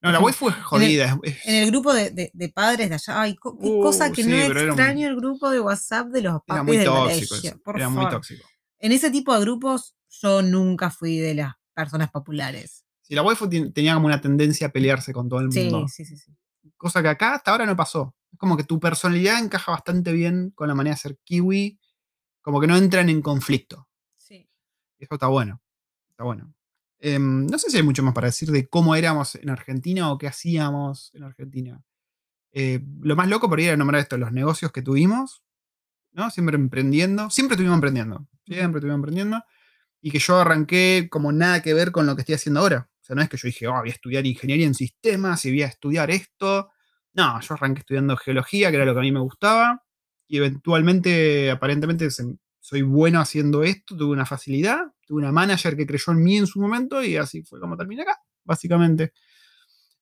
[0.00, 1.18] no, la web fue jodida.
[1.44, 4.30] En el grupo de, de- de padres de allá, ay, co- Uh, cosa que sí,
[4.30, 7.28] no era un- extraño el grupo de WhatsApp de los era papis muy del tóxico.
[7.30, 8.48] colegio, eso, por Era muy tóxico.
[8.78, 12.84] En ese tipo de grupos yo nunca fui de las personas populares.
[13.12, 15.86] Sí, la waifu tien- tenía como una tendencia a pelearse con todo el mundo.
[15.88, 16.32] sí, sí, sí.
[16.78, 18.14] Cosa que acá hasta ahora no pasó.
[18.32, 21.78] Es como que tu personalidad encaja bastante bien con la manera de ser kiwi.
[22.40, 23.86] Como que no entran en conflicto.
[24.16, 24.48] Sí.
[24.98, 25.60] Eso está bueno.
[26.08, 26.54] Está bueno.
[27.00, 30.16] Em, no sé si hay mucho más para decir de cómo éramos en Argentina o
[30.16, 31.82] qué hacíamos en Argentina.
[32.52, 35.42] Eh, lo más loco por ir a nombrar esto, los negocios que tuvimos,
[36.12, 36.30] ¿no?
[36.30, 39.44] Siempre emprendiendo, siempre estuvimos emprendiendo, siempre estuvimos emprendiendo,
[40.00, 42.88] y que yo arranqué como nada que ver con lo que estoy haciendo ahora.
[43.02, 45.50] O sea, no es que yo dije, oh, voy a estudiar ingeniería en sistemas y
[45.50, 46.70] voy a estudiar esto.
[47.14, 49.82] No, yo arranqué estudiando geología, que era lo que a mí me gustaba,
[50.28, 52.08] y eventualmente, aparentemente,
[52.60, 56.46] soy bueno haciendo esto, tuve una facilidad, tuve una manager que creyó en mí en
[56.46, 59.12] su momento, y así fue como terminé acá, básicamente.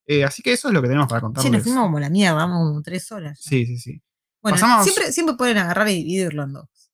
[0.06, 1.42] Eh, así que eso es lo que tenemos para contar.
[1.42, 3.40] Sí, nos fuimos como la mierda, vamos como tres horas.
[3.40, 4.02] Sí, sí, sí.
[4.42, 6.89] Bueno, siempre, siempre pueden agarrar y dividirlo en dos.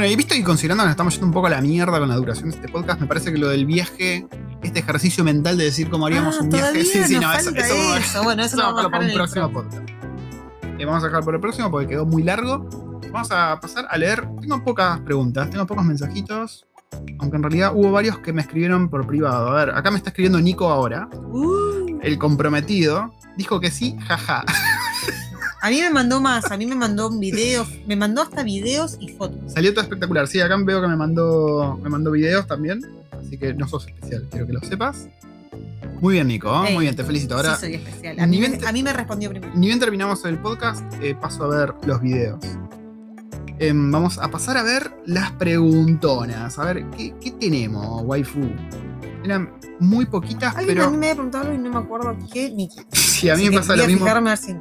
[0.00, 2.08] Bueno, y visto y considerando que nos estamos yendo un poco a la mierda con
[2.08, 4.26] la duración de este podcast, me parece que lo del viaje,
[4.62, 6.86] este ejercicio mental de decir cómo haríamos ah, un viaje.
[6.86, 9.90] Sí, sí, no, eso, eso, Bueno, eso vamos a dejar para un próximo podcast.
[10.78, 12.66] Eh, vamos a dejar por el próximo porque quedó muy largo.
[13.12, 14.26] Vamos a pasar a leer.
[14.40, 16.66] Tengo pocas preguntas, tengo pocos mensajitos.
[17.18, 19.50] Aunque en realidad hubo varios que me escribieron por privado.
[19.50, 21.10] A ver, acá me está escribiendo Nico ahora.
[21.12, 21.98] Uh.
[22.00, 23.12] El comprometido.
[23.36, 24.46] Dijo que sí, jaja.
[25.62, 28.96] A mí me mandó más, a mí me mandó un video, me mandó hasta videos
[28.98, 29.52] y fotos.
[29.52, 30.26] Salió todo espectacular.
[30.26, 32.80] Sí, acá veo que me mandó, me mandó videos también.
[33.12, 35.08] Así que no sos especial, quiero que lo sepas.
[36.00, 36.48] Muy bien, Nico.
[36.66, 36.72] ¿eh?
[36.72, 37.36] Muy bien, te felicito.
[37.36, 38.18] Ahora, sí soy especial.
[38.18, 39.52] A, mí, me respondió primero.
[39.54, 42.38] Ni bien terminamos el podcast, eh, paso a ver los videos.
[43.58, 46.58] Em, vamos a pasar a ver las preguntonas.
[46.58, 48.40] A ver, ¿qué, tenemos, waifu?
[49.22, 50.84] Eran muy poquitas, pero.
[50.84, 52.82] A mí me había preguntado y no me acuerdo qué ni qué.
[52.92, 54.06] Sí, a mí me pasa lo mismo.
[54.34, 54.54] si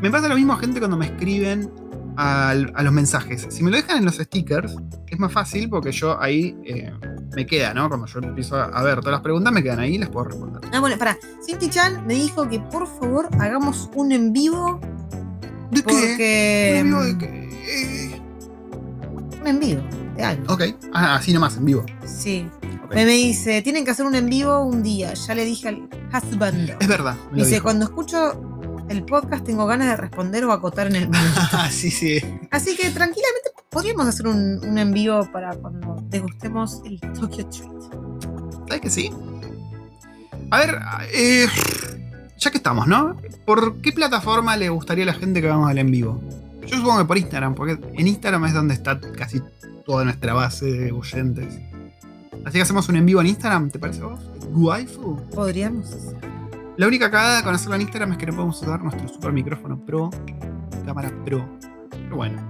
[0.00, 1.70] me pasa lo mismo a gente cuando me escriben
[2.16, 3.46] a, los mensajes.
[3.50, 4.76] Si me lo dejan en los stickers,
[5.06, 6.92] es más fácil porque yo ahí eh,
[7.34, 7.88] me queda, ¿no?
[7.88, 10.62] Cuando yo empiezo a ver todas las preguntas, me quedan ahí y les puedo responder.
[10.72, 11.16] Ah, bueno, para.
[11.44, 14.80] Cinti Chan me dijo que por favor hagamos un en vivo.
[15.70, 16.70] ¿De qué?
[16.72, 18.20] ¿Un en vivo de qué?
[19.40, 19.82] un en vivo
[20.16, 20.52] de algo.
[20.52, 21.84] Ok, ah, así nomás, en vivo.
[22.04, 22.48] Sí.
[22.92, 25.14] Me, dice, tienen que hacer un en vivo un día.
[25.14, 26.76] Ya le dije al husband.
[26.80, 27.16] Es verdad.
[27.32, 28.40] dice, cuando escucho
[28.90, 31.40] el podcast tengo ganas de responder o acotar en el momento.
[31.70, 32.18] sí, sí.
[32.50, 37.70] Así que tranquilamente podríamos hacer un, un en vivo para cuando degustemos el Tokyo Treat.
[38.66, 39.10] ¿Sabes que sí?
[40.50, 40.80] A ver,
[41.14, 41.46] eh,
[42.36, 43.16] ya que estamos, ¿no?
[43.46, 46.20] ¿Por qué plataforma le gustaría a la gente que hagamos el en vivo?
[46.66, 49.40] Yo supongo que por Instagram, porque en Instagram es donde está casi
[49.86, 51.60] toda nuestra base de oyentes.
[52.44, 54.20] Así que hacemos un en vivo en Instagram, ¿te parece vos?
[54.52, 55.16] ¿Waifu?
[55.32, 55.94] Podríamos
[56.80, 59.78] La única cagada con hacerlo en Instagram es que no podemos usar nuestro super micrófono
[59.84, 60.08] pro,
[60.86, 61.46] cámara pro.
[61.90, 62.42] Pero bueno,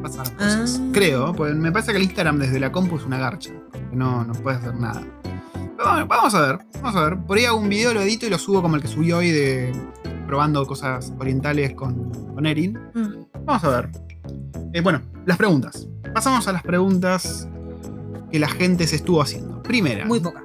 [0.00, 0.80] pasan las cosas.
[0.80, 0.90] Ah.
[0.92, 3.50] Creo, pues me parece que el Instagram desde la compu es una garcha.
[3.90, 5.04] No, no puedes hacer nada.
[5.76, 7.18] Pero vamos a ver, vamos a ver.
[7.26, 9.32] Por ahí hago un video, lo edito y lo subo como el que subí hoy
[9.32, 9.72] de
[10.28, 12.78] probando cosas orientales con, con Erin.
[12.94, 13.44] Mm.
[13.44, 13.90] Vamos a ver.
[14.74, 15.88] Eh, bueno, las preguntas.
[16.14, 17.48] Pasamos a las preguntas
[18.30, 19.60] que la gente se estuvo haciendo.
[19.64, 20.04] Primera.
[20.04, 20.44] Muy pocas.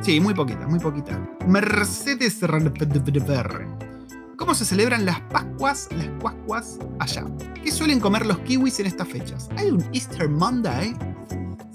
[0.00, 1.18] Sí, muy poquitas, muy poquitas.
[1.46, 2.40] Mercedes
[4.36, 7.24] ¿Cómo se celebran las Pascuas, las Pascuas allá?
[7.62, 9.48] ¿Qué suelen comer los kiwis en estas fechas?
[9.56, 10.94] ¿Hay un Easter Monday?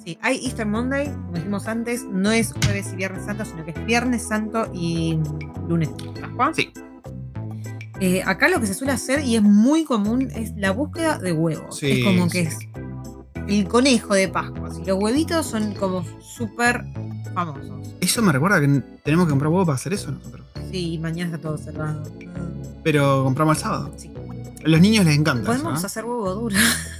[0.03, 3.71] Sí, hay Easter Monday, como dijimos antes, no es jueves y viernes santo, sino que
[3.71, 5.19] es viernes santo y
[5.67, 6.53] lunes Pascua.
[6.53, 6.71] Sí.
[7.99, 11.31] Eh, acá lo que se suele hacer y es muy común es la búsqueda de
[11.31, 11.81] huevos.
[11.83, 12.57] es como que es
[13.47, 14.69] el conejo de Pascua.
[14.81, 16.85] Y los huevitos son como súper
[17.33, 17.95] famosos.
[17.99, 20.45] Eso me recuerda que tenemos que comprar huevos para hacer eso nosotros.
[20.71, 22.03] Sí, mañana está todo cerrado.
[22.83, 23.93] Pero compramos el sábado.
[23.97, 24.11] Sí.
[24.65, 25.45] A los niños les encanta.
[25.45, 26.55] Podemos hacer huevo duro.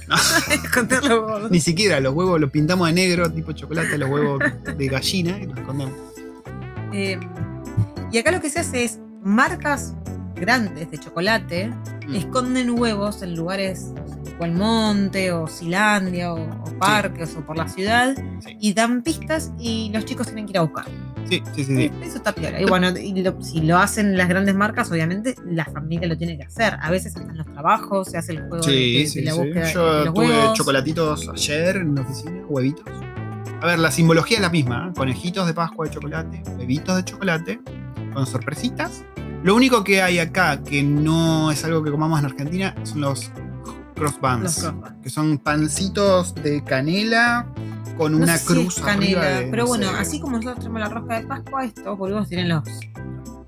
[0.50, 1.50] Esconder los huevos.
[1.50, 4.40] Ni siquiera, los huevos los pintamos de negro, tipo chocolate, los huevos
[4.76, 5.94] de gallina y los escondemos.
[6.92, 7.18] Eh,
[8.12, 9.94] y acá lo que se hace es marcas
[10.36, 11.72] grandes de chocolate
[12.06, 12.14] mm.
[12.14, 13.92] esconden huevos en lugares
[14.40, 18.14] el monte o Silandia o, parques o por la ciudad
[18.60, 20.86] y dan pistas y los chicos tienen que ir a buscar.
[21.28, 21.90] Sí, sí, sí.
[22.02, 22.60] Eso está peor.
[22.60, 22.88] Y bueno,
[23.40, 26.76] si lo hacen las grandes marcas, obviamente la familia lo tiene que hacer.
[26.80, 29.72] A veces hasta en los trabajos se hace el juego de, la búsqueda.
[29.72, 32.84] Yo tuve chocolatitos ayer en la oficina, huevitos.
[33.62, 34.94] A ver, la simbología es la misma: ¿eh?
[34.94, 37.60] conejitos de Pascua de chocolate, huevitos de chocolate,
[38.12, 39.04] con sorpresitas
[39.44, 43.30] lo único que hay acá que no es algo que comamos en Argentina son los
[43.94, 44.72] cross buns,
[45.02, 47.46] que son pancitos de canela
[47.96, 51.98] con una cruz canela, pero bueno, así como nosotros tenemos la rosca de Pascua, estos
[51.98, 52.64] boludos tienen los.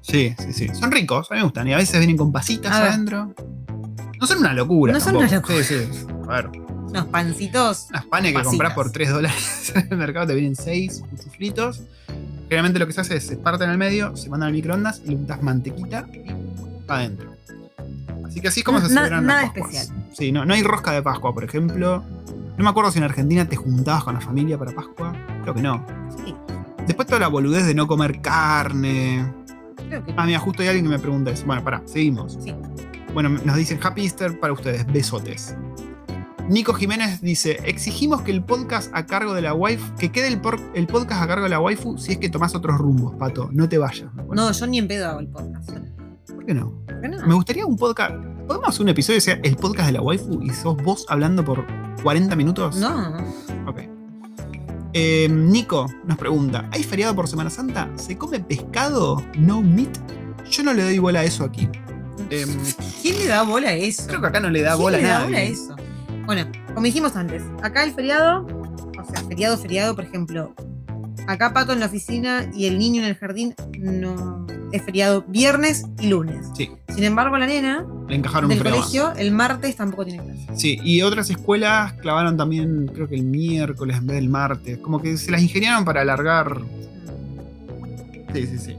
[0.00, 0.68] Sí, sí, sí.
[0.72, 1.66] Son ricos, a mí me gustan.
[1.66, 3.34] Y a veces vienen con pasitas adentro.
[4.20, 4.92] No son una locura.
[4.92, 5.62] No son una locura.
[5.62, 6.06] Sí, sí.
[6.28, 6.50] A ver.
[6.88, 7.88] Unos pancitos.
[7.90, 11.02] Unas panes que compras por 3 dólares en el mercado, te vienen 6
[11.36, 11.82] fritos.
[12.44, 15.02] Generalmente lo que se hace es se parte en el medio, se mandan al microondas
[15.04, 16.06] y le untas mantequita
[16.86, 17.34] para adentro.
[18.24, 19.95] Así que así es como se celebran Nada las especial.
[20.12, 22.02] Sí, no, no hay rosca de Pascua, por ejemplo.
[22.56, 25.12] No me acuerdo si en Argentina te juntabas con la familia para Pascua.
[25.42, 25.84] Creo que no.
[26.24, 26.34] Sí,
[26.86, 29.32] Después toda la boludez de no comer carne.
[29.88, 31.44] creo que Ah, mira, justo hay alguien que me pregunta eso.
[31.46, 32.38] Bueno, pará, seguimos.
[32.40, 32.54] sí.
[33.12, 34.86] Bueno, nos dicen Happy Easter para ustedes.
[34.92, 35.56] Besotes.
[36.48, 39.94] Nico Jiménez dice: Exigimos que el podcast a cargo de la waifu.
[39.96, 42.54] Que quede el, por- el podcast a cargo de la waifu si es que tomás
[42.54, 43.48] otros rumbos, pato.
[43.52, 44.08] No te vayas.
[44.14, 45.70] Bueno, No, yo ni en pedo hago el podcast.
[46.34, 46.72] ¿Por qué no?
[46.86, 47.26] ¿Por qué no?
[47.26, 48.14] Me gustaría un podcast.
[48.46, 51.44] ¿Podemos hacer un episodio que sea el podcast de la waifu y sos vos hablando
[51.44, 51.64] por
[52.02, 52.76] 40 minutos?
[52.76, 53.16] No.
[53.66, 53.80] Ok.
[54.92, 57.90] Eh, Nico nos pregunta: ¿Hay feriado por Semana Santa?
[57.96, 59.22] ¿Se come pescado?
[59.38, 59.96] ¿No meat?
[60.50, 61.68] Yo no le doy bola a eso aquí.
[62.30, 62.48] Em,
[63.02, 64.04] ¿Quién le da bola a eso?
[64.06, 65.26] creo que acá no le da ¿Quién bola a le da nadie.
[65.26, 65.76] bola a eso?
[66.24, 70.52] Bueno, como dijimos antes, acá el feriado, o sea, feriado, feriado, por ejemplo,
[71.26, 75.84] acá Pato en la oficina y el niño en el jardín no es feriado viernes
[76.00, 76.46] y lunes.
[76.56, 80.46] Sí, Sin embargo, la nena le encajaron del colegio el martes tampoco tiene clase.
[80.54, 84.78] Sí, y otras escuelas clavaron también, creo que el miércoles en vez del martes.
[84.78, 86.60] Como que se las ingeniaron para alargar.
[88.32, 88.76] Sí, sí, sí.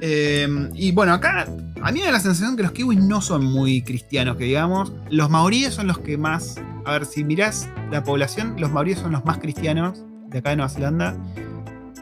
[0.00, 1.46] Eh, y bueno, acá
[1.80, 4.92] a mí me da la sensación que los kiwis no son muy cristianos, que digamos.
[5.10, 6.56] Los maoríes son los que más.
[6.84, 10.56] A ver, si mirás la población, los maoríes son los más cristianos de acá de
[10.56, 11.16] Nueva Zelanda.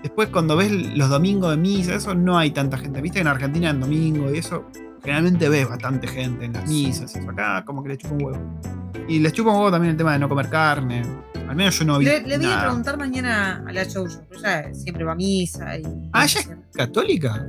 [0.02, 3.00] Después, cuando ves los domingos de misa, eso no hay tanta gente.
[3.00, 4.64] Viste que en Argentina en domingo y eso,
[5.02, 7.14] generalmente ves bastante gente en las misas.
[7.14, 7.30] y eso.
[7.30, 8.60] Acá, como que le chupa un huevo.
[9.08, 11.02] Y les chupa un huevo también el tema de no comer carne.
[11.48, 12.06] Al menos yo no vi.
[12.06, 13.84] Le, le voy a preguntar mañana a la
[14.28, 15.82] porque ella siempre va a misa y.
[16.12, 17.46] Ah, ella es católica.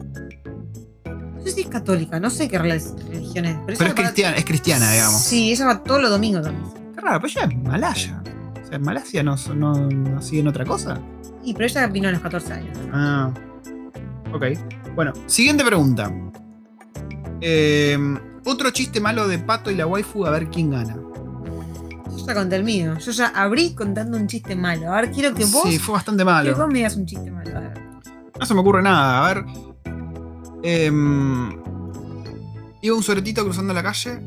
[1.05, 3.57] No sé si es católica, no sé qué rel- religión es.
[3.65, 5.21] Pero, Pero es cristiana, es cristiana, digamos.
[5.21, 6.73] Sí, ella va todos los domingos misa.
[6.95, 8.23] Qué raro, pero ella es malaya.
[8.61, 10.99] O sea, en Malasia no, no, no siguen otra cosa.
[11.43, 12.77] Y pero ella vino a los 14 años.
[12.91, 13.31] Ah.
[14.33, 14.43] Ok.
[14.95, 16.11] Bueno, siguiente pregunta.
[17.41, 17.97] Eh,
[18.45, 20.95] otro chiste malo de Pato y la waifu, a ver quién gana.
[20.95, 22.97] Yo ya conté el mío.
[22.99, 24.91] Yo ya abrí contando un chiste malo.
[24.93, 26.55] A ver, quiero que vos, Sí, fue bastante que malo.
[26.55, 27.57] vos me digas un chiste malo.
[27.57, 27.73] A ver.
[28.39, 29.25] No se me ocurre nada.
[29.27, 29.45] A ver.
[30.63, 31.51] Em,
[32.81, 34.19] iba un soretito cruzando la calle.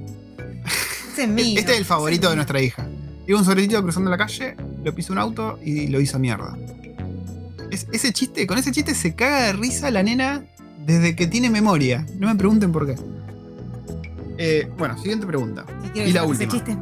[1.13, 1.59] Ese es mío.
[1.59, 2.87] Este es el favorito de nuestra hija.
[3.27, 6.57] Iba un soretito cruzando la calle, lo pisó un auto y lo hizo mierda.
[7.77, 10.43] Es- ese chiste, con ese chiste se caga de risa la nena
[10.86, 12.07] desde que tiene memoria.
[12.19, 12.94] No me pregunten por qué.
[14.39, 15.66] Eh, bueno, siguiente pregunta.
[15.94, 16.51] Sí, y la última.
[16.51, 16.74] chiste.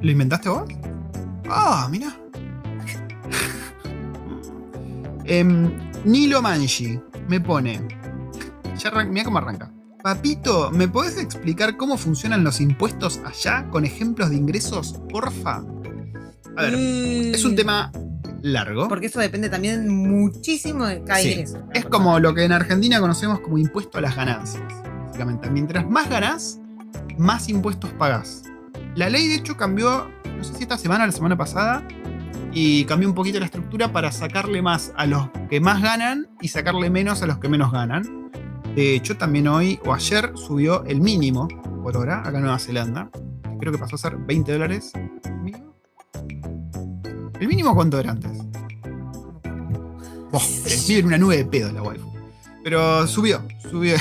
[0.00, 0.64] ¿Lo inventaste vos?
[1.48, 2.16] Ah, mira.
[5.24, 5.70] Em,
[6.04, 6.98] Nilo Manji
[7.28, 7.80] me pone.
[8.76, 9.70] Ya mira cómo arranca.
[10.02, 15.62] Papito, ¿me podés explicar cómo funcionan los impuestos allá con ejemplos de ingresos, porfa?
[16.56, 17.92] A ver, Mm, es un tema
[18.42, 18.88] largo.
[18.88, 21.30] Porque eso depende también muchísimo de cada Sí.
[21.32, 21.58] ingreso.
[21.72, 24.62] Es como lo que en Argentina conocemos como impuesto a las ganancias.
[25.06, 26.60] Básicamente, mientras más ganás,
[27.18, 28.44] más impuestos pagás.
[28.94, 31.86] La ley, de hecho, cambió, no sé si esta semana o la semana pasada,
[32.52, 36.48] y cambió un poquito la estructura para sacarle más a los que más ganan y
[36.48, 38.30] sacarle menos a los que menos ganan.
[38.74, 41.48] De hecho, también hoy o ayer subió el mínimo
[41.82, 43.10] por hora acá en Nueva Zelanda.
[43.58, 44.92] Creo que pasó a ser 20 dólares.
[47.42, 48.30] ¿El mínimo cuánto era antes?
[50.86, 52.08] Vive en una nube de pedo la waifu.
[52.62, 53.96] Pero subió, subió.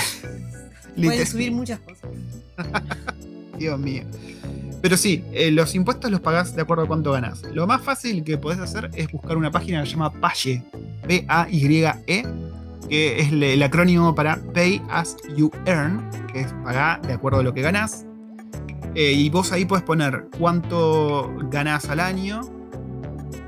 [0.96, 2.12] Pueden subir muchas cosas.
[3.58, 4.04] Dios mío.
[4.84, 7.42] Pero sí, eh, los impuestos los pagás de acuerdo a cuánto ganás.
[7.52, 10.64] Lo más fácil que podés hacer es buscar una página que se llama Paye.
[11.08, 12.24] P-A-Y-E.
[12.90, 16.08] Que es el acrónimo para Pay as you earn.
[16.32, 18.06] Que es pagar de acuerdo a lo que ganás.
[18.94, 22.61] Eh, y vos ahí podés poner cuánto ganás al año.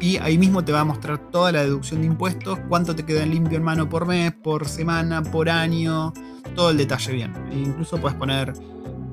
[0.04, 2.60] Y ahí mismo te va a mostrar toda la deducción de impuestos.
[2.68, 6.12] Cuánto te queda en limpio en mano por mes, por semana, por año.
[6.58, 7.32] Todo el detalle bien.
[7.50, 8.52] E incluso puedes poner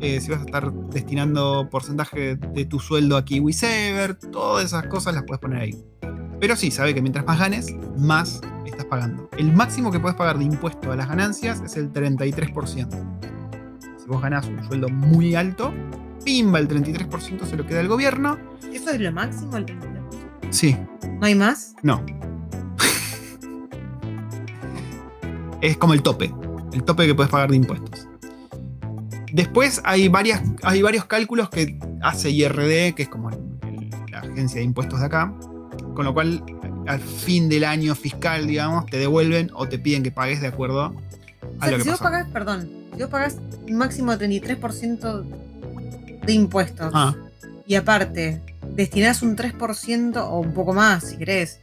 [0.00, 5.14] eh, si vas a estar destinando porcentaje de tu sueldo a KiwiSaver, todas esas cosas
[5.14, 5.84] las puedes poner ahí.
[6.40, 9.30] Pero sí, sabe que mientras más ganes, más estás pagando.
[9.38, 12.88] El máximo que puedes pagar de impuesto a las ganancias es el 33%.
[13.96, 15.72] Si vos ganás un sueldo muy alto,
[16.24, 18.38] pimba, el 33% se lo queda el gobierno.
[18.72, 19.56] ¿Eso es lo máximo?
[19.56, 19.99] El 33%?
[20.50, 20.76] Sí,
[21.20, 21.74] ¿No hay más?
[21.82, 22.04] no.
[25.60, 26.32] es como el tope,
[26.72, 28.06] el tope que puedes pagar de impuestos.
[29.32, 34.20] Después hay, varias, hay varios cálculos que hace IRD, que es como el- el- la
[34.20, 35.32] agencia de impuestos de acá,
[35.94, 36.42] con lo cual
[36.86, 40.86] al fin del año fiscal, digamos, te devuelven o te piden que pagues de acuerdo
[41.42, 43.36] O a sea, lo que si vos pagás, perdón, si vos pagás
[43.68, 45.22] un máximo de 33%
[46.26, 47.14] de impuestos Ah,
[47.66, 48.40] y aparte
[48.74, 51.58] destinás un 3% o un poco más, si querés,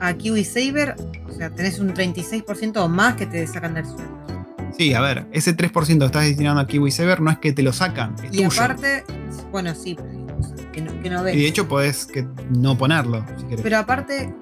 [0.00, 0.96] a KiwiSaver,
[1.28, 4.46] o sea, tenés un 36% o más que te sacan del sueldo.
[4.76, 7.72] sí, a ver, ese 3% que estás destinando a KiwiSaver no es que te lo
[7.72, 8.48] sacan, es Y tuyo.
[8.52, 9.04] aparte,
[9.50, 11.34] Bueno, sí, cosas que no, que no ves.
[11.36, 13.62] Y de hecho podés que no ponerlo, si querés.
[13.62, 14.34] Pero aparte,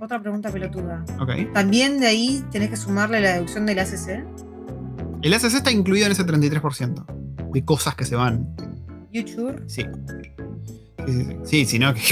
[0.00, 1.04] otra pregunta pelotuda.
[1.20, 1.52] Ok.
[1.54, 4.24] También de ahí tenés que sumarle la deducción del ACC.
[5.22, 7.04] El ACC está incluido en ese 33%
[7.52, 8.46] de cosas que se van.
[9.12, 9.62] YouTube.
[9.66, 9.84] Sí.
[11.06, 11.36] Sí, sí, sí.
[11.44, 12.02] Sí, si no, que.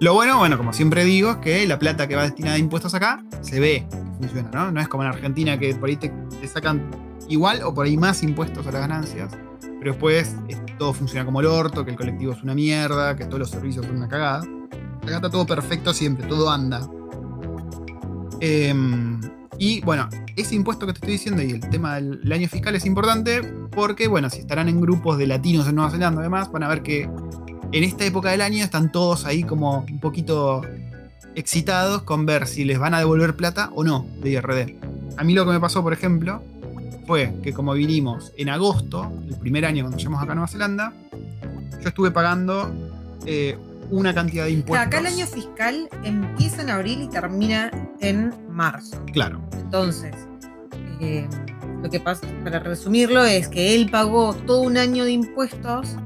[0.00, 2.94] Lo bueno, bueno, como siempre digo, es que la plata que va destinada a impuestos
[2.94, 4.72] acá se ve que funciona, ¿no?
[4.72, 6.08] No es como en Argentina que por ahí te,
[6.40, 6.90] te sacan
[7.28, 9.36] igual o por ahí más impuestos a las ganancias,
[9.78, 13.26] pero después eh, todo funciona como el orto, que el colectivo es una mierda, que
[13.26, 14.42] todos los servicios son una cagada.
[15.02, 16.88] Acá está todo perfecto siempre, todo anda.
[18.40, 19.20] Em,
[19.60, 22.86] y bueno, ese impuesto que te estoy diciendo y el tema del año fiscal es
[22.86, 26.68] importante porque, bueno, si estarán en grupos de latinos en Nueva Zelanda, además, van a
[26.68, 30.62] ver que en esta época del año están todos ahí como un poquito
[31.34, 34.76] excitados con ver si les van a devolver plata o no de IRD.
[35.18, 36.42] A mí lo que me pasó, por ejemplo,
[37.06, 40.94] fue que como vinimos en agosto, el primer año cuando llegamos acá a Nueva Zelanda,
[41.82, 42.74] yo estuve pagando
[43.26, 43.58] eh,
[43.90, 44.86] una cantidad de impuestos.
[44.86, 49.04] acá el año fiscal empieza en abril y termina en marzo.
[49.12, 50.14] Claro, Entonces,
[51.00, 51.28] eh,
[51.82, 55.96] lo que pasa, para resumirlo, es que él pagó todo un año de impuestos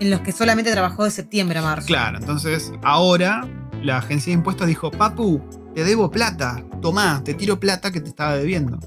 [0.00, 1.86] en los que solamente trabajó de septiembre a marzo.
[1.86, 2.18] claro.
[2.18, 3.46] Entonces, ahora
[3.82, 5.40] la agencia de impuestos dijo, Papu,
[5.74, 8.78] te debo plata, tomá, te tiro plata que te estaba debiendo.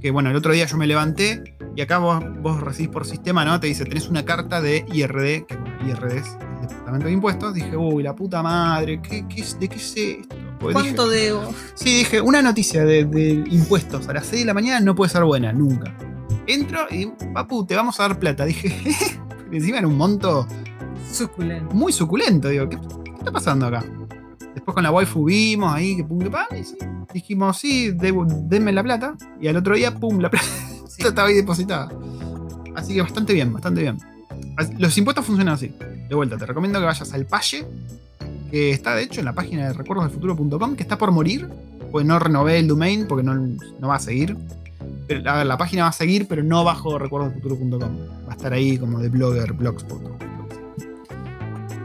[0.00, 3.44] Que bueno, el otro día yo me levanté y acá vos, vos recibís por sistema,
[3.44, 3.60] ¿no?
[3.60, 6.36] Te dice, tenés una carta de IRD, que bueno, IRD es
[6.88, 7.54] Departamento de Impuestos.
[7.54, 10.34] Dije, uy, la puta madre, ¿qué, qué es- ¿de qué es esto?
[10.58, 11.54] Porque ¿Cuánto dije- debo?
[11.74, 15.10] Sí, dije, una noticia de, de impuestos a las 6 de la mañana no puede
[15.10, 15.96] ser buena, nunca.
[16.46, 18.44] Entro y, papu, te vamos a dar plata.
[18.44, 18.74] Dije,
[19.52, 20.46] encima era un monto
[21.12, 21.74] Suculento.
[21.74, 22.48] muy suculento.
[22.48, 23.84] Digo, ¿qué, qué está pasando acá?
[24.54, 26.76] Después con la waifu vimos ahí que pum que pam, y sí,
[27.14, 29.14] dijimos, sí, debo- denme la plata.
[29.40, 30.46] Y al otro día, pum, la plata
[30.88, 31.02] Sí.
[31.06, 31.90] estaba ahí depositada.
[32.74, 33.98] Así que bastante bien, bastante bien.
[34.78, 35.72] Los impuestos funcionan así.
[36.08, 37.66] De vuelta, te recomiendo que vayas al Paye,
[38.50, 41.48] que está de hecho en la página de recordosdelfuturo.com, que está por morir,
[41.92, 44.36] pues no renové el domain porque no, no va a seguir.
[45.26, 47.80] A ver, la página va a seguir, pero no bajo recordosdelfuturo.com.
[48.26, 50.02] Va a estar ahí como de blogger, blogspot.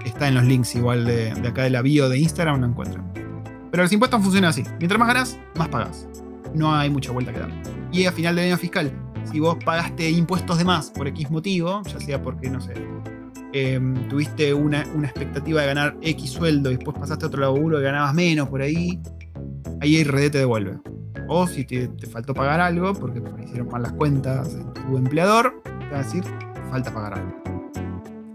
[0.06, 3.12] Está en los links igual de, acá de la bio de Instagram, lo encuentran.
[3.72, 4.64] Pero los impuestos funcionan así.
[4.78, 6.08] Mientras más ganas, más pagas.
[6.54, 7.52] No hay mucha vuelta que dar.
[7.92, 8.92] Y a final del año fiscal,
[9.32, 12.74] si vos pagaste impuestos de más por X motivo, ya sea porque, no sé,
[13.54, 17.80] em, tuviste una, una expectativa de ganar X sueldo y después pasaste a otro laburo
[17.80, 19.00] y ganabas menos por ahí,
[19.82, 20.80] ahí IRD te devuelve.
[21.28, 24.64] O si te, te faltó pagar algo, porque por ahí hicieron mal las cuentas de
[24.82, 26.24] tu empleador, te va a decir,
[26.70, 27.44] falta pagar algo.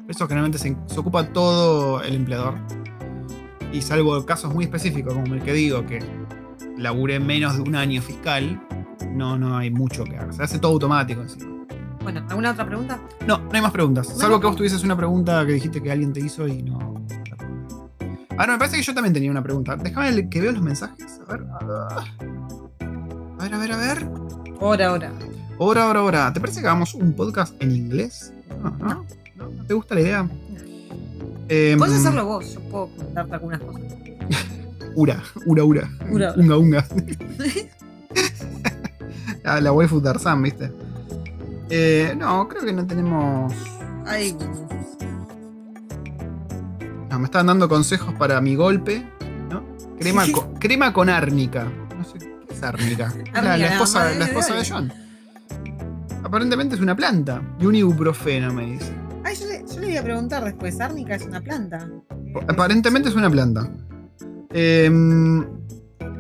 [0.08, 2.54] Eso generalmente se, se ocupa todo el empleador.
[3.72, 5.98] Y salvo casos muy específicos, como el que digo, que
[6.78, 8.58] laburé menos de un año fiscal,
[9.12, 10.34] no, no hay mucho que hacer.
[10.34, 11.66] Se hace todo automático encima.
[12.09, 12.98] Bueno, ¿alguna otra pregunta?
[13.26, 14.06] No, no hay más preguntas.
[14.16, 17.05] Salvo que vos tuvieses una pregunta que dijiste que alguien te hizo y no.
[18.39, 19.76] Ahora me parece que yo también tenía una pregunta.
[19.76, 21.20] Déjame que veo los mensajes.
[21.28, 21.44] A ver.
[21.51, 22.05] ah.
[23.39, 24.10] A ver, a ver, a ver.
[24.59, 25.12] Ahora, ahora.
[25.60, 26.32] Ahora, ahora, ahora.
[26.32, 28.32] ¿Te parece que hagamos un podcast en inglés?
[28.62, 29.05] No, ¿no?
[29.36, 29.51] ¿No?
[29.51, 30.30] ¿No te gusta la idea?
[31.51, 33.82] Em, Puedes hacerlo vos, yo puedo contarte algunas cosas.
[34.94, 35.90] Ura, ura, ura.
[36.10, 36.32] Ura.
[36.39, 36.86] Unga, unga.
[39.44, 40.70] Ah, la waifu Tarzan, ¿viste?
[41.70, 43.52] Eh, no, creo que no tenemos.
[44.06, 44.36] Ay,
[47.10, 49.04] No, me estaban dando consejos para mi golpe,
[49.50, 49.62] ¿no?
[49.98, 50.32] Crema, Sí.
[50.32, 51.66] co- crema con árnica.
[51.96, 53.12] No sé qué es árnica.
[53.32, 54.64] La, esposa, la de esposa de.
[54.68, 54.92] John.
[56.22, 57.42] Aparentemente es una planta.
[57.58, 58.92] Y un ibuprofeno, me dice.
[59.24, 60.80] Ay, yo, le, yo le voy a preguntar después.
[60.80, 61.88] Árnica es una planta.
[62.48, 63.68] Aparentemente es una planta.
[64.50, 65.44] Em,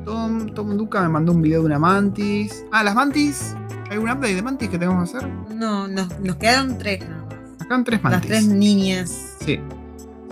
[0.04, 2.64] Tom, Tom Duca me mandó un video de una mantis.
[2.72, 3.54] Ah, las mantis.
[3.90, 5.28] ¿Hay un update de mantis que tenemos que hacer?
[5.54, 7.34] No, nos, nos quedaron tres nada más.
[7.34, 8.28] Acá Están tres Las mantis.
[8.30, 9.36] tres niñas.
[9.44, 9.60] Sí,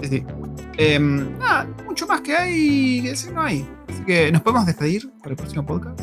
[0.03, 0.25] sí, sí.
[0.79, 3.67] Em, nada, mucho más que hay que decir no hay.
[3.89, 6.01] Así que nos podemos despedir para el próximo podcast.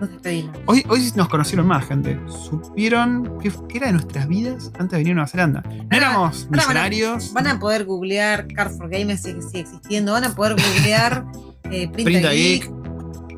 [0.00, 0.56] Nos despedimos.
[0.66, 2.18] Hoy, hoy nos conocieron más, gente.
[2.28, 5.62] Supieron qué, qué era de nuestras vidas antes de venir a Nueva Zelanda.
[5.66, 7.32] No éramos ahora van a- millonarios.
[7.32, 10.12] Van a poder googlear Car for Gamers si sigue existiendo.
[10.12, 11.24] Van a poder googlear
[11.70, 12.70] eh, Print, Print a Geek.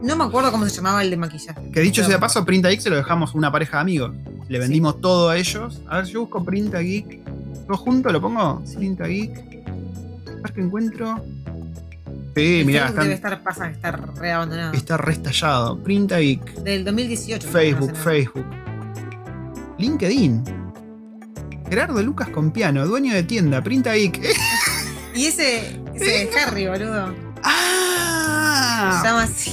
[0.05, 1.71] No me acuerdo cómo se llamaba el de maquillaje.
[1.73, 3.81] Que dicho sea de paso, Print a Geek se lo dejamos a una pareja de
[3.83, 4.13] amigos.
[4.49, 5.81] Le vendimos todo a ellos.
[5.89, 7.25] A ver, yo busco Print a Geek.
[7.67, 8.63] ¿Todo junto lo pongo?
[8.77, 9.31] Print a Geek.
[10.29, 11.25] A ver qué encuentro.
[12.37, 14.73] Sí, el mirá, Facebook debe están- estar, pasa que está re abandonado.
[14.75, 15.79] está restallado.
[15.83, 16.55] Print a Geek.
[16.63, 17.49] Del 2018.
[17.49, 17.97] Facebook, no.
[17.97, 18.45] Facebook.
[19.79, 20.45] LinkedIn.
[21.69, 24.21] Gerardo Lucas Compiano, dueño de tienda, Printa Geek.
[25.15, 27.15] Y ese, ese de Harry, boludo.
[28.93, 29.53] Se llama así.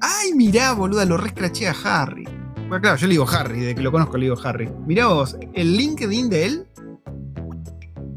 [0.00, 1.04] ¡Ay, mirá, boluda!
[1.04, 2.24] Lo rescraché a Harry.
[2.68, 4.70] Bueno, claro, yo le digo Harry, de que lo conozco le digo Harry.
[4.86, 6.66] Mirá vos, el LinkedIn de él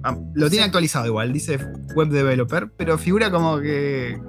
[0.04, 0.68] ah, lo tiene Sí.
[0.68, 1.60] actualizado igual, dice
[1.96, 4.20] web developer, pero figura como que.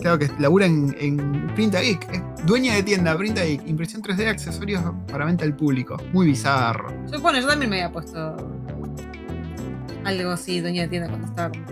[0.00, 2.06] Claro que labura en, en Printa Geek.
[2.12, 3.66] Es dueña de tienda, Printa Geek.
[3.66, 5.96] Impresión 3D, accesorios para venta al público.
[6.12, 6.88] Muy bizarro.
[7.10, 8.36] Yo, bueno, yo también me había puesto
[10.04, 11.64] algo así, dueña de tienda, cuando estaba con.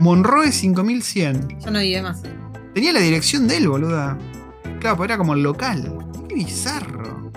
[0.00, 1.60] Monroe 5100.
[1.60, 2.22] Yo no vive más.
[2.74, 4.18] Tenía la dirección de él, boluda.
[4.80, 5.98] Claro, porque era como el local.
[6.28, 7.30] Qué bizarro.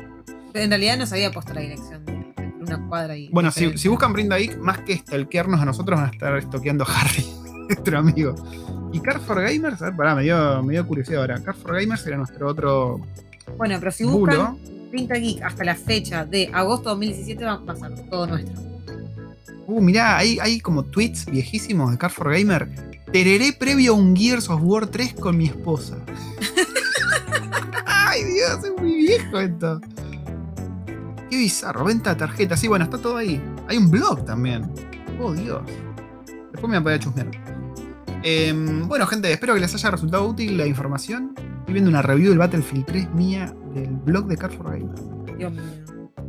[0.54, 2.16] Pero en realidad no se había puesto la dirección de
[2.66, 3.30] de una cuadra y.
[3.30, 6.84] Bueno, si, si buscan Printa Geek, más que stalkearnos a nosotros, van a estar estoqueando
[6.84, 7.26] a Harry,
[7.70, 8.36] nuestro amigo.
[8.92, 11.44] Y Car for Gamers, a ver, pará, me dio, me dio curiosidad ahora.
[11.44, 13.02] Car for Gamers era nuestro otro
[13.58, 14.60] Bueno, pero si buscan bulo.
[14.92, 18.62] Pinta Geek hasta la fecha de agosto de 2017 va a pasar todo nuestro.
[19.68, 22.70] Uh, mirá, hay, hay como tweets viejísimos de Car for Gamer.
[23.12, 25.98] Tereré previo a un Gears of War 3 con mi esposa.
[27.86, 29.82] Ay, Dios, es muy viejo esto.
[31.30, 32.60] Qué bizarro, venta de tarjetas.
[32.60, 33.42] Sí, bueno, está todo ahí.
[33.68, 34.70] Hay un blog también.
[35.20, 35.62] Oh, Dios.
[36.52, 37.32] Después me voy a poder chusmear.
[38.24, 41.34] Em, bueno, gente, espero que les haya resultado útil la información.
[41.38, 45.38] Estoy viendo una review del Battlefield 3 mía del blog de Car for Gamer.
[45.38, 45.62] Dios mío.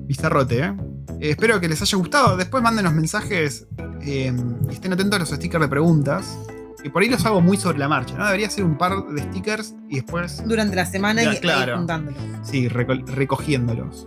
[0.07, 0.77] Bizarrote, ¿eh?
[1.21, 2.37] Eh, espero que les haya gustado.
[2.37, 3.67] Después mándenos mensajes
[4.03, 4.33] eh,
[4.69, 6.39] y estén atentos a los stickers de preguntas.
[6.83, 8.25] Que por ahí los hago muy sobre la marcha, ¿no?
[8.27, 11.79] Debería ser un par de stickers y después, Durante la semana Ya, y claro.
[11.79, 12.21] juntándolos.
[12.43, 14.07] sí, reco- recogiéndolos.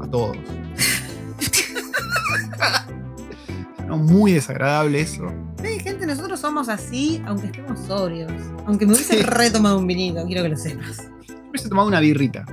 [0.00, 0.36] A todos.
[3.86, 5.26] no, muy desagradable eso.
[5.62, 8.32] Sí, gente, nosotros somos así, aunque estemos sobrios.
[8.66, 9.22] Aunque me hubiese Sí.
[9.22, 11.08] retomado un vinito, quiero que lo sepas.
[11.28, 12.44] Me hubiese tomado una birrita.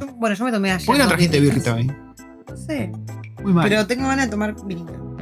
[0.00, 0.86] Yo- bueno, yo me tomé ayer.
[0.86, 1.86] ¿Por qué no trajiste birrita hoy?
[1.86, 2.92] No sé,
[3.42, 3.68] Muy mal.
[3.68, 5.16] pero tengo ganas de tomar vinito.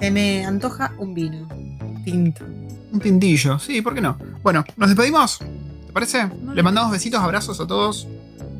[0.00, 1.48] Se me antoja un vino.
[2.10, 2.44] Tinto.
[2.92, 4.18] Un tintillo, sí, ¿por qué no?
[4.42, 5.38] Bueno, nos despedimos.
[5.38, 6.26] ¿Te parece?
[6.26, 6.54] No.
[6.54, 8.06] Le mandamos besitos, abrazos a todos.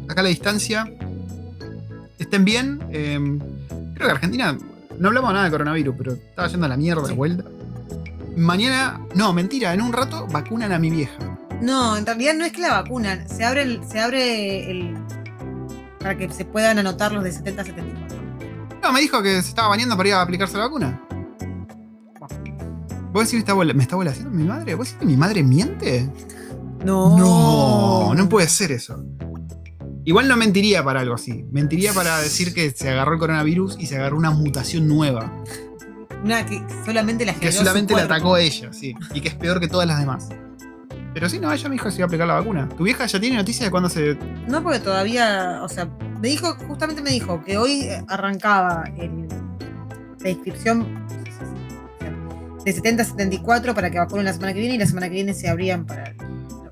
[0.08, 0.90] Acá a la distancia.
[2.18, 2.80] Estén bien.
[2.90, 3.18] Eh,
[3.94, 4.56] creo que Argentina.
[4.98, 7.44] No hablamos nada de coronavirus, pero estaba yendo a la mierda de vuelta.
[8.36, 9.00] Mañana.
[9.14, 11.38] No, mentira, en un rato vacunan a mi vieja.
[11.62, 13.28] No, en realidad no es que la vacunan.
[13.28, 13.80] Se abre el.
[13.88, 14.96] Se abre el
[16.00, 18.18] para que se puedan anotar los de 70 a 74.
[18.82, 21.07] No, me dijo que se estaba bañando para ir a aplicarse la vacuna.
[23.18, 24.76] ¿Vos decís está, me está volaciendo mi madre?
[24.76, 26.08] ¿Vos decís que mi madre miente?
[26.84, 27.18] No.
[27.18, 29.02] No, no puede ser eso.
[30.04, 31.44] Igual no mentiría para algo así.
[31.50, 35.32] Mentiría para decir que se agarró el coronavirus y se agarró una mutación nueva.
[36.24, 38.94] Una que solamente la Que solamente la atacó a ella, sí.
[39.12, 40.28] Y que es peor que todas las demás.
[41.12, 42.68] Pero sí, no, ella me dijo que se iba a aplicar la vacuna.
[42.68, 44.16] ¿Tu vieja ya tiene noticias de cuándo se.
[44.46, 45.86] No, porque todavía, o sea,
[46.20, 49.26] me dijo, justamente me dijo que hoy arrancaba el-
[50.20, 50.86] la inscripción
[52.68, 55.14] de 70 a 74 para que vacunen la semana que viene y la semana que
[55.14, 56.14] viene se abrían para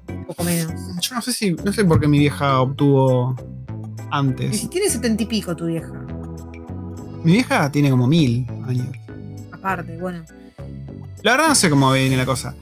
[0.08, 0.72] un poco menos.
[1.00, 1.52] Yo no sé si.
[1.52, 4.70] No sé por qué mi vieja obtuvo Y si antes.
[4.70, 5.92] tiene 70 y pico tu vieja,
[7.24, 8.88] Mi vieja tiene como mil años.
[9.52, 10.24] aparte, bueno.
[11.22, 12.54] La verdad no sé cómo viene la cosa.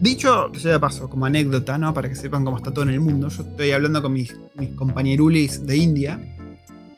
[0.00, 1.92] Dicho, ya de paso, como anécdota, ¿no?
[1.94, 3.28] Para que sepan cómo está todo en el mundo.
[3.28, 6.35] Yo estoy hablando con mis, mis compañerulis de India.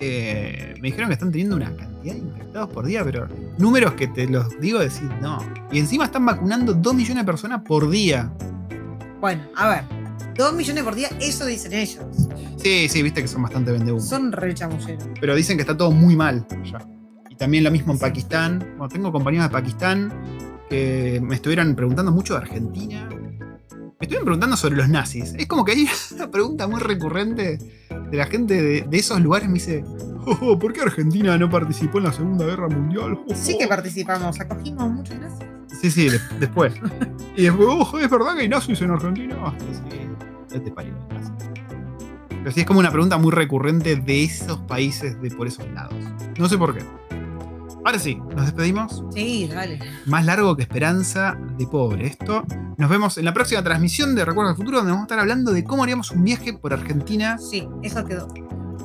[0.01, 4.07] Eh, me dijeron que están teniendo una cantidad de infectados por día, pero números que
[4.07, 5.39] te los digo decir, no.
[5.73, 8.33] Y encima están vacunando 2 millones de personas por día.
[9.21, 9.85] Bueno, a ver,
[10.37, 12.05] 2 millones por día, eso dicen ellos.
[12.57, 14.09] Sí, sí, viste que son bastante vendehumos.
[14.09, 15.09] Son re chamulleros.
[15.21, 16.79] Pero dicen que está todo muy mal allá.
[17.29, 17.99] Y también lo mismo en.
[17.99, 18.59] Pakistán.
[18.77, 20.13] Bueno, tengo compañeros de Pakistán
[20.69, 23.09] que me estuvieron preguntando mucho de Argentina.
[24.01, 25.35] Me estuvieron preguntando sobre los nazis.
[25.37, 27.59] Es como que hay una pregunta muy recurrente
[28.11, 29.49] de la gente de, de esos lugares.
[29.49, 29.85] Me dice,
[30.25, 33.19] "Oh, oh, ¿por qué Argentina no participó en la Segunda Guerra Mundial?
[33.27, 33.59] Oh, Sí oh".
[33.59, 35.49] que participamos, acogimos muchos nazis.
[35.81, 36.75] Sí, sí, de- después.
[37.37, 39.37] y después, ojo, ¿es verdad que hay nazis en Argentina?
[39.41, 39.99] Ah, sí, sí,
[40.55, 40.95] ya te parió.
[42.29, 45.95] Pero sí es como una pregunta muy recurrente de esos países de por esos lados.
[46.39, 46.85] No sé por qué.
[47.89, 49.03] Ahora sí, nos despedimos.
[49.15, 49.79] Sí, dale.
[50.05, 52.09] Más largo que esperanza de pobre.
[52.09, 52.45] Esto.
[52.77, 55.53] Nos vemos en la próxima transmisión de Recuerdos del Futuro, donde vamos a estar hablando
[55.55, 57.39] de cómo haríamos un viaje por Argentina.
[57.39, 58.29] Sí, eso quedó.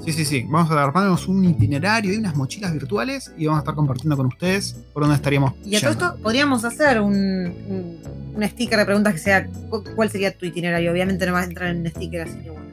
[0.05, 0.45] Sí, sí, sí.
[0.49, 4.27] Vamos a armarnos un itinerario y unas mochilas virtuales y vamos a estar compartiendo con
[4.27, 5.51] ustedes por dónde estaríamos.
[5.65, 7.97] Y a todo esto podríamos hacer un, un,
[8.35, 10.93] un sticker de preguntas que sea cu- cuál sería tu itinerario.
[10.93, 12.71] Obviamente no vas a entrar en un sticker, así que bueno.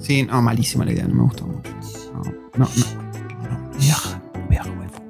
[0.00, 1.70] Sí, no, malísima la idea, no me gustó mucho.
[2.56, 3.11] No, no.
[3.76, 5.02] 你要喝，不要喝微风。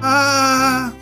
[0.00, 0.92] 啊！